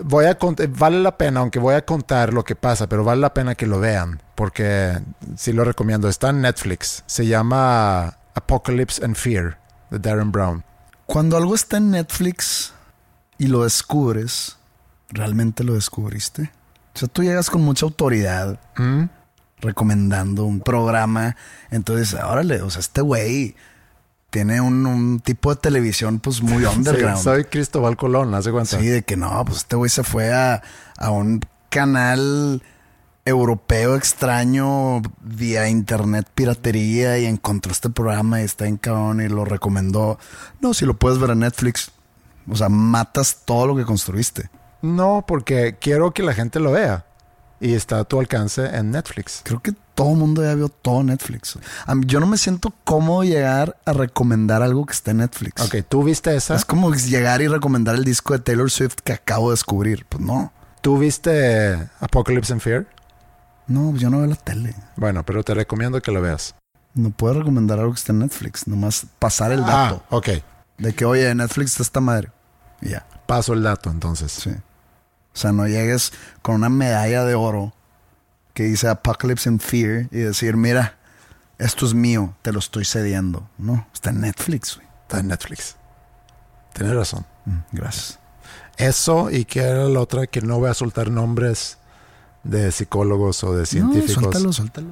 Voy 0.00 0.24
a 0.24 0.38
vale 0.70 1.00
la 1.02 1.18
pena, 1.18 1.40
aunque 1.40 1.58
voy 1.58 1.74
a 1.74 1.84
contar 1.84 2.32
lo 2.32 2.44
que 2.44 2.56
pasa, 2.56 2.86
pero 2.86 3.04
vale 3.04 3.20
la 3.20 3.34
pena 3.34 3.54
que 3.54 3.66
lo 3.66 3.78
vean, 3.78 4.22
porque 4.34 4.98
sí 5.36 5.52
lo 5.52 5.62
recomiendo. 5.62 6.08
Está 6.08 6.30
en 6.30 6.40
Netflix. 6.40 7.04
Se 7.04 7.26
llama 7.26 8.16
Apocalypse 8.34 9.04
and 9.04 9.16
Fear, 9.16 9.58
de 9.90 9.98
Darren 9.98 10.32
Brown. 10.32 10.64
Cuando 11.04 11.36
algo 11.36 11.54
está 11.54 11.76
en 11.76 11.90
Netflix 11.90 12.72
y 13.36 13.48
lo 13.48 13.64
descubres, 13.64 14.56
¿realmente 15.10 15.62
lo 15.62 15.74
descubriste? 15.74 16.55
O 16.96 16.98
sea, 16.98 17.08
tú 17.08 17.22
llegas 17.22 17.50
con 17.50 17.60
mucha 17.60 17.84
autoridad 17.84 18.58
¿Mm? 18.78 19.04
recomendando 19.60 20.44
un 20.44 20.60
programa. 20.60 21.36
Entonces, 21.70 22.14
órale, 22.14 22.62
o 22.62 22.70
sea, 22.70 22.80
este 22.80 23.02
güey 23.02 23.54
tiene 24.30 24.62
un, 24.62 25.20
tipo 25.20 25.54
de 25.54 25.60
televisión 25.60 26.20
pues 26.20 26.40
muy 26.40 26.64
underground. 26.76 27.18
soy 27.18 27.44
Cristóbal 27.44 27.98
Colón, 27.98 28.34
hace 28.34 28.50
cuenta. 28.50 28.78
Sí, 28.78 28.86
de 28.86 29.02
que 29.02 29.18
no, 29.18 29.44
pues 29.44 29.58
este 29.58 29.76
güey 29.76 29.90
se 29.90 30.04
fue 30.04 30.32
a, 30.32 30.62
a 30.96 31.10
un 31.10 31.42
canal 31.68 32.62
europeo 33.26 33.94
extraño 33.94 35.02
vía 35.20 35.68
internet 35.68 36.26
piratería 36.34 37.18
y 37.18 37.26
encontró 37.26 37.72
este 37.72 37.90
programa 37.90 38.40
y 38.40 38.44
está 38.44 38.66
en 38.66 38.78
cabrón 38.78 39.20
y 39.20 39.28
lo 39.28 39.44
recomendó. 39.44 40.18
No, 40.60 40.72
si 40.72 40.86
lo 40.86 40.94
puedes 40.94 41.18
ver 41.18 41.28
en 41.30 41.40
Netflix, 41.40 41.90
o 42.48 42.56
sea, 42.56 42.70
matas 42.70 43.42
todo 43.44 43.66
lo 43.66 43.76
que 43.76 43.84
construiste. 43.84 44.48
No, 44.82 45.24
porque 45.26 45.76
quiero 45.80 46.12
que 46.12 46.22
la 46.22 46.34
gente 46.34 46.60
lo 46.60 46.72
vea 46.72 47.04
y 47.60 47.74
está 47.74 48.00
a 48.00 48.04
tu 48.04 48.20
alcance 48.20 48.64
en 48.66 48.90
Netflix. 48.90 49.40
Creo 49.44 49.60
que 49.60 49.72
todo 49.94 50.12
el 50.12 50.18
mundo 50.18 50.42
ya 50.42 50.54
vio 50.54 50.68
todo 50.68 51.02
Netflix. 51.02 51.58
yo 52.06 52.20
no 52.20 52.26
me 52.26 52.36
siento 52.36 52.72
cómodo 52.84 53.24
llegar 53.24 53.78
a 53.86 53.92
recomendar 53.92 54.62
algo 54.62 54.84
que 54.84 54.92
está 54.92 55.12
en 55.12 55.18
Netflix. 55.18 55.62
Ok, 55.62 55.76
¿tú 55.88 56.04
viste 56.04 56.34
esa? 56.36 56.54
Es 56.54 56.64
como 56.64 56.94
llegar 56.94 57.40
y 57.40 57.48
recomendar 57.48 57.94
el 57.94 58.04
disco 58.04 58.34
de 58.34 58.40
Taylor 58.40 58.70
Swift 58.70 58.96
que 59.02 59.14
acabo 59.14 59.48
de 59.48 59.54
descubrir. 59.54 60.04
Pues 60.06 60.22
no. 60.22 60.52
¿Tú 60.82 60.98
viste 60.98 61.88
Apocalypse 62.00 62.52
and 62.52 62.62
Fear? 62.62 62.86
No, 63.66 63.90
pues 63.90 64.02
yo 64.02 64.10
no 64.10 64.18
veo 64.18 64.26
la 64.26 64.36
tele. 64.36 64.74
Bueno, 64.96 65.24
pero 65.24 65.42
te 65.42 65.54
recomiendo 65.54 66.00
que 66.00 66.12
lo 66.12 66.20
veas. 66.20 66.54
No 66.94 67.10
puedo 67.10 67.40
recomendar 67.40 67.78
algo 67.78 67.92
que 67.92 67.98
está 67.98 68.12
en 68.12 68.20
Netflix. 68.20 68.68
Nomás 68.68 69.06
pasar 69.18 69.50
el 69.52 69.60
dato. 69.60 70.02
Ah, 70.10 70.16
ok. 70.16 70.28
De 70.78 70.94
que, 70.94 71.04
oye, 71.04 71.34
Netflix 71.34 71.72
está 71.72 71.82
esta 71.82 72.00
madre. 72.00 72.30
Y 72.80 72.90
ya. 72.90 73.06
Paso 73.26 73.52
el 73.52 73.62
dato 73.62 73.90
entonces. 73.90 74.32
Sí. 74.32 74.50
O 74.50 75.38
sea, 75.38 75.52
no 75.52 75.66
llegues 75.66 76.12
con 76.42 76.54
una 76.54 76.68
medalla 76.68 77.24
de 77.24 77.34
oro 77.34 77.74
que 78.54 78.62
dice 78.62 78.88
Apocalypse 78.88 79.48
and 79.48 79.60
Fear 79.60 80.08
y 80.10 80.20
decir, 80.20 80.56
mira, 80.56 80.96
esto 81.58 81.84
es 81.84 81.92
mío, 81.92 82.34
te 82.42 82.52
lo 82.52 82.58
estoy 82.58 82.84
cediendo. 82.84 83.48
No, 83.58 83.86
está 83.92 84.10
en 84.10 84.22
Netflix, 84.22 84.76
güey. 84.76 84.88
Está 85.02 85.20
en 85.20 85.28
Netflix. 85.28 85.76
Tienes 86.72 86.94
razón. 86.94 87.26
Mm, 87.44 87.58
gracias. 87.72 88.18
Eso 88.76 89.30
y 89.30 89.44
que 89.44 89.60
era 89.60 89.84
la 89.84 90.00
otra 90.00 90.26
que 90.26 90.40
no 90.40 90.58
voy 90.58 90.70
a 90.70 90.74
soltar 90.74 91.10
nombres 91.10 91.78
de 92.42 92.72
psicólogos 92.72 93.44
o 93.44 93.54
de 93.54 93.66
científicos. 93.66 94.16
No, 94.16 94.22
suéltalo, 94.22 94.52
suéltalo. 94.52 94.88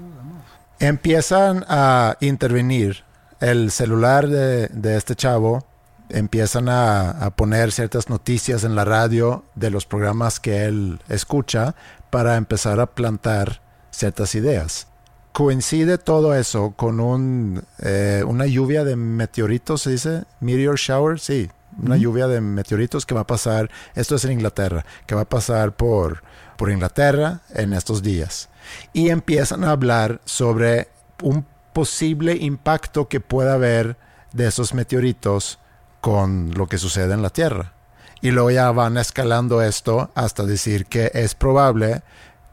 Empiezan 0.79 1.65
a 1.69 2.17
intervenir 2.21 3.05
el 3.41 3.71
celular 3.71 4.29
de, 4.29 4.69
de 4.69 4.97
este 4.97 5.15
chavo 5.15 5.67
empiezan 6.09 6.69
a, 6.69 7.33
poner 7.37 7.73
ciertas 7.73 8.09
noticias 8.09 8.65
en 8.65 8.75
la 8.75 8.85
radio 8.85 9.45
de 9.55 9.71
los 9.71 9.87
programas 9.87 10.41
que 10.41 10.65
él 10.65 11.01
escucha 11.09 11.75
para 12.11 12.37
empezar 12.37 12.81
a 12.81 12.87
plantar 12.87 13.63
ciertas 13.91 14.35
ideas. 14.35 14.89
Coincide 15.33 15.99
todo 15.99 16.35
eso 16.35 16.75
con 16.77 17.01
un, 17.01 17.65
eh, 17.81 18.23
una 18.27 18.47
lluvia 18.47 18.85
de 18.85 18.95
meteoritos, 18.97 19.83
se 19.83 19.91
dice, 19.91 20.25
meteor 20.41 20.77
shower, 20.77 21.19
sí, 21.19 21.51
una 21.83 21.97
lluvia 21.97 22.29
de 22.29 22.41
meteoritos 22.41 23.05
que 23.05 23.15
va 23.15 23.23
a 23.23 23.27
pasar, 23.27 23.71
esto 23.95 24.15
es 24.15 24.25
en 24.25 24.33
Inglaterra, 24.33 24.85
que 25.07 25.15
va 25.15 25.23
a 25.23 25.29
pasar 25.29 25.75
por, 25.75 26.23
por 26.57 26.71
Inglaterra 26.71 27.41
en 27.53 27.73
estos 27.73 28.03
días. 28.03 28.49
Y 28.93 29.09
empiezan 29.09 29.65
a 29.65 29.73
hablar 29.73 30.21
sobre 30.25 30.89
un 31.23 31.45
posible 31.73 32.37
impacto 32.37 33.09
que 33.09 33.21
pueda 33.21 33.55
haber 33.55 33.97
de 34.33 34.47
esos 34.47 34.73
meteoritos 34.73 35.59
con 36.05 36.51
lo 36.55 36.67
que 36.67 36.77
sucede 36.77 37.15
en 37.15 37.23
la 37.23 37.31
Tierra. 37.31 37.73
Y 38.21 38.31
luego 38.31 38.51
ya 38.51 38.71
van 38.73 38.99
escalando 38.99 39.63
esto 39.63 40.11
hasta 40.15 40.45
decir 40.45 40.85
que 40.85 41.11
es 41.15 41.35
probable 41.35 42.03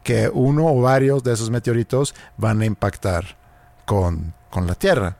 que 0.03 0.31
uno 0.33 0.67
o 0.67 0.79
varios 0.79 1.21
de 1.21 1.33
esos 1.33 1.49
meteoritos 1.49 2.15
van 2.37 2.61
a 2.61 2.65
impactar 2.65 3.35
con, 3.83 4.33
con 4.49 4.67
la 4.67 4.75
Tierra. 4.75 5.17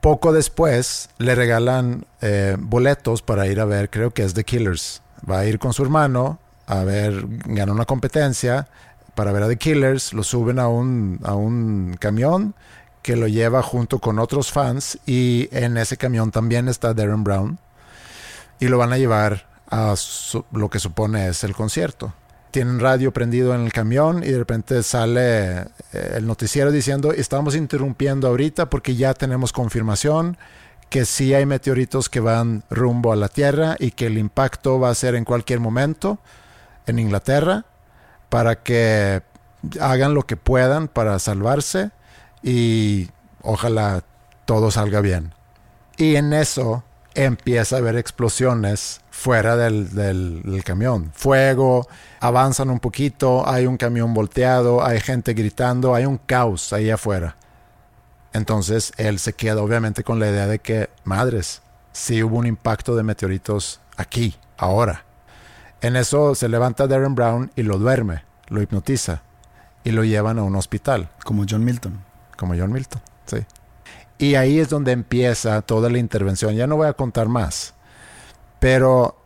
Poco 0.00 0.32
después 0.32 1.08
le 1.18 1.34
regalan 1.34 2.06
eh, 2.20 2.56
boletos 2.56 3.22
para 3.22 3.48
ir 3.48 3.58
a 3.58 3.64
ver, 3.64 3.90
creo 3.90 4.12
que 4.12 4.22
es 4.22 4.34
The 4.34 4.44
Killers. 4.44 5.02
Va 5.28 5.40
a 5.40 5.46
ir 5.46 5.58
con 5.58 5.72
su 5.72 5.82
hermano 5.82 6.38
a 6.68 6.84
ver, 6.84 7.26
gana 7.44 7.72
una 7.72 7.86
competencia 7.86 8.68
para 9.16 9.32
ver 9.32 9.42
a 9.42 9.48
The 9.48 9.56
Killers, 9.56 10.12
lo 10.12 10.22
suben 10.22 10.60
a 10.60 10.68
un, 10.68 11.18
a 11.24 11.34
un 11.34 11.96
camión 11.98 12.54
que 13.02 13.16
lo 13.16 13.26
lleva 13.26 13.62
junto 13.62 13.98
con 13.98 14.20
otros 14.20 14.52
fans 14.52 14.96
y 15.06 15.48
en 15.50 15.76
ese 15.76 15.96
camión 15.96 16.30
también 16.30 16.68
está 16.68 16.94
Darren 16.94 17.24
Brown 17.24 17.58
y 18.60 18.68
lo 18.68 18.78
van 18.78 18.92
a 18.92 18.98
llevar 18.98 19.46
a 19.70 19.94
lo 20.52 20.70
que 20.70 20.78
supone 20.78 21.28
es 21.28 21.44
el 21.44 21.54
concierto. 21.54 22.12
Tienen 22.50 22.78
radio 22.78 23.12
prendido 23.12 23.54
en 23.54 23.62
el 23.62 23.72
camión 23.72 24.22
y 24.22 24.28
de 24.28 24.38
repente 24.38 24.82
sale 24.82 25.62
eh, 25.62 25.66
el 26.16 26.26
noticiero 26.26 26.70
diciendo 26.70 27.12
estamos 27.12 27.56
interrumpiendo 27.56 28.28
ahorita 28.28 28.70
porque 28.70 28.94
ya 28.94 29.14
tenemos 29.14 29.52
confirmación 29.52 30.36
que 30.88 31.04
sí 31.04 31.34
hay 31.34 31.46
meteoritos 31.46 32.08
que 32.08 32.20
van 32.20 32.62
rumbo 32.70 33.12
a 33.12 33.16
la 33.16 33.28
Tierra 33.28 33.74
y 33.80 33.90
que 33.90 34.06
el 34.06 34.18
impacto 34.18 34.78
va 34.78 34.90
a 34.90 34.94
ser 34.94 35.16
en 35.16 35.24
cualquier 35.24 35.58
momento 35.58 36.18
en 36.86 37.00
Inglaterra 37.00 37.64
para 38.28 38.62
que 38.62 39.22
hagan 39.80 40.14
lo 40.14 40.22
que 40.24 40.36
puedan 40.36 40.86
para 40.86 41.18
salvarse 41.18 41.90
y 42.42 43.08
ojalá 43.42 44.04
todo 44.44 44.70
salga 44.70 45.00
bien. 45.00 45.34
Y 45.96 46.16
en 46.16 46.32
eso 46.32 46.84
empieza 47.14 47.76
a 47.76 47.78
haber 47.78 47.96
explosiones 47.96 49.00
fuera 49.10 49.56
del, 49.56 50.62
camión. 50.64 51.12
Fuego, 51.14 51.86
avanzan 52.20 52.70
un 52.70 52.80
poquito, 52.80 53.48
hay 53.48 53.66
un 53.66 53.76
camión 53.76 54.12
volteado, 54.12 54.84
hay 54.84 55.00
gente 55.00 55.34
gritando, 55.34 55.94
hay 55.94 56.04
un 56.04 56.18
caos 56.18 56.72
ahí 56.72 56.90
afuera. 56.90 57.36
Entonces 58.32 58.92
él 58.96 59.18
se 59.18 59.32
queda 59.32 59.62
obviamente 59.62 60.02
con 60.02 60.18
la 60.18 60.28
idea 60.28 60.46
de 60.46 60.58
que, 60.58 60.90
madres, 61.04 61.62
sí 61.92 62.22
hubo 62.22 62.38
un 62.38 62.46
impacto 62.46 62.96
de 62.96 63.04
meteoritos 63.04 63.80
aquí, 63.96 64.36
ahora. 64.58 65.04
En 65.80 65.96
eso 65.96 66.34
se 66.34 66.48
levanta 66.48 66.86
Darren 66.86 67.14
Brown 67.14 67.52
y 67.54 67.62
lo 67.62 67.78
duerme, 67.78 68.24
lo 68.48 68.60
hipnotiza 68.60 69.22
y 69.84 69.92
lo 69.92 70.02
llevan 70.02 70.38
a 70.38 70.42
un 70.42 70.56
hospital. 70.56 71.10
Como 71.24 71.44
John 71.48 71.64
Milton. 71.64 72.02
Como 72.36 72.54
John 72.56 72.72
Milton, 72.72 73.00
sí. 73.26 73.38
Y 74.24 74.36
ahí 74.36 74.58
es 74.58 74.70
donde 74.70 74.92
empieza 74.92 75.60
toda 75.60 75.90
la 75.90 75.98
intervención. 75.98 76.54
Ya 76.54 76.66
no 76.66 76.76
voy 76.76 76.88
a 76.88 76.94
contar 76.94 77.28
más. 77.28 77.74
Pero 78.58 79.18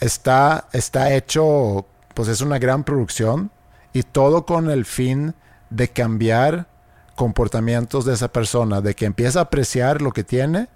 está, 0.00 0.68
está 0.72 1.12
hecho, 1.12 1.84
pues 2.14 2.28
es 2.28 2.40
una 2.40 2.58
gran 2.58 2.82
producción 2.82 3.50
y 3.92 4.04
todo 4.04 4.46
con 4.46 4.70
el 4.70 4.86
fin 4.86 5.34
de 5.68 5.88
cambiar 5.88 6.66
comportamientos 7.14 8.06
de 8.06 8.14
esa 8.14 8.32
persona, 8.32 8.80
de 8.80 8.94
que 8.94 9.04
empiece 9.04 9.38
a 9.38 9.42
apreciar 9.42 10.00
lo 10.00 10.12
que 10.12 10.24
tiene 10.24 10.68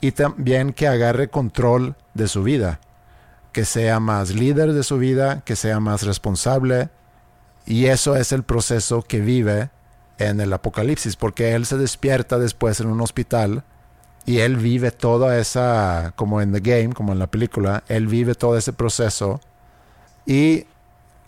y 0.00 0.12
también 0.12 0.72
que 0.72 0.88
agarre 0.88 1.28
control 1.28 1.96
de 2.14 2.28
su 2.28 2.42
vida, 2.42 2.80
que 3.52 3.66
sea 3.66 4.00
más 4.00 4.30
líder 4.30 4.72
de 4.72 4.84
su 4.84 4.96
vida, 4.96 5.42
que 5.44 5.54
sea 5.54 5.80
más 5.80 6.04
responsable. 6.04 6.88
Y 7.66 7.84
eso 7.88 8.16
es 8.16 8.32
el 8.32 8.42
proceso 8.42 9.02
que 9.02 9.20
vive 9.20 9.68
en 10.26 10.40
el 10.40 10.52
apocalipsis, 10.52 11.16
porque 11.16 11.54
él 11.54 11.66
se 11.66 11.76
despierta 11.76 12.38
después 12.38 12.80
en 12.80 12.88
un 12.88 13.00
hospital 13.00 13.64
y 14.24 14.38
él 14.38 14.56
vive 14.56 14.90
toda 14.90 15.38
esa, 15.38 16.12
como 16.16 16.40
en 16.40 16.52
The 16.52 16.60
Game, 16.60 16.94
como 16.94 17.12
en 17.12 17.18
la 17.18 17.26
película, 17.26 17.82
él 17.88 18.06
vive 18.06 18.34
todo 18.34 18.56
ese 18.56 18.72
proceso 18.72 19.40
y 20.26 20.66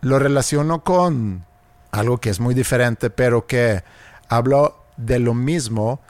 lo 0.00 0.18
relaciono 0.18 0.84
con 0.84 1.44
algo 1.90 2.18
que 2.18 2.30
es 2.30 2.38
muy 2.38 2.54
diferente, 2.54 3.10
pero 3.10 3.46
que 3.46 3.82
hablo 4.28 4.84
de 4.96 5.18
lo 5.18 5.34
mismo, 5.34 6.00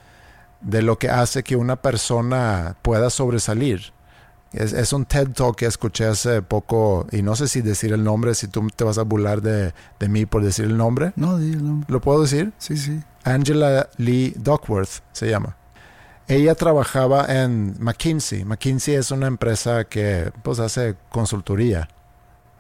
de 0.61 0.83
lo 0.83 0.99
que 0.99 1.09
hace 1.09 1.43
que 1.43 1.57
una 1.57 1.77
persona 1.77 2.77
pueda 2.83 3.09
sobresalir. 3.09 3.94
Es, 4.55 4.93
un 4.93 5.05
TED 5.05 5.31
Talk 5.31 5.57
que 5.57 5.67
escuché 5.67 6.07
hace 6.07 6.41
poco, 6.43 7.07
y 7.11 7.23
no 7.23 7.35
sé 7.37 7.49
si 7.49 7.61
decir 7.61 7.93
el 7.93 8.05
nombre, 8.05 8.35
si 8.35 8.49
tú 8.49 8.69
te 8.75 8.85
vas 8.85 8.99
a 8.99 9.03
burlar 9.03 9.43
de, 9.43 9.73
de 9.99 10.09
mí 10.09 10.27
por 10.27 10.45
decir 10.45 10.65
el 10.67 10.77
nombre. 10.77 11.13
No, 11.17 11.39
di 11.39 11.53
el 11.53 11.65
nombre. 11.65 11.87
¿Lo 11.91 12.01
puedo 12.01 12.23
decir? 12.23 12.53
Sí, 12.59 12.77
sí. 12.77 13.01
Angela 13.25 13.89
Lee 13.97 14.35
Duckworth 14.37 15.03
se 15.13 15.29
llama. 15.29 15.57
Ella 16.27 16.55
trabajaba 16.55 17.27
en 17.29 17.75
McKinsey. 17.81 18.45
McKinsey 18.45 18.95
es 18.95 19.11
una 19.11 19.27
empresa 19.27 19.85
que 19.85 20.33
pues 20.43 20.59
hace 20.59 20.97
consultoría. 21.11 21.89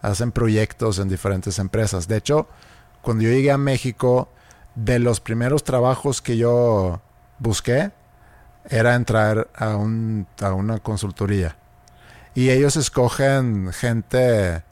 Hacen 0.02 0.32
proyectos 0.32 0.98
en 0.98 1.08
diferentes 1.08 1.58
empresas. 1.58 2.06
De 2.06 2.18
hecho, 2.18 2.46
cuando 3.00 3.24
yo 3.24 3.30
llegué 3.30 3.50
a 3.50 3.58
México, 3.58 4.28
de 4.74 4.98
los 4.98 5.20
primeros 5.20 5.64
trabajos 5.64 6.20
que 6.20 6.36
yo 6.36 7.00
busqué 7.38 7.92
era 8.68 8.94
entrar 8.94 9.48
a, 9.54 9.76
un, 9.76 10.26
a 10.40 10.52
una 10.52 10.78
consultoría. 10.78 11.56
Y 12.34 12.50
ellos 12.50 12.76
escogen 12.76 13.72
gente 13.72 14.62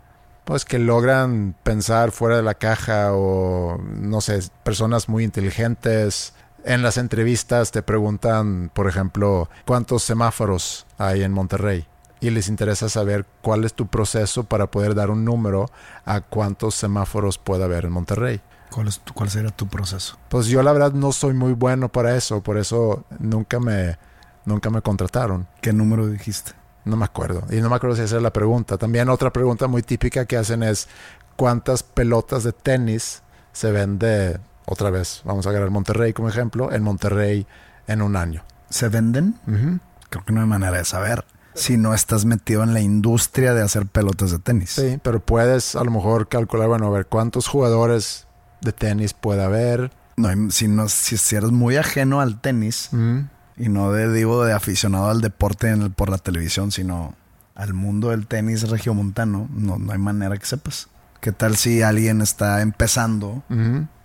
pues 0.44 0.64
que 0.64 0.78
logran 0.78 1.54
pensar 1.62 2.10
fuera 2.10 2.36
de 2.36 2.42
la 2.42 2.54
caja 2.54 3.12
o 3.12 3.78
no 3.78 4.20
sé, 4.20 4.40
personas 4.64 5.08
muy 5.08 5.24
inteligentes. 5.24 6.34
En 6.64 6.82
las 6.82 6.96
entrevistas 6.96 7.70
te 7.70 7.82
preguntan, 7.82 8.70
por 8.74 8.88
ejemplo, 8.88 9.48
cuántos 9.66 10.02
semáforos 10.02 10.86
hay 10.98 11.22
en 11.22 11.32
Monterrey 11.32 11.86
y 12.20 12.30
les 12.30 12.48
interesa 12.48 12.88
saber 12.88 13.26
cuál 13.42 13.64
es 13.64 13.74
tu 13.74 13.88
proceso 13.88 14.44
para 14.44 14.70
poder 14.70 14.94
dar 14.94 15.10
un 15.10 15.24
número 15.24 15.70
a 16.04 16.20
cuántos 16.20 16.76
semáforos 16.76 17.36
puede 17.36 17.64
haber 17.64 17.84
en 17.84 17.92
Monterrey. 17.92 18.40
¿Cuál, 18.70 18.88
es 18.88 19.00
¿Cuál 19.12 19.28
será 19.28 19.50
tu 19.50 19.66
proceso? 19.66 20.16
Pues 20.28 20.46
yo 20.46 20.62
la 20.62 20.72
verdad 20.72 20.92
no 20.92 21.12
soy 21.12 21.34
muy 21.34 21.52
bueno 21.52 21.90
para 21.90 22.16
eso, 22.16 22.40
por 22.40 22.58
eso 22.58 23.04
nunca 23.18 23.58
me, 23.58 23.98
nunca 24.44 24.70
me 24.70 24.82
contrataron. 24.82 25.48
¿Qué 25.60 25.72
número 25.72 26.06
dijiste? 26.06 26.52
No 26.84 26.96
me 26.96 27.04
acuerdo. 27.04 27.44
Y 27.50 27.60
no 27.60 27.70
me 27.70 27.76
acuerdo 27.76 27.96
si 27.96 28.02
esa 28.02 28.16
es 28.16 28.22
la 28.22 28.32
pregunta. 28.32 28.78
También 28.78 29.08
otra 29.08 29.32
pregunta 29.32 29.68
muy 29.68 29.82
típica 29.82 30.26
que 30.26 30.36
hacen 30.36 30.62
es 30.62 30.88
cuántas 31.36 31.82
pelotas 31.82 32.44
de 32.44 32.52
tenis 32.52 33.22
se 33.52 33.70
vende 33.70 34.40
otra 34.66 34.90
vez. 34.90 35.22
Vamos 35.24 35.46
a 35.46 35.50
agarrar 35.50 35.70
Monterrey 35.70 36.12
como 36.12 36.28
ejemplo, 36.28 36.72
en 36.72 36.82
Monterrey 36.82 37.46
en 37.86 38.02
un 38.02 38.16
año. 38.16 38.44
¿Se 38.70 38.88
venden? 38.88 39.34
Creo 40.08 40.24
que 40.24 40.32
no 40.32 40.40
hay 40.40 40.46
manera 40.46 40.78
de 40.78 40.84
saber 40.84 41.24
si 41.54 41.76
no 41.76 41.94
estás 41.94 42.24
metido 42.24 42.62
en 42.62 42.72
la 42.72 42.80
industria 42.80 43.54
de 43.54 43.62
hacer 43.62 43.86
pelotas 43.86 44.30
de 44.30 44.38
tenis. 44.38 44.70
Sí, 44.70 44.98
pero 45.02 45.20
puedes 45.20 45.76
a 45.76 45.84
lo 45.84 45.90
mejor 45.90 46.28
calcular, 46.28 46.68
bueno, 46.68 46.86
a 46.86 46.90
ver 46.90 47.06
cuántos 47.06 47.46
jugadores 47.46 48.26
de 48.60 48.72
tenis 48.72 49.12
puede 49.12 49.42
haber. 49.42 49.92
No, 50.16 50.50
si, 50.50 50.68
no, 50.68 50.88
si, 50.88 51.36
eres 51.36 51.50
muy 51.50 51.76
ajeno 51.76 52.20
al 52.20 52.40
tenis, 52.40 52.90
y 53.62 53.68
no 53.68 53.92
de, 53.92 54.12
digo, 54.12 54.44
de 54.44 54.52
aficionado 54.52 55.08
al 55.08 55.20
deporte 55.20 55.68
en 55.68 55.82
el, 55.82 55.92
por 55.92 56.10
la 56.10 56.18
televisión, 56.18 56.72
sino 56.72 57.14
al 57.54 57.74
mundo 57.74 58.08
del 58.08 58.26
tenis 58.26 58.68
regiomontano, 58.68 59.48
no, 59.52 59.78
no 59.78 59.92
hay 59.92 59.98
manera 59.98 60.36
que 60.36 60.44
sepas. 60.44 60.88
¿Qué 61.20 61.30
tal 61.30 61.56
si 61.56 61.80
alguien 61.80 62.22
está 62.22 62.60
empezando, 62.60 63.44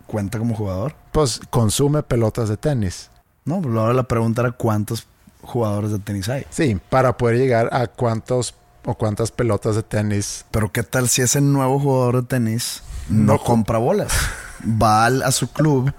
cuenta 0.05 0.37
como 0.37 0.53
jugador? 0.53 0.93
Pues 1.11 1.41
consume 1.49 2.03
pelotas 2.03 2.49
de 2.49 2.57
tenis. 2.57 3.09
No, 3.45 3.59
pues 3.59 3.75
ahora 3.75 3.95
la 3.95 4.03
pregunta 4.03 4.41
era 4.43 4.51
cuántos 4.51 5.07
jugadores 5.41 5.89
de 5.89 5.97
tenis 5.97 6.29
hay. 6.29 6.45
Sí, 6.51 6.79
para 6.91 7.17
poder 7.17 7.39
llegar 7.39 7.69
a 7.71 7.87
cuántos 7.87 8.53
o 8.85 8.93
cuántas 8.93 9.31
pelotas 9.31 9.75
de 9.75 9.81
tenis. 9.81 10.45
Pero 10.51 10.71
qué 10.71 10.83
tal 10.83 11.09
si 11.09 11.23
ese 11.23 11.41
nuevo 11.41 11.79
jugador 11.79 12.21
de 12.21 12.27
tenis 12.27 12.83
no, 13.09 13.39
compra 13.39 13.79
bolas, 13.79 14.13
va 14.63 15.07
a 15.07 15.31
su 15.31 15.51
club 15.51 15.91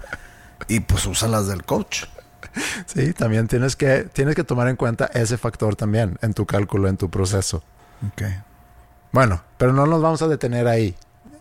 y 0.69 0.79
pues 0.79 1.05
usa 1.05 1.27
las 1.27 1.47
del 1.47 1.65
coach. 1.65 2.05
Sí, 2.85 3.13
también 3.13 3.47
tienes 3.47 3.75
que, 3.75 4.09
tienes 4.11 4.35
que 4.35 4.43
tomar 4.43 4.67
en 4.67 4.75
cuenta 4.75 5.09
ese 5.13 5.37
factor 5.37 5.75
también 5.75 6.17
en 6.21 6.33
tu 6.33 6.45
cálculo, 6.45 6.87
en 6.87 6.97
tu 6.97 7.09
proceso. 7.09 7.63
Ok. 8.07 8.23
Bueno, 9.11 9.41
pero 9.57 9.73
no 9.73 9.85
nos 9.85 10.01
vamos 10.01 10.21
a 10.21 10.27
detener 10.27 10.67
ahí. 10.67 10.95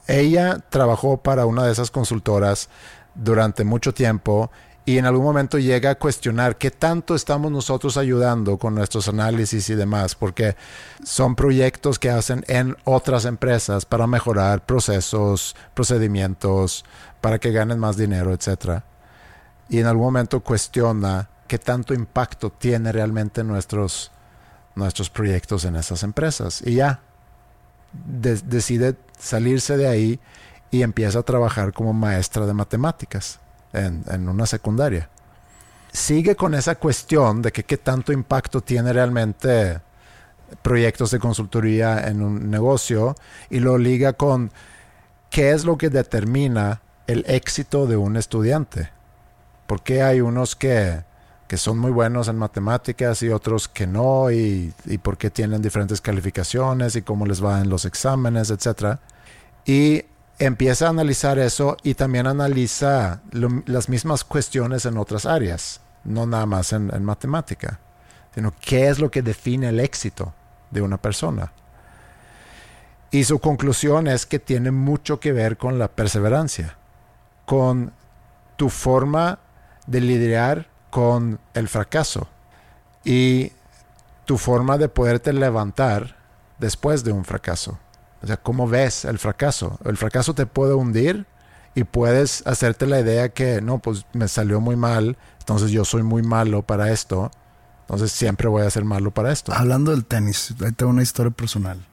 Ella 0.07 0.59
trabajó 0.71 1.19
para 1.19 1.47
una 1.47 1.65
de 1.65 1.73
esas 1.73 1.91
consultoras 1.91 2.69
durante 3.15 3.65
mucho 3.65 3.93
tiempo 3.93 4.51
y 4.89 4.97
en 4.97 5.05
algún 5.05 5.25
momento 5.25 5.59
llega 5.59 5.91
a 5.91 5.95
cuestionar 5.97 6.57
qué 6.57 6.71
tanto 6.71 7.15
estamos 7.15 7.53
nosotros 7.53 7.99
ayudando 7.99 8.57
con 8.57 8.75
nuestros 8.75 9.07
análisis 9.07 9.69
y 9.69 9.75
demás, 9.75 10.15
porque 10.15 10.57
son 11.05 11.35
proyectos 11.35 11.99
que 11.99 12.09
hacen 12.09 12.43
en 12.49 12.75
otras 12.85 13.27
empresas 13.27 13.85
para 13.85 14.07
mejorar 14.07 14.65
procesos, 14.65 15.55
procedimientos, 15.75 16.87
para 17.21 17.39
que 17.39 17.53
ganen 17.53 17.79
más 17.79 17.99
dinero, 17.99 18.33
etc. 18.33 18.81
Y 19.69 19.81
en 19.81 19.87
algún 19.87 20.07
momento 20.07 20.41
cuestiona 20.41 21.29
qué 21.47 21.59
tanto 21.59 21.95
impacto 21.95 22.51
tiene 22.51 22.93
realmente 22.93 23.45
nuestros, 23.45 24.11
nuestros 24.75 25.11
proyectos 25.11 25.65
en 25.65 25.77
esas 25.77 26.03
empresas. 26.03 26.63
Y 26.65 26.75
ya, 26.75 27.01
decide 27.93 28.97
salirse 29.19 29.77
de 29.77 29.89
ahí 29.89 30.21
y 30.71 30.83
empieza 30.83 31.21
a 31.21 31.23
trabajar 31.23 31.73
como 31.73 31.93
maestra 31.93 32.47
de 32.47 32.55
matemáticas 32.55 33.41
en, 33.73 34.29
una 34.29 34.47
secundaria. 34.47 35.09
Sigue 35.93 36.37
con 36.37 36.55
esa 36.55 36.75
cuestión 36.75 37.43
de 37.43 37.53
que 37.53 37.65
qué 37.65 37.79
tanto 37.79 38.13
impacto 38.13 38.61
tiene 38.61 38.93
realmente 38.93 39.81
proyectos 40.63 41.11
de 41.11 41.19
consultoría 41.19 42.09
en 42.09 42.23
un 42.23 42.51
negocio 42.51 43.15
y 43.51 43.61
lo 43.61 43.79
liga 43.79 44.13
con 44.13 44.51
qué 45.31 45.53
es 45.53 45.65
lo 45.65 45.77
que 45.77 45.91
determina 45.91 46.83
el 47.07 47.25
éxito 47.27 47.87
de 47.87 47.97
un 47.97 48.17
estudiante. 48.17 48.91
Porque 49.69 50.03
hay 50.03 50.23
unos 50.23 50.57
que, 50.57 51.05
que 51.47 51.59
son 51.59 51.79
muy 51.79 51.91
buenos 51.91 52.27
en 52.29 52.37
matemáticas 52.37 53.23
y 53.23 53.29
otros 53.29 53.69
que 53.69 53.87
no? 53.87 54.31
Y, 54.31 54.73
y 54.87 54.97
por 54.97 55.19
qué 55.19 55.29
tienen 55.29 55.61
diferentes 55.61 56.01
calificaciones 56.01 56.97
y 56.97 57.03
cómo 57.03 57.27
les 57.27 57.45
va 57.45 57.61
en 57.61 57.69
los 57.69 57.85
exámenes, 57.85 58.51
etc. 58.51 58.97
Y 59.67 60.07
empieza 60.39 60.87
a 60.87 60.89
analizar 60.89 61.39
eso 61.39 61.77
y 61.83 61.95
también 61.95 62.27
analiza 62.27 63.21
las 63.67 63.91
mismas 63.91 64.25
cuestiones 64.25 64.87
en 64.87 64.97
otras 64.97 65.27
áreas, 65.27 65.83
no 66.03 66.25
nada 66.25 66.47
más 66.47 66.73
en, 66.73 66.91
en, 66.95 67.05
matemática, 67.05 67.79
sino 68.35 68.55
qué 68.59 68.89
es 68.89 68.99
lo 68.99 69.11
que 69.11 69.21
define 69.21 69.69
el 69.69 69.81
éxito 69.81 70.33
de 70.71 70.81
una 70.81 70.97
persona. 70.97 71.53
Y 73.11 73.25
su 73.25 73.39
conclusión 73.39 74.07
es 74.07 74.25
que 74.25 74.39
tiene 74.39 74.71
mucho 74.71 75.21
que 75.21 75.33
ver 75.33 75.59
con 75.59 75.79
la 75.79 75.89
perseverancia, 75.89 76.79
con 77.45 77.93
tu 78.57 78.71
forma 78.71 79.39
de 79.89 80.01
lidiar 80.01 80.69
con 80.91 81.41
el 81.55 81.69
fracaso 81.69 82.29
y 83.05 83.53
tu 84.25 84.39
forma 84.39 84.79
de 84.79 84.89
poderte 84.89 85.33
levantar 85.33 86.17
después 86.59 87.03
de 87.03 87.13
un 87.13 87.25
fracaso. 87.25 87.79
O 88.23 88.27
sea, 88.27 88.37
¿cómo 88.37 88.69
ves 88.69 89.05
el 89.05 89.19
fracaso? 89.19 89.79
El 89.85 89.97
fracaso 89.97 90.35
te 90.35 90.47
puede 90.47 90.75
hundir 90.75 91.27
y 91.75 91.85
puedes 91.85 92.47
hacerte 92.47 92.87
la 92.87 93.01
idea 93.01 93.31
que, 93.31 93.61
no, 93.61 93.79
pues 93.79 94.05
me 94.13 94.29
salió 94.29 94.61
muy 94.61 94.77
mal, 94.77 95.17
entonces 95.39 95.71
yo 95.71 95.85
soy 95.85 96.03
muy 96.03 96.23
malo 96.23 96.63
para 96.63 96.91
esto, 96.91 97.31
entonces 97.83 98.13
siempre 98.13 98.49
voy 98.49 98.63
a 98.63 98.71
ser 98.71 98.85
malo 98.85 99.13
para 99.13 99.33
esto. 99.33 99.53
Hablando 99.55 99.93
del 99.93 100.05
tenis, 100.05 100.55
ahí 100.65 100.73
tengo 100.73 100.91
una 100.91 101.03
historia 101.03 101.31
personal. 101.31 101.87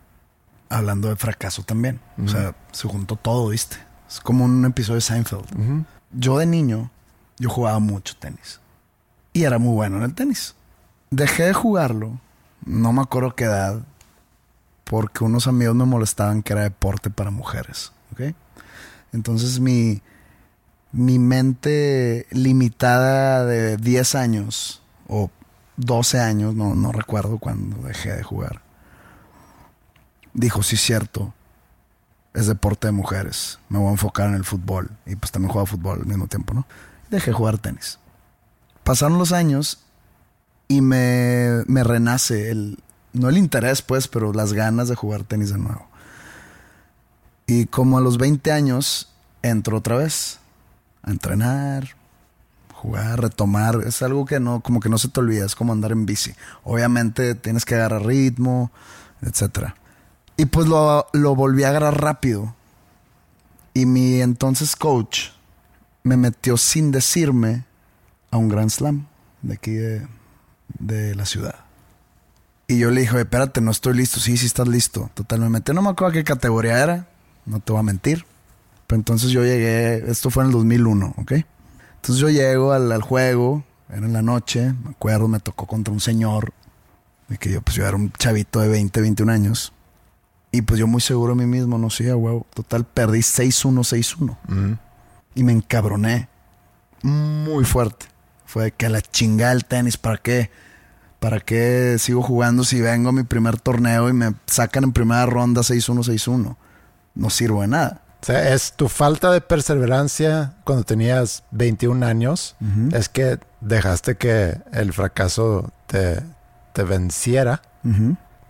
Hablando 0.68 1.10
de 1.10 1.16
fracaso 1.16 1.64
también. 1.64 2.02
O 2.24 2.28
sea, 2.28 2.56
se 2.72 2.88
juntó 2.88 3.16
todo, 3.16 3.50
¿viste? 3.50 3.78
Es 4.10 4.20
como 4.20 4.44
un 4.44 4.66
episodio 4.66 4.96
de 4.96 5.02
Seinfeld. 5.02 5.86
Yo 6.12 6.40
de 6.40 6.48
niño, 6.48 6.92
yo 7.38 7.50
jugaba 7.50 7.80
mucho 7.80 8.16
tenis. 8.18 8.60
Y 9.34 9.44
era 9.44 9.58
muy 9.60 9.74
bueno 9.74 9.98
en 9.98 10.04
el 10.04 10.14
tenis. 10.14 10.56
Dejé 11.10 11.44
de 11.44 11.54
jugarlo, 11.54 12.20
no 12.66 12.94
me 12.94 13.02
acuerdo 13.02 13.36
qué 13.36 13.46
edad, 13.46 13.82
porque 14.86 15.24
unos 15.24 15.48
amigos 15.48 15.76
me 15.76 15.86
molestaban 15.86 16.44
que 16.44 16.54
era 16.54 16.64
deporte 16.64 17.10
para 17.10 17.32
mujeres. 17.32 17.92
Entonces 19.12 19.60
mi, 19.60 20.02
mi 20.92 21.20
mente 21.20 22.28
limitada 22.32 23.46
de 23.46 23.78
10 23.78 24.16
años 24.16 24.82
o 25.08 25.30
12 25.78 26.20
años, 26.20 26.56
no, 26.56 26.76
no 26.76 26.92
recuerdo 26.92 27.38
cuando 27.38 27.88
dejé 27.88 28.14
de 28.14 28.24
jugar, 28.24 28.62
dijo, 30.34 30.64
sí, 30.64 30.78
cierto, 30.78 31.34
es 32.34 32.48
deporte 32.48 32.88
de 32.88 32.92
mujeres, 32.92 33.60
me 33.70 33.80
voy 33.80 33.90
a 33.90 33.92
enfocar 33.92 34.30
en 34.30 34.36
el 34.36 34.44
fútbol 34.44 34.92
y 35.06 35.16
pues 35.16 35.32
también 35.32 35.52
juego 35.52 35.66
fútbol 35.66 36.00
al 36.02 36.06
mismo 36.06 36.28
tiempo, 36.28 36.54
¿no? 36.54 36.66
Dejé 37.10 37.32
de 37.32 37.38
jugar 37.38 37.58
tenis. 37.58 38.00
Pasaron 38.84 39.18
los 39.18 39.32
años 39.32 39.80
y 40.68 40.82
me, 40.82 41.64
me 41.68 41.84
renace 41.84 42.52
el, 42.52 42.80
no 43.14 43.30
el 43.30 43.38
interés, 43.38 43.82
pues, 43.82 44.08
pero 44.08 44.34
las 44.34 44.54
ganas 44.54 44.88
de 44.90 44.96
jugar 44.96 45.24
tenis 45.24 45.50
de 45.50 45.58
nuevo. 45.58 45.88
Y 47.48 47.66
como 47.66 47.98
a 47.98 48.02
los 48.02 48.18
20 48.18 48.52
años, 48.52 49.10
entro 49.42 49.78
otra 49.78 49.98
vez 49.98 50.40
a 51.04 51.12
entrenar, 51.12 51.96
jugar, 52.74 53.22
retomar. 53.22 53.82
Es 53.86 54.02
algo 54.02 54.26
que 54.26 54.40
no, 54.40 54.62
como 54.62 54.80
que 54.80 54.90
no 54.90 54.98
se 54.98 55.10
te 55.10 55.20
olvida, 55.20 55.46
es 55.46 55.56
como 55.56 55.74
andar 55.74 55.92
en 55.92 56.06
bici. 56.06 56.34
Obviamente 56.64 57.36
tienes 57.36 57.66
que 57.66 57.76
agarrar 57.76 58.06
ritmo, 58.06 58.72
etcétera. 59.22 59.76
Y 60.38 60.46
pues 60.46 60.68
lo, 60.68 61.08
lo 61.14 61.36
volví 61.36 61.64
a 61.64 61.70
agarrar 61.70 62.02
rápido. 62.02 62.56
Y 63.74 63.86
mi 63.86 64.22
entonces 64.22 64.76
coach 64.76 65.35
me 66.06 66.18
metió 66.18 66.56
sin 66.56 66.92
decirme 66.92 67.66
a 68.30 68.38
un 68.38 68.48
Grand 68.48 68.70
Slam 68.70 69.08
de 69.42 69.56
aquí 69.56 69.72
de, 69.72 70.08
de 70.78 71.16
la 71.16 71.26
ciudad. 71.26 71.56
Y 72.68 72.78
yo 72.78 72.92
le 72.92 73.02
dije, 73.02 73.20
espérate, 73.20 73.60
no 73.60 73.72
estoy 73.72 73.96
listo. 73.96 74.20
Sí, 74.20 74.38
sí 74.38 74.46
estás 74.46 74.68
listo. 74.68 75.10
Total, 75.16 75.40
me 75.40 75.50
metí, 75.50 75.74
no 75.74 75.82
me 75.82 75.90
acuerdo 75.90 76.14
qué 76.14 76.24
categoría 76.24 76.82
era, 76.82 77.08
no 77.48 77.60
te 77.60 77.72
voy 77.72 77.80
a 77.80 77.84
mentir. 77.84 78.24
Pero 78.86 79.00
entonces 79.00 79.32
yo 79.32 79.44
llegué, 79.44 80.10
esto 80.10 80.30
fue 80.30 80.44
en 80.44 80.50
el 80.50 80.54
2001, 80.54 81.16
¿ok? 81.18 81.32
Entonces 81.32 82.18
yo 82.22 82.30
llego 82.30 82.72
al, 82.72 82.92
al 82.92 83.02
juego, 83.02 83.64
era 83.90 84.06
en 84.06 84.14
la 84.14 84.22
noche, 84.22 84.74
me 84.84 84.92
acuerdo, 84.92 85.28
me 85.28 85.40
tocó 85.40 85.66
contra 85.66 85.92
un 85.92 86.00
señor, 86.00 86.54
de 87.30 87.40
que 87.40 87.52
yo, 87.52 87.64
pues 87.64 87.78
yo 87.78 87.88
era 87.88 87.98
un 87.98 88.12
chavito 88.12 88.60
de 88.60 88.68
20, 88.68 89.02
21 89.02 89.32
años. 89.32 89.74
Y 90.52 90.62
pues 90.62 90.80
yo 90.80 90.86
muy 90.86 91.02
seguro 91.02 91.34
de 91.36 91.44
mí 91.44 91.48
mismo, 91.48 91.80
no 91.80 91.90
sé, 91.90 92.14
huevo. 92.14 92.46
Total, 92.54 92.86
perdí 92.86 93.20
6-1, 93.20 94.38
6-1. 94.48 94.78
Y 95.36 95.44
me 95.44 95.52
encabroné 95.52 96.30
muy 97.04 97.66
fuerte. 97.66 98.08
Fue 98.46 98.72
que 98.72 98.88
a 98.88 98.90
la 98.90 99.02
chingada 99.02 99.52
el 99.52 99.66
tenis, 99.66 99.98
¿para 99.98 100.18
qué? 100.18 100.50
¿Para 101.20 101.40
qué 101.40 101.98
sigo 102.00 102.22
jugando 102.22 102.64
si 102.64 102.82
vengo 102.82 103.10
a 103.10 103.12
mi 103.12 103.24
primer 103.24 103.60
torneo 103.60 104.10
y 104.10 104.14
me 104.14 104.34
sacan 104.46 104.86
en 104.86 104.94
primera 104.94 105.26
ronda 105.26 105.62
6-1, 105.62 106.04
6-1? 106.04 106.56
No 107.16 107.30
sirvo 107.30 107.62
de 107.62 107.68
nada. 107.68 108.02
O 108.22 108.26
sea, 108.26 108.54
es 108.54 108.74
tu 108.74 108.90
falta 108.90 109.32
de 109.32 109.42
perseverancia 109.42 110.56
cuando 110.64 110.84
tenías 110.84 111.44
21 111.52 112.06
años, 112.06 112.56
es 112.92 113.08
que 113.08 113.40
dejaste 113.62 114.16
que 114.16 114.58
el 114.74 114.94
fracaso 114.94 115.72
te, 115.86 116.24
te 116.74 116.84
venciera. 116.84 117.62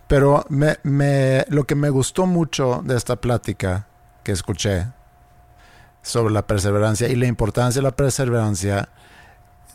Pero 0.08 0.46
me, 0.48 0.78
me, 0.82 1.44
lo 1.48 1.64
que 1.64 1.74
me 1.74 1.90
gustó 1.90 2.26
mucho 2.26 2.82
de 2.86 2.96
esta 2.96 3.16
plática 3.16 3.86
que 4.22 4.32
escuché 4.32 4.86
sobre 6.06 6.32
la 6.32 6.46
perseverancia 6.46 7.08
y 7.08 7.16
la 7.16 7.26
importancia 7.26 7.80
de 7.80 7.88
la 7.88 7.96
perseverancia, 7.96 8.88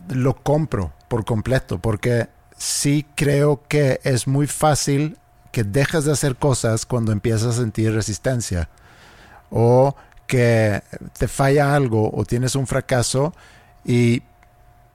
lo 0.08 0.34
compro 0.34 0.94
por 1.10 1.26
completo, 1.26 1.80
porque 1.80 2.30
sí 2.56 3.06
creo 3.16 3.64
que 3.68 4.00
es 4.06 4.28
muy 4.28 4.48
fácil 4.48 5.18
que 5.52 5.66
dejes 5.66 6.06
de 6.06 6.14
hacer 6.14 6.38
cosas 6.38 6.86
cuando 6.86 7.12
empiezas 7.12 7.56
a 7.56 7.60
sentir 7.60 7.94
resistencia 7.94 8.70
o 9.50 9.94
que 10.26 10.82
te 11.20 11.28
falla 11.28 11.76
algo 11.76 12.10
o 12.14 12.24
tienes 12.24 12.56
un 12.56 12.66
fracaso 12.66 13.34
y 13.84 14.24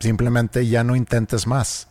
simplemente 0.00 0.66
ya 0.66 0.84
no 0.84 0.96
intentes 0.96 1.46
más. 1.46 1.88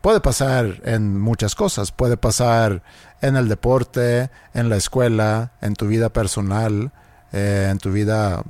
Puede 0.00 0.20
pasar 0.20 0.80
en 0.84 1.18
muchas 1.18 1.56
cosas, 1.56 1.90
puede 1.90 2.16
pasar 2.16 2.84
en 3.20 3.34
el 3.34 3.48
deporte, 3.48 4.30
en 4.54 4.68
la 4.68 4.76
escuela, 4.76 5.50
en 5.60 5.74
tu 5.74 5.88
vida 5.88 6.10
personal, 6.10 6.92
eh, 7.32 7.68
en 7.70 7.78
tu 7.78 7.92
vida, 7.92 8.42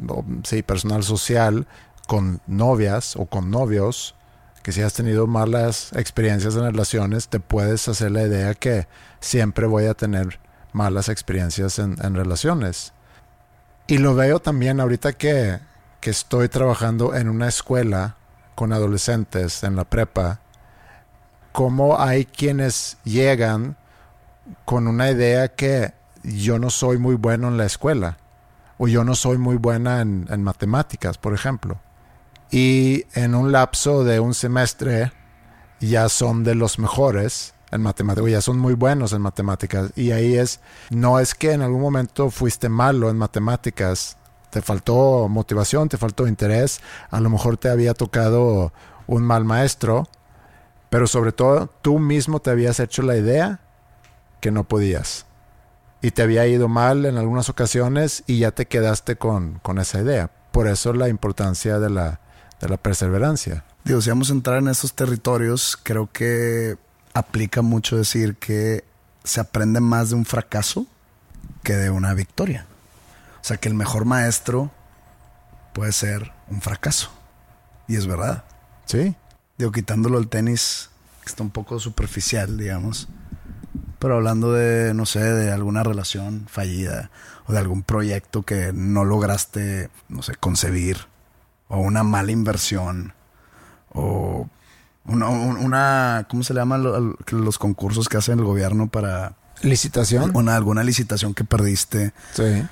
sí, 0.45 0.63
personal 0.63 1.03
social, 1.03 1.67
con 2.07 2.41
novias 2.47 3.17
o 3.17 3.27
con 3.27 3.51
novios, 3.51 4.15
que 4.63 4.73
si 4.73 4.83
has 4.83 4.95
tenido 4.95 5.27
malas 5.27 5.93
experiencias 5.95 6.55
en 6.55 6.63
relaciones, 6.63 7.29
te 7.29 7.41
puedes 7.41 7.89
hacer 7.89 8.13
la 8.13 8.23
idea 8.23 8.55
que 8.55 8.87
siempre 9.21 9.67
voy 9.67 9.87
a 9.87 9.95
tener 9.95 10.39
malas 10.73 11.09
experiencias 11.09 11.79
en, 11.79 11.97
en 12.03 12.15
relaciones. 12.15 12.93
Y 13.89 13.99
lo 13.99 14.15
veo 14.15 14.41
también 14.41 14.81
ahorita 14.81 15.13
que, 15.15 15.59
que 16.01 16.11
estoy 16.11 16.49
trabajando 16.49 17.15
en 17.15 17.29
una 17.29 17.49
escuela 17.49 18.17
con 18.55 18.73
adolescentes 18.73 19.65
en 19.65 19.75
la 19.75 19.85
prepa, 19.85 20.41
cómo 21.53 22.01
hay 22.01 22.27
quienes 22.27 22.99
llegan 23.05 23.77
con 24.65 24.87
una 24.87 25.11
idea 25.11 25.49
que 25.49 25.93
yo 26.23 26.59
no 26.59 26.71
soy 26.71 26.99
muy 26.99 27.17
bueno 27.17 27.49
en 27.49 27.57
la 27.57 27.67
escuela 27.67 28.19
o 28.79 28.89
yo 28.89 29.05
no 29.05 29.15
soy 29.15 29.39
muy 29.39 29.57
buena 29.57 30.01
en, 30.01 30.43
matemáticas, 30.43 31.19
por 31.19 31.35
ejemplo. 31.35 31.81
Y 32.51 33.05
en 33.13 33.35
un 33.35 33.53
lapso 33.53 34.05
de 34.05 34.21
un 34.21 34.35
semestre 34.35 35.13
ya 35.81 36.09
son 36.09 36.45
de 36.45 36.55
los 36.55 36.79
mejores 36.79 37.55
en 37.71 37.83
matemáticas, 37.83 38.31
ya 38.31 38.41
son 38.41 38.59
muy 38.59 38.75
buenos 38.75 39.13
en 39.13 39.21
matemáticas. 39.21 39.93
Y 39.97 40.13
ahí 40.13 40.37
es, 40.37 40.61
no 40.91 41.19
es 41.19 41.35
que 41.35 41.53
en 41.53 41.63
algún 41.63 41.83
momento 41.83 42.31
fuiste 42.31 42.69
malo 42.69 43.11
en 43.11 43.19
matemáticas, 43.19 44.17
te 44.51 44.63
faltó 44.63 45.29
motivación, 45.29 45.89
te 45.89 45.99
faltó 45.99 46.27
interés, 46.27 46.81
a 47.11 47.21
lo 47.21 47.29
mejor 47.29 47.59
te 47.59 47.69
había 47.69 47.93
tocado 47.95 48.73
un 49.07 49.23
mal 49.25 49.45
maestro, 49.45 50.09
pero 50.89 51.07
sobre 51.07 51.33
todo 51.33 51.69
tú 51.83 51.99
mismo 51.99 52.41
te 52.41 52.51
habías 52.51 52.81
hecho 52.81 53.03
la 53.03 53.17
idea 53.17 53.61
que 54.41 54.51
no 54.51 54.65
podías. 54.65 55.28
Y 56.01 56.13
te 56.13 56.23
había 56.23 56.47
ido 56.47 56.69
mal 56.69 57.07
en 57.07 57.19
algunas 57.19 57.49
ocasiones 57.49 58.23
y 58.27 58.39
ya 58.39 58.53
te 58.53 58.67
quedaste 58.67 59.17
con, 59.17 59.59
con 59.61 59.79
esa 59.79 60.01
idea. 60.01 60.31
Por 60.53 60.69
eso 60.69 60.93
la 60.93 61.09
importancia 61.09 61.79
de 61.79 61.91
la, 61.91 62.21
de 62.61 62.69
la 62.69 62.77
perseverancia. 62.77 63.65
Digo, 63.85 64.01
si 64.01 64.11
vamos 64.11 64.31
a 64.31 64.35
entrar 64.35 64.59
en 64.59 64.69
estos 64.69 64.95
territorios, 64.95 65.79
creo 65.83 66.09
que 66.13 66.77
aplica 67.15 67.63
mucho 67.63 67.97
decir 67.97 68.37
que 68.37 68.85
se 69.25 69.41
aprende 69.41 69.81
más 69.81 70.11
de 70.11 70.17
un 70.17 70.25
fracaso 70.25 70.87
que 71.63 71.75
de 71.75 71.91
una 71.91 72.15
victoria. 72.15 72.67
O 73.41 73.45
sea, 73.45 73.57
que 73.57 73.69
el 73.69 73.75
mejor 73.75 74.05
maestro 74.05 74.71
puede 75.73 75.93
ser 75.93 76.33
un 76.49 76.61
fracaso. 76.61 77.11
Y 77.87 77.97
es 77.97 78.07
verdad. 78.07 78.45
Sí. 78.85 79.17
Digo, 79.57 79.73
quitándolo 79.73 80.19
el 80.19 80.29
tenis, 80.29 80.91
que 81.23 81.29
está 81.29 81.43
un 81.43 81.51
poco 81.51 81.81
superficial, 81.81 82.59
digamos. 82.59 83.09
Pero 83.99 84.17
hablando 84.17 84.53
de, 84.53 84.95
no 84.95 85.07
sé, 85.07 85.21
de 85.21 85.51
alguna 85.51 85.83
relación 85.83 86.47
fallida 86.49 87.11
o 87.47 87.53
de 87.53 87.59
algún 87.59 87.83
proyecto 87.83 88.43
que 88.43 88.73
no 88.73 89.05
lograste, 89.05 89.91
no 90.09 90.23
sé, 90.23 90.35
concebir, 90.37 90.99
o 91.69 91.81
una 91.81 92.03
mala 92.03 92.31
inversión, 92.31 93.15
o 93.91 94.49
una, 95.07 95.29
una 95.29 96.27
¿cómo 96.29 96.43
se 96.43 96.55
le 96.55 96.61
llama 96.61 96.79
los 96.79 97.59
concursos 97.59 98.09
que 98.09 98.19
hace 98.19 98.33
el 98.33 98.45
gobierno 98.45 98.89
para... 98.89 99.35
Licitación. 99.63 100.31
Una, 100.37 100.55
alguna 100.55 100.85
licitación 100.85 101.35
que 101.35 101.43
perdiste. 101.43 102.13
Sí. 102.35 102.65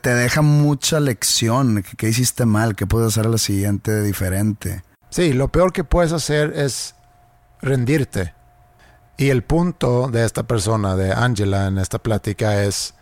Te 0.00 0.14
deja 0.14 0.40
mucha 0.40 1.00
lección. 1.00 1.84
¿Qué, 1.98 2.08
hiciste 2.08 2.46
mal? 2.46 2.74
¿Qué 2.76 2.86
puedes 2.86 3.08
hacer 3.08 3.26
a 3.26 3.30
la 3.30 3.38
siguiente 3.38 4.02
diferente? 4.02 4.82
Sí, 5.10 5.34
lo 5.34 5.48
peor 5.48 5.72
que 5.72 5.84
puedes 5.84 6.12
hacer 6.12 6.54
es 6.56 6.94
rendirte. 7.60 8.32
Y 9.20 9.28
el 9.28 9.42
punto 9.42 10.08
de 10.08 10.24
esta 10.24 10.44
persona, 10.44 10.96
de 10.96 11.12
Angela, 11.12 11.66
en 11.66 11.76
esta 11.76 11.98
plática 11.98 12.64
es 12.64 12.94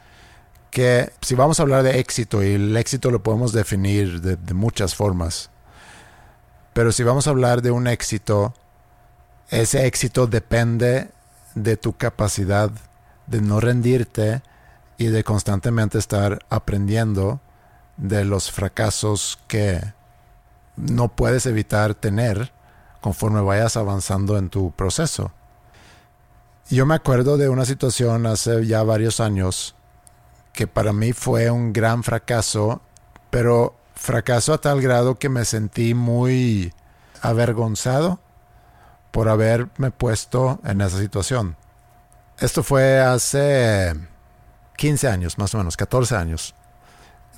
que 0.73 1.13
si 1.21 1.37
vamos 1.37 1.61
a 1.61 1.63
hablar 1.63 1.85
de 1.85 2.01
éxito, 2.01 2.43
y 2.43 2.55
el 2.55 2.77
éxito 2.77 3.13
lo 3.13 3.23
podemos 3.23 3.53
definir 3.53 4.21
de, 4.21 4.35
de 4.35 4.53
muchas 4.53 4.97
formas, 4.97 5.49
pero 6.73 6.91
si 6.91 7.05
vamos 7.05 7.29
a 7.29 7.31
hablar 7.31 7.63
de 7.63 7.71
un 7.71 7.87
éxito 7.87 8.53
ese 9.49 9.87
éxito 9.87 10.27
depende 10.27 11.13
de 11.55 11.77
tu 11.77 11.93
capacidad 11.93 12.73
de 13.29 13.41
no 13.41 13.61
rendirte 13.61 14.43
y 14.97 15.07
de 15.07 15.23
constantemente 15.23 15.99
estar 15.99 16.41
aprendiendo 16.51 17.41
de 17.97 18.25
los 18.25 18.51
fracasos 18.51 19.39
que 19.47 19.95
no 20.75 21.11
puedes 21.11 21.47
evitar 21.47 21.95
tener 21.95 22.53
conforme 23.01 23.41
vayas 23.41 23.77
avanzando 23.77 24.37
en 24.37 24.51
tu 24.51 24.73
proceso. 24.73 25.31
Yo 26.71 26.85
me 26.85 26.95
acuerdo 26.95 27.39
de 27.39 27.49
una 27.49 27.65
situación 27.65 28.27
hace 28.27 28.67
ya 28.67 28.83
varios 28.83 29.21
años 29.21 29.75
que 30.53 30.67
para 30.67 30.93
mí 30.93 31.15
fue 31.15 31.51
un 31.51 31.73
gran 31.73 32.05
fracaso, 32.05 32.83
pero 33.31 33.75
fracaso 33.95 34.53
a 34.53 34.61
tal 34.61 34.83
grado 34.83 35.19
que 35.19 35.31
me 35.31 35.47
sentí 35.47 35.95
muy 35.95 36.75
avergonzado 37.23 38.21
por 39.13 39.31
haberme 39.31 39.91
puesto 39.91 40.61
en 40.63 40.83
esa 40.83 40.99
situación. 40.99 41.57
Esto 42.39 42.63
fue 42.63 43.01
hace 43.01 43.95
15 44.77 45.09
años, 45.09 45.39
más 45.39 45.55
o 45.55 45.59
menos, 45.59 45.75
14 45.75 46.17
años. 46.17 46.55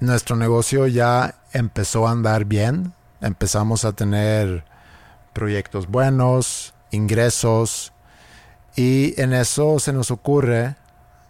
Nuestro 0.00 0.34
negocio 0.34 0.88
ya 0.88 1.36
empezó 1.52 2.08
a 2.08 2.10
andar 2.10 2.46
bien, 2.46 2.94
empezamos 3.20 3.84
a 3.84 3.92
tener 3.92 4.64
proyectos 5.32 5.86
buenos, 5.86 6.74
ingresos, 6.90 7.92
y 8.76 9.20
en 9.20 9.32
eso 9.32 9.78
se 9.78 9.92
nos 9.92 10.10
ocurre 10.10 10.76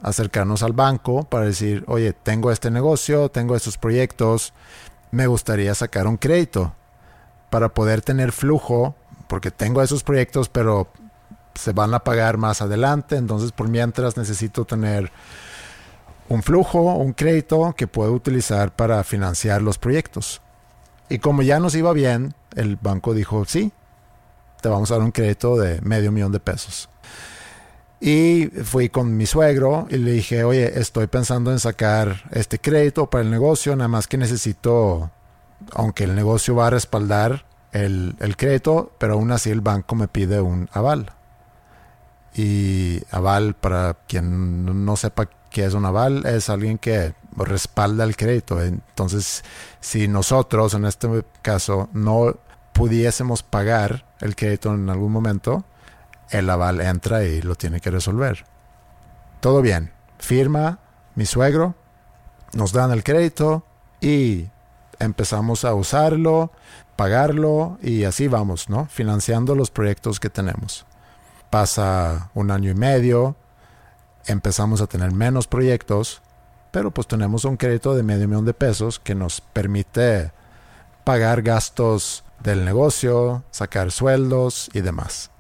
acercarnos 0.02 0.62
al 0.62 0.72
banco 0.72 1.24
para 1.24 1.46
decir, 1.46 1.84
oye, 1.86 2.12
tengo 2.12 2.50
este 2.50 2.70
negocio, 2.70 3.30
tengo 3.30 3.56
estos 3.56 3.78
proyectos, 3.78 4.52
me 5.10 5.26
gustaría 5.26 5.74
sacar 5.74 6.06
un 6.06 6.16
crédito 6.16 6.74
para 7.50 7.68
poder 7.70 8.00
tener 8.02 8.32
flujo 8.32 8.94
porque 9.26 9.50
tengo 9.50 9.82
esos 9.82 10.02
proyectos, 10.02 10.48
pero 10.48 10.88
se 11.54 11.72
van 11.72 11.94
a 11.94 12.00
pagar 12.00 12.36
más 12.36 12.62
adelante, 12.62 13.16
entonces 13.16 13.52
por 13.52 13.68
mientras 13.68 14.16
necesito 14.16 14.64
tener 14.64 15.12
un 16.28 16.42
flujo, 16.42 16.94
un 16.94 17.12
crédito 17.12 17.74
que 17.76 17.86
puedo 17.86 18.12
utilizar 18.12 18.74
para 18.74 19.02
financiar 19.04 19.62
los 19.62 19.78
proyectos. 19.78 20.40
Y 21.08 21.18
como 21.18 21.42
ya 21.42 21.58
nos 21.58 21.74
iba 21.74 21.92
bien, 21.92 22.34
el 22.54 22.76
banco 22.76 23.14
dijo, 23.14 23.44
sí, 23.44 23.72
te 24.60 24.68
vamos 24.68 24.90
a 24.90 24.94
dar 24.94 25.02
un 25.02 25.12
crédito 25.12 25.56
de 25.56 25.80
medio 25.82 26.12
millón 26.12 26.32
de 26.32 26.40
pesos. 26.40 26.88
Y 28.00 28.46
fui 28.64 28.88
con 28.88 29.16
mi 29.16 29.26
suegro 29.26 29.86
y 29.90 29.98
le 29.98 30.12
dije, 30.12 30.42
oye, 30.44 30.80
estoy 30.80 31.06
pensando 31.06 31.52
en 31.52 31.58
sacar 31.58 32.22
este 32.30 32.58
crédito 32.58 33.10
para 33.10 33.22
el 33.22 33.30
negocio, 33.30 33.76
nada 33.76 33.88
más 33.88 34.06
que 34.06 34.16
necesito, 34.16 35.10
aunque 35.72 36.04
el 36.04 36.14
negocio 36.14 36.54
va 36.54 36.68
a 36.68 36.70
respaldar 36.70 37.44
el, 37.72 38.16
el 38.20 38.36
crédito, 38.38 38.92
pero 38.98 39.14
aún 39.14 39.30
así 39.32 39.50
el 39.50 39.60
banco 39.60 39.96
me 39.96 40.08
pide 40.08 40.40
un 40.40 40.68
aval. 40.72 41.12
Y 42.34 43.02
aval, 43.10 43.54
para 43.54 43.98
quien 44.06 44.84
no 44.84 44.96
sepa 44.96 45.28
qué 45.50 45.66
es 45.66 45.74
un 45.74 45.84
aval, 45.84 46.24
es 46.24 46.48
alguien 46.48 46.78
que 46.78 47.14
respalda 47.36 48.04
el 48.04 48.16
crédito. 48.16 48.62
Entonces, 48.62 49.44
si 49.80 50.08
nosotros, 50.08 50.74
en 50.74 50.86
este 50.86 51.08
caso, 51.42 51.88
no 51.92 52.36
pudiésemos 52.80 53.42
pagar 53.42 54.06
el 54.22 54.34
crédito 54.34 54.72
en 54.72 54.88
algún 54.88 55.12
momento, 55.12 55.64
el 56.30 56.48
aval 56.48 56.80
entra 56.80 57.24
y 57.24 57.42
lo 57.42 57.54
tiene 57.54 57.78
que 57.78 57.90
resolver. 57.90 58.46
Todo 59.40 59.60
bien. 59.60 59.92
Firma 60.18 60.78
mi 61.14 61.26
suegro, 61.26 61.74
nos 62.54 62.72
dan 62.72 62.90
el 62.90 63.04
crédito 63.04 63.66
y 64.00 64.48
empezamos 64.98 65.66
a 65.66 65.74
usarlo, 65.74 66.52
pagarlo 66.96 67.76
y 67.82 68.04
así 68.04 68.28
vamos, 68.28 68.70
¿no? 68.70 68.86
Financiando 68.86 69.54
los 69.54 69.70
proyectos 69.70 70.18
que 70.18 70.30
tenemos. 70.30 70.86
Pasa 71.50 72.30
un 72.32 72.50
año 72.50 72.70
y 72.70 72.74
medio, 72.74 73.36
empezamos 74.24 74.80
a 74.80 74.86
tener 74.86 75.12
menos 75.12 75.46
proyectos, 75.46 76.22
pero 76.70 76.90
pues 76.92 77.06
tenemos 77.06 77.44
un 77.44 77.58
crédito 77.58 77.94
de 77.94 78.04
medio 78.04 78.26
millón 78.26 78.46
de 78.46 78.54
pesos 78.54 78.98
que 78.98 79.14
nos 79.14 79.42
permite 79.42 80.32
pagar 81.04 81.42
gastos 81.42 82.24
del 82.42 82.64
negocio, 82.64 83.44
sacar 83.50 83.90
sueldos 83.90 84.70
y 84.72 84.80
demás 84.80 85.30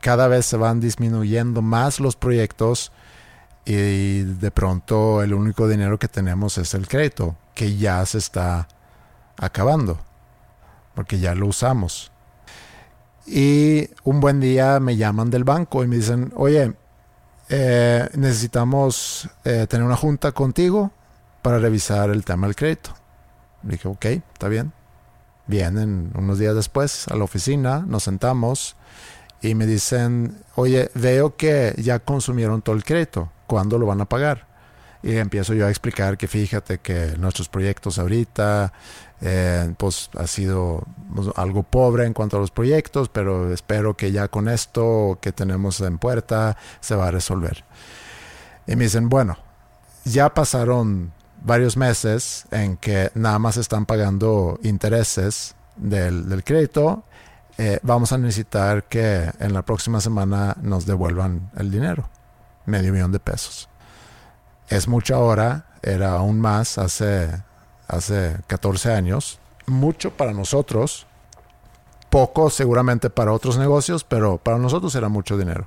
cada 0.00 0.28
vez 0.28 0.46
se 0.46 0.56
van 0.56 0.80
disminuyendo 0.80 1.62
más 1.62 2.00
los 2.00 2.16
proyectos 2.16 2.92
y 3.64 4.22
de 4.22 4.50
pronto 4.50 5.22
el 5.22 5.34
único 5.34 5.68
dinero 5.68 5.98
que 5.98 6.08
tenemos 6.08 6.58
es 6.58 6.74
el 6.74 6.88
crédito, 6.88 7.36
que 7.54 7.76
ya 7.76 8.04
se 8.06 8.18
está 8.18 8.66
acabando, 9.36 9.98
porque 10.94 11.18
ya 11.18 11.34
lo 11.34 11.46
usamos. 11.46 12.10
Y 13.26 13.90
un 14.02 14.20
buen 14.20 14.40
día 14.40 14.80
me 14.80 14.96
llaman 14.96 15.30
del 15.30 15.44
banco 15.44 15.84
y 15.84 15.86
me 15.86 15.96
dicen, 15.96 16.32
oye, 16.34 16.72
eh, 17.50 18.08
necesitamos 18.14 19.28
eh, 19.44 19.66
tener 19.68 19.86
una 19.86 19.96
junta 19.96 20.32
contigo 20.32 20.90
para 21.42 21.58
revisar 21.58 22.10
el 22.10 22.24
tema 22.24 22.46
del 22.46 22.56
crédito. 22.56 22.90
dije, 23.62 23.86
ok, 23.86 24.04
está 24.06 24.48
bien. 24.48 24.79
Vienen 25.50 26.12
unos 26.14 26.38
días 26.38 26.54
después 26.54 27.08
a 27.08 27.16
la 27.16 27.24
oficina, 27.24 27.84
nos 27.84 28.04
sentamos 28.04 28.76
y 29.42 29.56
me 29.56 29.66
dicen, 29.66 30.44
oye, 30.54 30.92
veo 30.94 31.34
que 31.34 31.74
ya 31.76 31.98
consumieron 31.98 32.62
todo 32.62 32.76
el 32.76 32.84
crédito, 32.84 33.32
¿cuándo 33.48 33.76
lo 33.76 33.84
van 33.84 34.00
a 34.00 34.04
pagar? 34.04 34.46
Y 35.02 35.16
empiezo 35.16 35.52
yo 35.54 35.66
a 35.66 35.70
explicar 35.70 36.16
que 36.16 36.28
fíjate 36.28 36.78
que 36.78 37.16
nuestros 37.18 37.48
proyectos 37.48 37.98
ahorita, 37.98 38.72
eh, 39.22 39.74
pues 39.76 40.10
ha 40.16 40.28
sido 40.28 40.84
pues, 41.16 41.26
algo 41.34 41.64
pobre 41.64 42.06
en 42.06 42.12
cuanto 42.12 42.36
a 42.36 42.40
los 42.40 42.52
proyectos, 42.52 43.08
pero 43.08 43.52
espero 43.52 43.96
que 43.96 44.12
ya 44.12 44.28
con 44.28 44.48
esto 44.48 45.18
que 45.20 45.32
tenemos 45.32 45.80
en 45.80 45.98
puerta 45.98 46.56
se 46.78 46.94
va 46.94 47.08
a 47.08 47.10
resolver. 47.10 47.64
Y 48.68 48.76
me 48.76 48.84
dicen, 48.84 49.08
bueno, 49.08 49.36
ya 50.04 50.32
pasaron 50.32 51.12
varios 51.42 51.76
meses 51.76 52.46
en 52.50 52.76
que 52.76 53.10
nada 53.14 53.38
más 53.38 53.56
están 53.56 53.86
pagando 53.86 54.58
intereses 54.62 55.54
del, 55.76 56.28
del 56.28 56.44
crédito 56.44 57.04
eh, 57.62 57.78
vamos 57.82 58.10
a 58.10 58.16
necesitar 58.16 58.84
que 58.84 59.30
en 59.38 59.52
la 59.52 59.60
próxima 59.60 60.00
semana 60.00 60.56
nos 60.62 60.86
devuelvan 60.86 61.50
el 61.58 61.70
dinero, 61.70 62.08
medio 62.64 62.90
millón 62.90 63.12
de 63.12 63.20
pesos. 63.20 63.68
Es 64.70 64.88
mucho 64.88 65.14
ahora, 65.14 65.66
era 65.82 66.12
aún 66.12 66.40
más 66.40 66.78
hace, 66.78 67.28
hace 67.86 68.38
14 68.46 68.94
años, 68.94 69.40
mucho 69.66 70.16
para 70.16 70.32
nosotros, 70.32 71.06
poco 72.08 72.48
seguramente 72.48 73.10
para 73.10 73.30
otros 73.30 73.58
negocios, 73.58 74.04
pero 74.04 74.38
para 74.38 74.56
nosotros 74.56 74.94
era 74.94 75.10
mucho 75.10 75.36
dinero. 75.36 75.66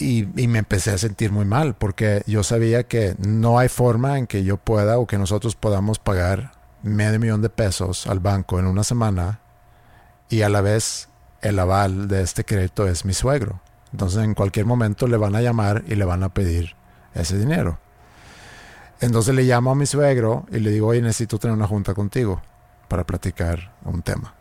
Y, 0.00 0.24
me 0.24 0.58
empecé 0.58 0.92
a 0.92 0.98
sentir 0.98 1.30
muy 1.30 1.44
mal 1.44 1.74
porque 1.74 2.22
yo 2.26 2.42
sabía 2.42 2.84
que 2.84 3.14
no 3.18 3.58
hay 3.58 3.68
forma 3.68 4.18
en 4.18 4.26
que 4.26 4.44
yo 4.44 4.56
pueda 4.56 4.98
o 4.98 5.06
que 5.06 5.18
nosotros 5.18 5.56
podamos 5.56 5.98
pagar 5.98 6.52
medio 6.82 7.20
millón 7.20 7.42
de 7.42 7.50
pesos 7.50 8.06
al 8.06 8.18
banco 8.18 8.58
en 8.58 8.66
una 8.66 8.82
semana 8.82 9.40
y 10.30 10.40
a 10.40 10.48
la 10.48 10.62
vez 10.62 11.10
el 11.42 11.58
aval 11.58 12.08
de 12.08 12.22
este 12.22 12.44
crédito 12.44 12.88
es 12.88 13.04
mi 13.04 13.12
suegro. 13.12 13.60
Entonces 13.92 14.24
en 14.24 14.32
cualquier 14.32 14.64
momento 14.64 15.06
le 15.06 15.18
van 15.18 15.36
a 15.36 15.42
llamar 15.42 15.84
y 15.86 15.96
le 15.96 16.06
van 16.06 16.22
a 16.22 16.32
pedir 16.32 16.76
ese 17.14 17.38
dinero. 17.38 17.78
Entonces 19.00 19.34
le 19.34 19.42
llamo 19.42 19.70
a 19.70 19.74
mi 19.74 19.84
suegro 19.84 20.46
y 20.50 20.60
le 20.60 20.70
digo, 20.70 20.88
oye, 20.88 21.02
necesito 21.02 21.38
tener 21.38 21.54
una 21.54 21.66
junta 21.66 21.92
contigo 21.92 22.40
para 22.88 23.04
platicar 23.04 23.74
un 23.84 24.00
tema. 24.00 24.34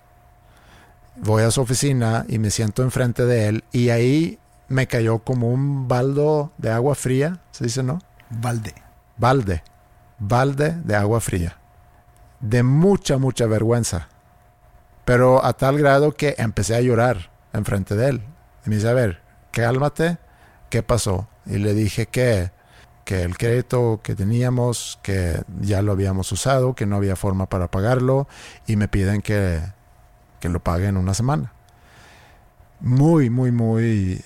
Voy 1.18 1.44
a 1.44 1.52
su 1.52 1.60
oficina 1.60 2.26
y 2.30 2.40
me 2.40 2.50
siento 2.50 2.82
enfrente 2.82 3.26
de 3.26 3.48
él 3.48 3.64
y 3.74 3.90
ahí 3.90 4.40
me 4.70 4.88
cayó 4.88 5.20
como 5.20 5.50
un 5.50 5.88
baldo 5.88 6.52
de 6.58 6.72
agua 6.72 6.96
fría, 6.96 7.42
¿se 7.52 7.66
dice 7.66 7.84
no? 7.84 8.00
Balde. 8.30 8.74
Balde. 9.18 9.64
Balde 10.20 10.72
de 10.84 10.96
agua 10.96 11.20
fría. 11.20 11.58
De 12.40 12.64
mucha, 12.64 13.18
mucha 13.18 13.46
vergüenza 13.46 14.08
pero 15.10 15.44
a 15.44 15.54
tal 15.54 15.80
grado 15.80 16.12
que 16.12 16.36
empecé 16.38 16.76
a 16.76 16.82
llorar 16.82 17.32
enfrente 17.52 17.96
de 17.96 18.10
él. 18.10 18.22
Y 18.64 18.70
me 18.70 18.76
dice, 18.76 18.90
a 18.90 18.94
ver, 18.94 19.24
cálmate, 19.50 20.20
¿qué 20.70 20.84
pasó? 20.84 21.28
Y 21.48 21.58
le 21.58 21.74
dije 21.74 22.06
que, 22.06 22.52
que 23.06 23.24
el 23.24 23.36
crédito 23.36 24.02
que 24.04 24.14
teníamos, 24.14 25.00
que 25.02 25.42
ya 25.62 25.82
lo 25.82 25.94
habíamos 25.94 26.32
usado, 26.32 26.76
que 26.76 26.86
no 26.86 26.96
había 26.96 27.16
forma 27.16 27.50
para 27.50 27.72
pagarlo 27.72 28.28
y 28.68 28.76
me 28.76 28.88
piden 28.88 29.24
que, 29.24 29.62
que 30.40 30.48
lo 30.48 30.60
pague 30.60 30.86
en 30.86 30.96
una 30.96 31.16
semana. 31.16 31.54
Muy, 32.82 33.30
muy, 33.30 33.52
muy 33.52 34.22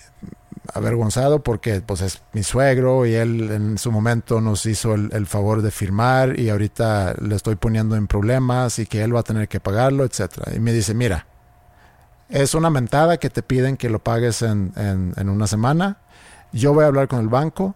avergonzado 0.73 1.43
porque 1.43 1.81
pues 1.81 2.01
es 2.01 2.21
mi 2.31 2.43
suegro 2.43 3.05
y 3.05 3.13
él 3.13 3.51
en 3.51 3.77
su 3.77 3.91
momento 3.91 4.41
nos 4.41 4.65
hizo 4.65 4.93
el, 4.93 5.27
favor 5.27 5.61
de 5.61 5.71
firmar 5.71 6.39
y 6.39 6.49
ahorita 6.49 7.15
le 7.21 7.35
estoy 7.35 7.55
poniendo 7.55 7.95
en 7.95 8.07
problemas 8.07 8.79
y 8.79 8.85
que 8.85 9.03
él 9.03 9.15
va 9.15 9.21
a 9.21 9.23
tener 9.23 9.47
que 9.47 9.59
pagarlo, 9.59 10.03
etcétera. 10.03 10.55
Y 10.55 10.59
me 10.59 10.71
dice, 10.71 10.93
mira, 10.93 11.27
es 12.29 12.55
una 12.55 12.69
mentada 12.69 13.17
que 13.17 13.29
te 13.29 13.43
piden 13.43 13.77
que 13.77 13.89
lo 13.89 13.99
pagues 13.99 14.41
en, 14.41 14.73
en, 14.75 15.29
una 15.29 15.47
semana. 15.47 15.97
Yo 16.51 16.73
voy 16.73 16.85
a 16.85 16.87
hablar 16.87 17.07
con 17.07 17.19
el 17.19 17.27
banco 17.27 17.75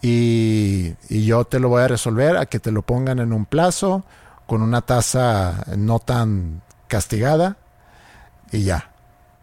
y, 0.00 0.94
y, 1.08 1.26
yo 1.26 1.44
te 1.44 1.60
lo 1.60 1.68
voy 1.68 1.82
a 1.82 1.88
resolver 1.88 2.36
a 2.36 2.46
que 2.46 2.58
te 2.58 2.72
lo 2.72 2.82
pongan 2.82 3.18
en 3.20 3.32
un 3.32 3.44
plazo 3.44 4.04
con 4.46 4.62
una 4.62 4.80
tasa 4.80 5.64
no 5.76 6.00
tan 6.00 6.62
castigada 6.88 7.56
y 8.50 8.64
ya, 8.64 8.91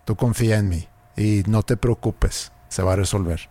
tú 0.09 0.15
confía 0.15 0.57
en 0.57 0.69
mí 0.69 0.87
y 1.15 1.43
no 1.45 1.61
te 1.61 1.77
preocupes, 1.77 2.51
se 2.67 2.81
va 2.81 2.93
a 2.93 2.95
resolver. 2.95 3.41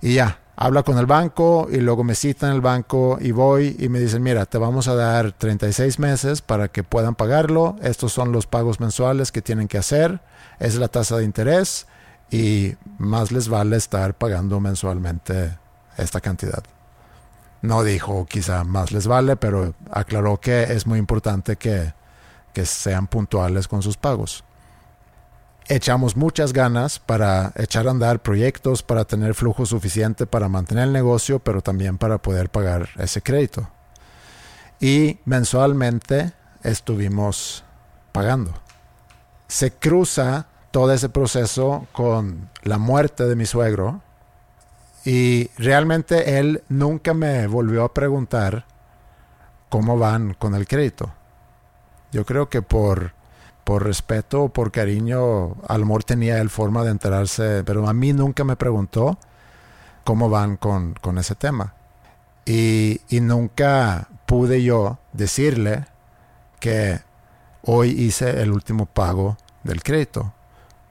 Y 0.00 0.14
ya, 0.14 0.38
habla 0.56 0.84
con 0.84 0.96
el 0.96 1.04
banco 1.04 1.68
y 1.70 1.80
luego 1.80 2.02
me 2.02 2.14
cita 2.14 2.46
en 2.46 2.54
el 2.54 2.62
banco 2.62 3.18
y 3.20 3.32
voy 3.32 3.76
y 3.78 3.90
me 3.90 4.00
dicen, 4.00 4.22
mira, 4.22 4.46
te 4.46 4.56
vamos 4.56 4.88
a 4.88 4.94
dar 4.94 5.32
36 5.32 5.98
meses 5.98 6.40
para 6.40 6.68
que 6.68 6.82
puedan 6.82 7.14
pagarlo, 7.14 7.76
estos 7.82 8.10
son 8.10 8.32
los 8.32 8.46
pagos 8.46 8.80
mensuales 8.80 9.32
que 9.32 9.42
tienen 9.42 9.68
que 9.68 9.76
hacer, 9.76 10.22
es 10.60 10.76
la 10.76 10.88
tasa 10.88 11.18
de 11.18 11.24
interés 11.24 11.86
y 12.30 12.72
más 12.96 13.30
les 13.30 13.50
vale 13.50 13.76
estar 13.76 14.14
pagando 14.14 14.60
mensualmente 14.60 15.58
esta 15.98 16.22
cantidad. 16.22 16.64
No 17.60 17.84
dijo 17.84 18.24
quizá 18.24 18.64
más 18.64 18.92
les 18.92 19.06
vale, 19.06 19.36
pero 19.36 19.74
aclaró 19.90 20.40
que 20.40 20.62
es 20.62 20.86
muy 20.86 20.98
importante 20.98 21.56
que, 21.56 21.92
que 22.54 22.64
sean 22.64 23.08
puntuales 23.08 23.68
con 23.68 23.82
sus 23.82 23.98
pagos 23.98 24.42
echamos 25.70 26.16
muchas 26.16 26.52
ganas 26.52 26.98
para 26.98 27.52
echar 27.54 27.86
a 27.86 27.92
andar 27.92 28.20
proyectos, 28.20 28.82
para 28.82 29.04
tener 29.04 29.34
flujo 29.34 29.64
suficiente 29.64 30.26
para 30.26 30.48
mantener 30.48 30.88
el 30.88 30.92
negocio, 30.92 31.38
pero 31.38 31.62
también 31.62 31.96
para 31.96 32.18
poder 32.18 32.50
pagar 32.50 32.88
ese 32.98 33.22
crédito. 33.22 33.70
Y 34.80 35.20
mensualmente 35.24 36.32
estuvimos 36.64 37.62
pagando. 38.10 38.52
Se 39.46 39.70
cruza 39.70 40.48
todo 40.72 40.92
ese 40.92 41.08
proceso 41.08 41.86
con 41.92 42.50
la 42.62 42.78
muerte 42.78 43.26
de 43.26 43.36
mi 43.36 43.46
suegro 43.46 44.02
y 45.04 45.50
realmente 45.56 46.40
él 46.40 46.64
nunca 46.68 47.14
me 47.14 47.46
volvió 47.46 47.84
a 47.84 47.94
preguntar 47.94 48.66
cómo 49.68 49.96
van 49.98 50.34
con 50.34 50.56
el 50.56 50.66
crédito. 50.66 51.12
Yo 52.10 52.26
creo 52.26 52.48
que 52.48 52.60
por 52.60 53.19
por 53.70 53.84
respeto 53.84 54.48
por 54.48 54.72
cariño, 54.72 55.54
al 55.68 55.82
amor 55.82 56.02
tenía 56.02 56.40
él 56.40 56.50
forma 56.50 56.82
de 56.82 56.90
enterarse, 56.90 57.62
pero 57.62 57.88
a 57.88 57.92
mí 57.92 58.12
nunca 58.12 58.42
me 58.42 58.56
preguntó 58.56 59.16
cómo 60.02 60.28
van 60.28 60.56
con, 60.56 60.96
ese 61.18 61.36
tema. 61.36 61.74
Y, 62.44 63.00
y, 63.08 63.20
nunca 63.20 64.08
pude 64.26 64.64
yo 64.64 64.98
decirle 65.12 65.86
que 66.58 66.98
hoy 67.62 67.90
hice 67.90 68.42
el 68.42 68.50
último 68.50 68.86
pago 68.86 69.36
del 69.62 69.84
crédito 69.84 70.34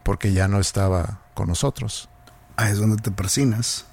porque 0.04 0.32
ya 0.32 0.48
no 0.48 0.62
estaba 0.62 1.20
con 1.34 1.50
nosotros. 1.50 2.08
Ahí 2.56 2.72
es 2.72 2.78
donde 2.78 2.96
te 2.96 3.12
persinas 3.12 3.88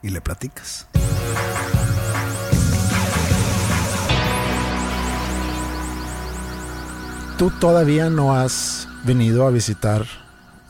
y 0.00 0.08
le 0.08 0.22
platicas. 0.22 0.86
¿Tú 7.38 7.50
todavía 7.50 8.08
no 8.08 8.34
has 8.34 8.88
venido 9.04 9.46
a 9.46 9.50
visitar 9.50 10.06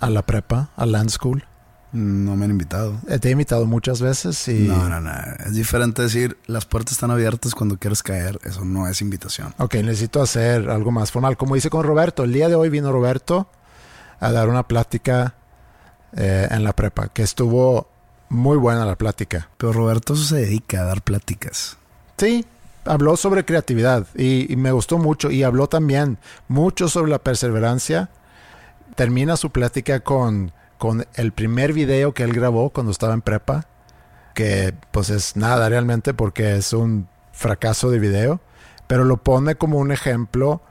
a 0.00 0.10
la 0.10 0.22
prepa, 0.22 0.70
a 0.74 0.84
Land 0.84 1.10
School? 1.10 1.44
No 1.92 2.34
me 2.34 2.44
han 2.44 2.50
invitado. 2.50 2.98
Eh, 3.06 3.20
Te 3.20 3.28
he 3.28 3.30
invitado 3.30 3.66
muchas 3.66 4.00
veces 4.00 4.48
y... 4.48 4.64
No, 4.64 4.88
no, 4.88 5.00
no. 5.00 5.12
Es 5.46 5.54
diferente 5.54 6.02
decir 6.02 6.36
las 6.46 6.66
puertas 6.66 6.94
están 6.94 7.12
abiertas 7.12 7.54
cuando 7.54 7.78
quieres 7.78 8.02
caer. 8.02 8.40
Eso 8.42 8.64
no 8.64 8.88
es 8.88 9.00
invitación. 9.00 9.54
Ok, 9.58 9.74
necesito 9.76 10.20
hacer 10.20 10.68
algo 10.68 10.90
más 10.90 11.12
formal. 11.12 11.36
Como 11.36 11.54
hice 11.54 11.70
con 11.70 11.84
Roberto, 11.84 12.24
el 12.24 12.32
día 12.32 12.48
de 12.48 12.56
hoy 12.56 12.68
vino 12.68 12.90
Roberto 12.90 13.48
a 14.18 14.32
dar 14.32 14.48
una 14.48 14.66
plática 14.66 15.34
eh, 16.16 16.48
en 16.50 16.64
la 16.64 16.72
prepa, 16.72 17.08
que 17.08 17.22
estuvo 17.22 17.88
muy 18.28 18.56
buena 18.56 18.84
la 18.84 18.96
plática. 18.96 19.50
Pero 19.56 19.72
Roberto 19.72 20.16
se 20.16 20.34
dedica 20.34 20.80
a 20.80 20.84
dar 20.84 21.00
pláticas. 21.02 21.76
Sí, 22.18 22.44
habló 22.86 23.16
sobre 23.16 23.44
creatividad 23.44 24.06
y, 24.16 24.54
me 24.56 24.72
gustó 24.72 24.98
mucho 24.98 25.30
y 25.30 25.42
habló 25.42 25.68
también 25.68 26.18
mucho 26.48 26.88
sobre 26.88 27.10
la 27.10 27.18
perseverancia. 27.18 28.10
Termina 28.94 29.36
su 29.36 29.50
plática 29.50 30.00
con, 30.00 30.52
con 30.78 31.06
el 31.14 31.32
primer 31.32 31.72
video 31.72 32.14
que 32.14 32.22
él 32.22 32.32
grabó 32.32 32.70
cuando 32.70 32.92
estaba 32.92 33.14
en 33.14 33.22
prepa, 33.22 33.66
que 34.34 34.74
pues 34.90 35.10
es 35.10 35.36
nada 35.36 35.68
realmente 35.68 36.14
porque 36.14 36.56
es 36.56 36.72
un 36.72 37.08
fracaso 37.32 37.90
de 37.90 37.98
video, 37.98 38.40
pero 38.86 39.04
lo 39.04 39.18
pone 39.18 39.56
como 39.56 39.78
un 39.78 39.92
ejemplo 39.92 40.62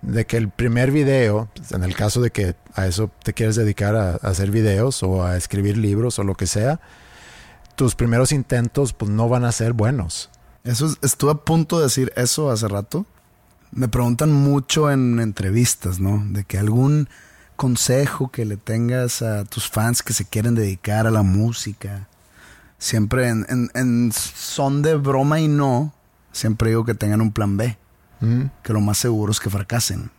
de 0.00 0.26
que 0.26 0.36
el 0.36 0.48
primer 0.48 0.92
video, 0.92 1.48
en 1.72 1.82
el 1.82 1.94
caso 1.94 2.20
de 2.20 2.30
que 2.30 2.54
a 2.74 2.86
eso 2.86 3.10
te 3.22 3.34
quieres 3.34 3.56
dedicar 3.56 3.96
a, 3.96 4.12
a 4.12 4.16
hacer 4.28 4.50
videos 4.50 5.02
o 5.02 5.24
a 5.24 5.36
escribir 5.36 5.76
libros 5.76 6.18
o 6.18 6.24
lo 6.24 6.34
que 6.34 6.46
sea, 6.46 6.80
tus 7.74 7.94
primeros 7.94 8.32
intentos 8.32 8.92
pues 8.92 9.10
no 9.10 9.28
van 9.28 9.44
a 9.44 9.52
ser 9.52 9.72
buenos. 9.72 10.30
Eso 10.68 10.86
es- 10.86 10.98
estuve 11.02 11.30
a 11.30 11.34
punto 11.34 11.78
de 11.78 11.84
decir 11.84 12.12
eso 12.14 12.50
hace 12.50 12.68
rato. 12.68 13.06
Me 13.72 13.88
preguntan 13.88 14.32
mucho 14.32 14.90
en 14.90 15.18
entrevistas, 15.18 15.98
¿no? 15.98 16.22
De 16.30 16.44
que 16.44 16.58
algún 16.58 17.08
consejo 17.56 18.30
que 18.30 18.44
le 18.44 18.56
tengas 18.56 19.22
a 19.22 19.44
tus 19.44 19.68
fans 19.68 20.02
que 20.02 20.12
se 20.12 20.24
quieren 20.26 20.54
dedicar 20.54 21.06
a 21.06 21.10
la 21.10 21.22
música. 21.22 22.06
Siempre 22.78 23.28
en, 23.28 23.46
en- 23.48 23.70
en 23.74 24.12
son 24.12 24.82
de 24.82 24.94
broma 24.94 25.40
y 25.40 25.48
no, 25.48 25.92
siempre 26.32 26.68
digo 26.70 26.84
que 26.84 26.94
tengan 26.94 27.20
un 27.22 27.32
plan 27.32 27.56
B. 27.56 27.78
¿Mm? 28.20 28.42
Que 28.62 28.72
lo 28.72 28.80
más 28.80 28.98
seguro 28.98 29.32
es 29.32 29.40
que 29.40 29.48
fracasen. 29.50 30.10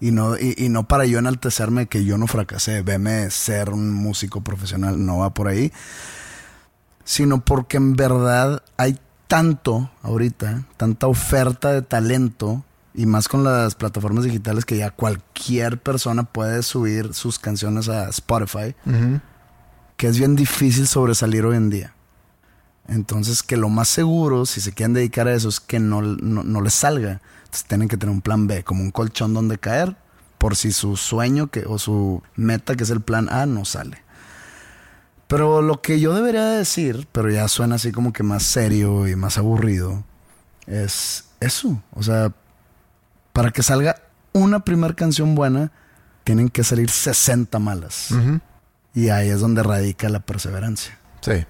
Y 0.00 0.12
no, 0.12 0.36
y, 0.38 0.54
y 0.56 0.68
no 0.68 0.86
para 0.86 1.06
yo 1.06 1.18
enaltecerme 1.18 1.86
que 1.88 2.04
yo 2.04 2.18
no 2.18 2.28
fracasé, 2.28 2.82
veme 2.82 3.30
ser 3.32 3.70
un 3.70 3.92
músico 3.92 4.42
profesional, 4.42 5.04
no 5.04 5.18
va 5.18 5.34
por 5.34 5.48
ahí 5.48 5.72
sino 7.04 7.40
porque 7.42 7.78
en 7.78 7.96
verdad 7.96 8.62
hay 8.76 8.98
tanto 9.28 9.90
ahorita, 10.02 10.64
tanta 10.76 11.06
oferta 11.06 11.72
de 11.72 11.82
talento 11.82 12.64
y 12.94 13.06
más 13.06 13.28
con 13.28 13.44
las 13.44 13.74
plataformas 13.76 14.24
digitales 14.24 14.64
que 14.64 14.78
ya 14.78 14.90
cualquier 14.90 15.80
persona 15.80 16.24
puede 16.24 16.62
subir 16.62 17.14
sus 17.14 17.38
canciones 17.38 17.88
a 17.88 18.08
Spotify, 18.08 18.74
que 19.96 20.08
es 20.08 20.18
bien 20.18 20.34
difícil 20.34 20.88
sobresalir 20.88 21.44
hoy 21.44 21.56
en 21.56 21.70
día. 21.70 21.94
Entonces, 22.88 23.42
que 23.42 23.58
lo 23.58 23.68
más 23.68 23.88
seguro, 23.88 24.46
si 24.46 24.62
se 24.62 24.72
quieren 24.72 24.94
dedicar 24.94 25.28
a 25.28 25.34
eso, 25.34 25.50
es 25.50 25.60
que 25.60 25.78
no, 25.78 26.00
no, 26.00 26.42
no 26.42 26.60
les 26.62 26.72
salga. 26.72 27.20
Entonces, 27.44 27.64
tienen 27.68 27.86
que 27.86 27.98
tener 27.98 28.14
un 28.14 28.22
plan 28.22 28.46
B, 28.46 28.64
como 28.64 28.82
un 28.82 28.90
colchón 28.90 29.34
donde 29.34 29.58
caer, 29.58 29.96
por 30.38 30.56
si 30.56 30.72
su 30.72 30.96
sueño 30.96 31.48
que, 31.48 31.66
o 31.66 31.78
su 31.78 32.22
meta, 32.34 32.76
que 32.76 32.84
es 32.84 32.90
el 32.90 33.02
plan 33.02 33.28
A, 33.28 33.44
no 33.44 33.66
sale. 33.66 34.02
Pero 35.28 35.60
lo 35.60 35.82
que 35.82 36.00
yo 36.00 36.14
debería 36.14 36.46
decir, 36.46 37.06
pero 37.12 37.30
ya 37.30 37.46
suena 37.48 37.76
así 37.76 37.92
como 37.92 38.12
que 38.12 38.22
más 38.22 38.42
serio 38.42 39.06
y 39.06 39.14
más 39.14 39.36
aburrido, 39.36 40.02
es 40.66 41.26
eso. 41.38 41.82
O 41.92 42.02
sea, 42.02 42.32
para 43.34 43.50
que 43.50 43.62
salga 43.62 43.96
una 44.32 44.60
primera 44.60 44.94
canción 44.94 45.34
buena, 45.34 45.70
tienen 46.24 46.48
que 46.48 46.64
salir 46.64 46.90
60 46.90 47.58
malas. 47.58 48.08
Y 48.94 49.10
ahí 49.10 49.28
es 49.28 49.40
donde 49.40 49.62
radica 49.62 50.08
la 50.08 50.20
perseverancia. 50.20 50.98
Sí. 51.20 51.44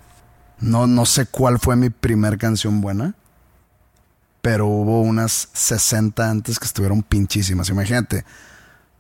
No, 0.61 0.89
no 0.89 1.07
sé 1.07 1.27
cuál 1.27 1.61
fue 1.61 1.77
mi 1.77 1.89
primer 1.89 2.37
canción 2.37 2.81
buena, 2.81 3.15
pero 4.43 4.67
hubo 4.67 5.03
unas 5.03 5.51
60 5.53 6.29
antes 6.29 6.59
que 6.59 6.67
estuvieron 6.67 7.03
pinchísimas. 7.03 7.69
Imagínate, 7.69 8.25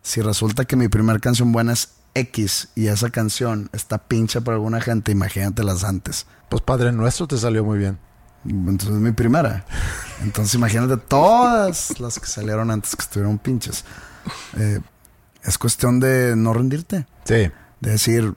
si 0.02 0.22
resulta 0.22 0.64
que 0.64 0.76
mi 0.76 0.86
primer 0.88 1.20
canción 1.20 1.50
buena 1.50 1.72
es 1.72 1.97
X 2.18 2.68
y 2.74 2.86
esa 2.88 3.10
canción 3.10 3.68
está 3.72 3.98
pincha 3.98 4.40
para 4.40 4.56
alguna 4.56 4.80
gente, 4.80 5.12
imagínate 5.12 5.64
las 5.64 5.84
antes. 5.84 6.26
Pues 6.48 6.62
Padre 6.62 6.92
Nuestro 6.92 7.26
te 7.26 7.36
salió 7.38 7.64
muy 7.64 7.78
bien. 7.78 7.98
Entonces 8.44 8.88
es 8.90 8.94
mi 9.00 9.12
primera. 9.12 9.64
Entonces 10.22 10.54
imagínate 10.54 10.96
todas 10.96 11.98
las 12.00 12.18
que 12.18 12.26
salieron 12.26 12.70
antes 12.70 12.94
que 12.96 13.02
estuvieron 13.02 13.38
pinches. 13.38 13.84
Eh, 14.56 14.80
es 15.42 15.58
cuestión 15.58 16.00
de 16.00 16.34
no 16.36 16.52
rendirte. 16.52 17.06
Sí. 17.24 17.50
De 17.80 17.90
decir, 17.90 18.34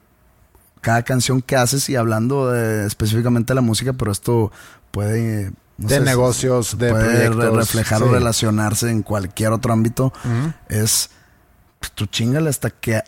cada 0.81 1.03
canción 1.03 1.41
que 1.41 1.55
haces 1.55 1.87
y 1.89 1.95
hablando 1.95 2.49
de- 2.51 2.85
específicamente 2.87 3.51
de 3.51 3.55
la 3.55 3.61
música, 3.61 3.93
pero 3.93 4.11
esto 4.11 4.51
puede... 4.91 5.51
no 5.77 5.87
De 5.87 5.97
sé, 5.99 6.01
negocios, 6.01 6.77
de 6.77 6.89
puede 6.91 7.03
proyectos, 7.29 7.35
re- 7.37 7.51
reflejar 7.51 8.03
o 8.03 8.11
relacionarse 8.11 8.89
en 8.89 9.03
cualquier 9.03 9.51
otro 9.51 9.71
ámbito. 9.73 10.13
Ujú. 10.25 10.53
Es 10.69 11.09
pues, 11.79 11.91
tu 11.93 12.05
chingale 12.07 12.49
hasta 12.49 12.69
que 12.71 13.01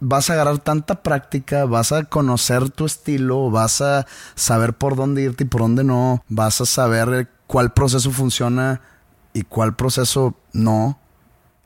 vas 0.00 0.30
a 0.30 0.34
agarrar 0.34 0.58
tanta 0.58 1.02
práctica, 1.02 1.64
vas 1.64 1.92
a 1.92 2.04
conocer 2.04 2.70
tu 2.70 2.86
estilo, 2.86 3.50
vas 3.50 3.80
a 3.80 4.06
saber 4.34 4.74
por 4.74 4.96
dónde 4.96 5.22
irte 5.22 5.44
y 5.44 5.46
por 5.46 5.62
dónde 5.62 5.84
no, 5.84 6.24
vas 6.28 6.60
a 6.60 6.66
saber 6.66 7.28
cuál 7.46 7.72
proceso 7.72 8.10
funciona 8.10 8.80
y 9.32 9.42
cuál 9.42 9.74
proceso 9.74 10.34
no, 10.52 10.98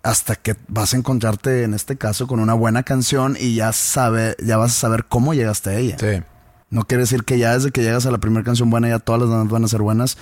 hasta 0.02 0.36
que 0.36 0.56
vas 0.68 0.94
a 0.94 0.96
encontrarte 0.96 1.64
en 1.64 1.74
este 1.74 1.96
caso 1.96 2.26
con 2.26 2.40
una 2.40 2.54
buena 2.54 2.82
canción 2.82 3.36
y 3.38 3.54
ya 3.54 3.72
sabe, 3.72 4.36
ya 4.42 4.56
vas 4.56 4.72
a 4.72 4.80
saber 4.80 5.04
cómo 5.06 5.34
llegaste 5.34 5.70
a 5.70 5.74
ella. 5.74 5.96
Sí. 5.98 6.22
No 6.70 6.84
quiere 6.84 7.02
decir 7.02 7.24
que 7.24 7.38
ya 7.38 7.52
desde 7.52 7.70
que 7.70 7.82
llegas 7.82 8.06
a 8.06 8.10
la 8.10 8.18
primera 8.18 8.44
canción 8.44 8.70
buena 8.70 8.88
ya 8.88 8.98
todas 8.98 9.20
las 9.20 9.30
demás 9.30 9.48
van 9.48 9.64
a 9.64 9.68
ser 9.68 9.82
buenas, 9.82 10.16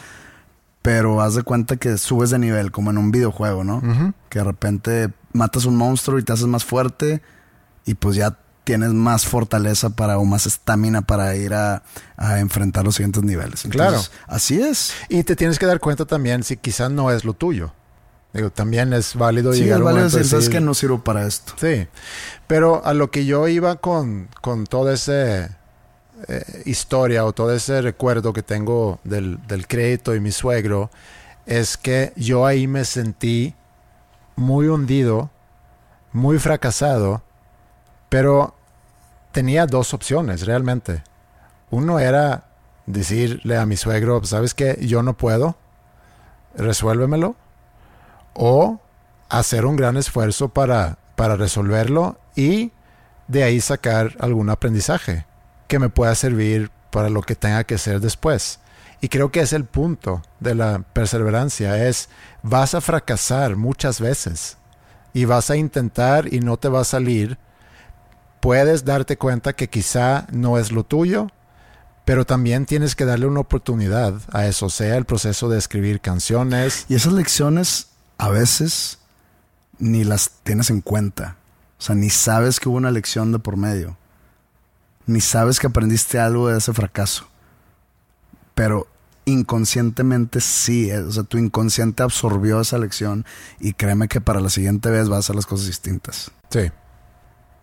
pero 0.83 1.21
haz 1.21 1.35
de 1.37 1.45
cuenta 1.45 1.77
que 1.77 1.97
subes 1.97 2.31
de 2.31 2.41
nivel, 2.41 2.73
como 2.73 2.91
en 2.91 2.99
un 2.99 3.13
videojuego, 3.13 3.63
¿no? 3.63 3.81
Que 4.29 4.41
de 4.41 4.45
repente 4.45 5.11
matas 5.33 5.65
un 5.65 5.77
monstruo 5.77 6.19
y 6.19 6.25
te 6.25 6.33
haces 6.33 6.47
más 6.47 6.65
fuerte 6.65 7.23
y 7.91 7.95
pues 7.95 8.14
ya 8.14 8.36
tienes 8.62 8.91
más 8.91 9.26
fortaleza 9.26 9.91
para 9.91 10.16
o 10.18 10.24
más 10.24 10.47
estamina 10.47 11.03
para 11.03 11.34
ir 11.34 11.55
a, 11.55 11.82
a 12.16 12.38
enfrentar 12.38 12.84
los 12.84 12.95
siguientes 12.95 13.24
niveles. 13.24 13.64
Entonces, 13.64 14.12
Así 14.28 14.62
es. 14.62 14.93
Y 15.09 15.24
te 15.24 15.34
tienes 15.34 15.59
que 15.59 15.66
dar 15.66 15.80
cuenta 15.80 16.05
también 16.05 16.45
si 16.45 16.57
quizás 16.57 16.88
no 16.88 17.11
es 17.11 17.24
lo 17.24 17.34
tuyo. 17.34 17.72
Digo, 18.32 18.51
también 18.51 18.93
es 18.93 19.16
válido 19.16 19.53
Sí, 19.53 19.62
llegar 19.62 19.80
es 19.80 19.86
a 19.86 19.88
un 19.88 19.97
momento 19.97 20.16
de 20.16 20.22
decir, 20.22 20.51
que 20.51 20.61
no 20.61 20.74
sirvo 20.74 21.03
para 21.03 21.26
esto. 21.26 21.55
Sí, 21.61 21.88
pero 22.47 22.84
a 22.84 22.95
lo 22.95 23.11
que 23.11 23.24
yo 23.24 23.49
iba 23.49 23.74
con, 23.74 24.28
con 24.41 24.66
toda 24.68 24.95
esa 24.95 25.59
historia 26.64 27.24
o 27.24 27.32
todo 27.32 27.53
ese 27.53 27.82
recuerdo 27.82 28.32
que 28.32 28.45
tengo 28.45 29.01
del, 29.03 29.45
del 29.49 29.66
crédito 29.66 30.14
y 30.14 30.20
mi 30.20 30.30
suegro, 30.30 30.93
es 31.45 31.76
que 31.76 32.12
yo 32.14 32.47
ahí 32.47 32.68
me 32.68 32.84
sentí 32.84 33.57
muy 34.36 34.68
hundido, 34.68 35.28
muy 36.12 36.38
fracasado, 36.38 37.24
pero 38.11 38.55
tenía 39.33 39.65
dos 39.65 39.95
opciones 39.95 40.45
realmente. 40.45 41.03
Uno 41.71 41.99
era 41.99 42.45
decirle 42.85 43.57
a 43.57 43.65
mi 43.65 43.79
suegro, 43.79 44.23
¿sabes 44.25 44.53
qué? 44.53 44.77
Yo 44.83 45.03
no 45.03 45.17
puedo, 45.17 45.57
resuélvemelo. 46.55 47.37
O 48.35 48.81
hacer 49.31 49.65
un 49.65 49.77
gran 49.77 49.97
esfuerzo 49.97 50.51
para, 50.51 50.99
para 51.17 51.37
resolverlo 51.37 52.19
y 52.37 52.73
de 53.29 53.45
ahí 53.45 53.61
sacar 53.61 54.17
algún 54.19 54.51
aprendizaje 54.51 55.25
que 55.69 55.79
me 55.79 55.89
pueda 55.89 56.15
servir 56.15 56.71
para 56.91 57.09
lo 57.09 57.23
que 57.23 57.37
tenga 57.37 57.65
que 57.65 57.79
ser 57.79 58.01
después. 58.01 58.59
Y 59.01 59.09
creo 59.09 59.31
que 59.31 59.41
es 59.41 59.53
el 59.53 59.65
punto 59.65 60.23
de 60.41 60.55
la 60.55 60.81
perseverancia, 60.93 61.87
es 61.87 62.09
vas 62.43 62.75
a 62.75 62.81
fracasar 62.81 63.57
muchas 63.57 64.01
veces 64.01 64.59
y 65.13 65.25
vas 65.25 65.51
a 65.51 65.57
intentar 65.57 66.33
y 66.33 66.41
no 66.41 66.57
te 66.57 66.69
va 66.69 66.81
a 66.81 66.85
salir. 66.85 67.39
Puedes 68.41 68.84
darte 68.84 69.16
cuenta 69.16 69.53
que 69.53 69.68
quizá 69.68 70.26
no 70.32 70.59
es 70.59 70.72
lo 70.72 70.84
tuyo, 70.84 71.28
pero 72.05 72.24
también 72.24 72.66
tienes 72.66 72.97
que 72.97 73.05
darle 73.05 73.26
una 73.26 73.41
oportunidad 73.41 74.14
a 74.32 74.47
eso, 74.47 74.70
sea 74.70 74.97
el 74.97 75.05
proceso 75.05 75.49
de 75.49 75.59
escribir 75.59 76.01
canciones. 76.01 76.86
Y 76.88 76.95
esas 76.95 77.12
lecciones 77.12 77.88
a 78.18 78.30
veces 78.30 78.99
ni 79.78 80.05
las 80.05 80.30
tienes 80.43 80.70
en 80.70 80.80
cuenta. 80.80 81.36
O 81.78 81.82
sea, 81.82 81.95
ni 81.95 82.11
sabes 82.11 82.61
que 82.61 82.68
hubo 82.68 82.76
una 82.76 82.91
lección 82.91 83.32
de 83.32 83.38
por 83.38 83.57
medio. 83.57 83.97
Ni 85.07 85.20
sabes 85.20 85.59
que 85.59 85.66
aprendiste 85.66 86.18
algo 86.18 86.49
de 86.49 86.59
ese 86.59 86.72
fracaso. 86.72 87.26
Pero 88.55 88.86
inconscientemente 89.24 90.41
sí, 90.41 90.91
eh, 90.91 90.99
o 90.99 91.12
sea, 91.12 91.22
tu 91.22 91.38
inconsciente 91.38 92.03
absorbió 92.03 92.61
esa 92.61 92.78
lección 92.78 93.24
y 93.59 93.72
créeme 93.72 94.09
que 94.09 94.20
para 94.20 94.41
la 94.41 94.51
siguiente 94.51 94.91
vez 94.91 95.09
vas 95.09 95.16
a 95.16 95.20
hacer 95.20 95.36
las 95.36 95.47
cosas 95.47 95.66
distintas. 95.66 96.30
Sí. 96.51 96.70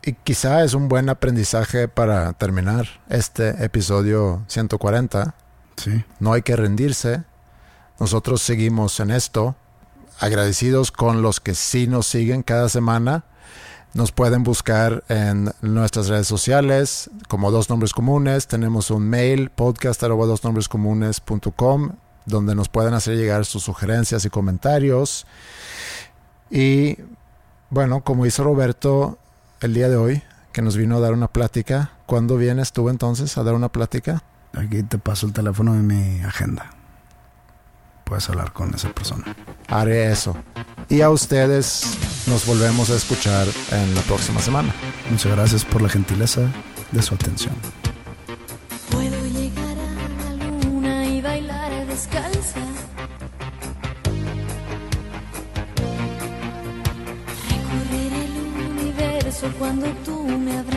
Y 0.04 0.14
quizá 0.14 0.64
es 0.64 0.74
un 0.74 0.88
buen 0.88 1.10
aprendizaje 1.10 1.88
para 1.88 2.34
terminar 2.34 2.88
este 3.10 3.64
episodio 3.64 4.43
140. 4.48 5.36
Sí. 5.76 6.04
No 6.20 6.34
hay 6.34 6.41
que 6.41 6.56
rendirse. 6.56 7.24
Nosotros 8.00 8.41
seguimos 8.41 9.00
en 9.00 9.12
esto, 9.12 9.56
agradecidos 10.20 10.91
con 10.91 11.22
los 11.22 11.39
que 11.39 11.56
sí 11.56 11.88
nos 11.88 12.08
siguen 12.08 12.43
cada 12.43 12.70
semana. 12.70 13.26
Nos 13.93 14.12
pueden 14.12 14.43
buscar 14.43 15.04
en 15.10 15.52
nuestras 15.62 16.08
redes 16.08 16.28
sociales 16.28 17.10
como 17.28 17.50
Dos 17.52 17.70
Nombres 17.70 17.93
Comunes. 17.93 18.48
Tenemos 18.48 18.91
un 18.91 19.10
mail, 19.10 19.50
podcast 19.50 20.04
donde 22.28 22.56
nos 22.56 22.70
pueden 22.70 22.93
hacer 22.93 23.16
llegar 23.16 23.45
sus 23.45 23.64
sugerencias 23.64 24.26
y 24.26 24.30
comentarios. 24.30 25.26
Y 26.52 26.98
bueno, 27.70 28.04
como 28.04 28.26
hizo 28.26 28.43
Roberto 28.43 29.18
el 29.62 29.74
día 29.74 29.89
de 29.89 29.95
hoy, 29.95 30.22
que 30.51 30.62
nos 30.62 30.78
vino 30.78 30.97
a 30.97 30.99
dar 30.99 31.14
una 31.14 31.28
plática. 31.28 31.91
¿Cuándo 32.05 32.38
vienes 32.38 32.72
tú 32.74 32.89
entonces 32.89 33.38
a 33.38 33.43
dar 33.43 33.53
una 33.53 33.70
plática? 33.70 34.24
Aquí 34.55 34.84
te 34.84 34.97
paso 34.97 35.28
el 35.28 35.34
teléfono 35.34 35.74
de 35.74 35.82
mi 35.82 36.22
agenda. 36.22 36.72
Puedes 38.03 38.30
hablar 38.30 38.53
con 38.53 38.74
esa 38.74 38.89
persona. 38.89 39.36
Haré 39.68 40.12
eso. 40.12 40.36
Y 40.89 41.01
a 41.01 41.10
ustedes 41.10 41.97
nos 42.28 42.45
volvemos 42.45 42.89
a 42.89 42.95
escuchar 42.95 43.47
en 43.72 43.95
la 43.95 44.01
próxima 44.01 44.39
semana. 44.41 44.74
Muchas 45.10 45.32
gracias 45.32 45.66
por 45.66 45.82
la 45.82 45.89
gentileza 45.89 46.41
de 46.91 47.01
su 47.01 47.16
atención. 47.16 47.53
Universo 59.38 59.60
cuando 59.60 59.88
tú 60.04 60.24
me 60.24 60.58
abrazas. 60.58 60.76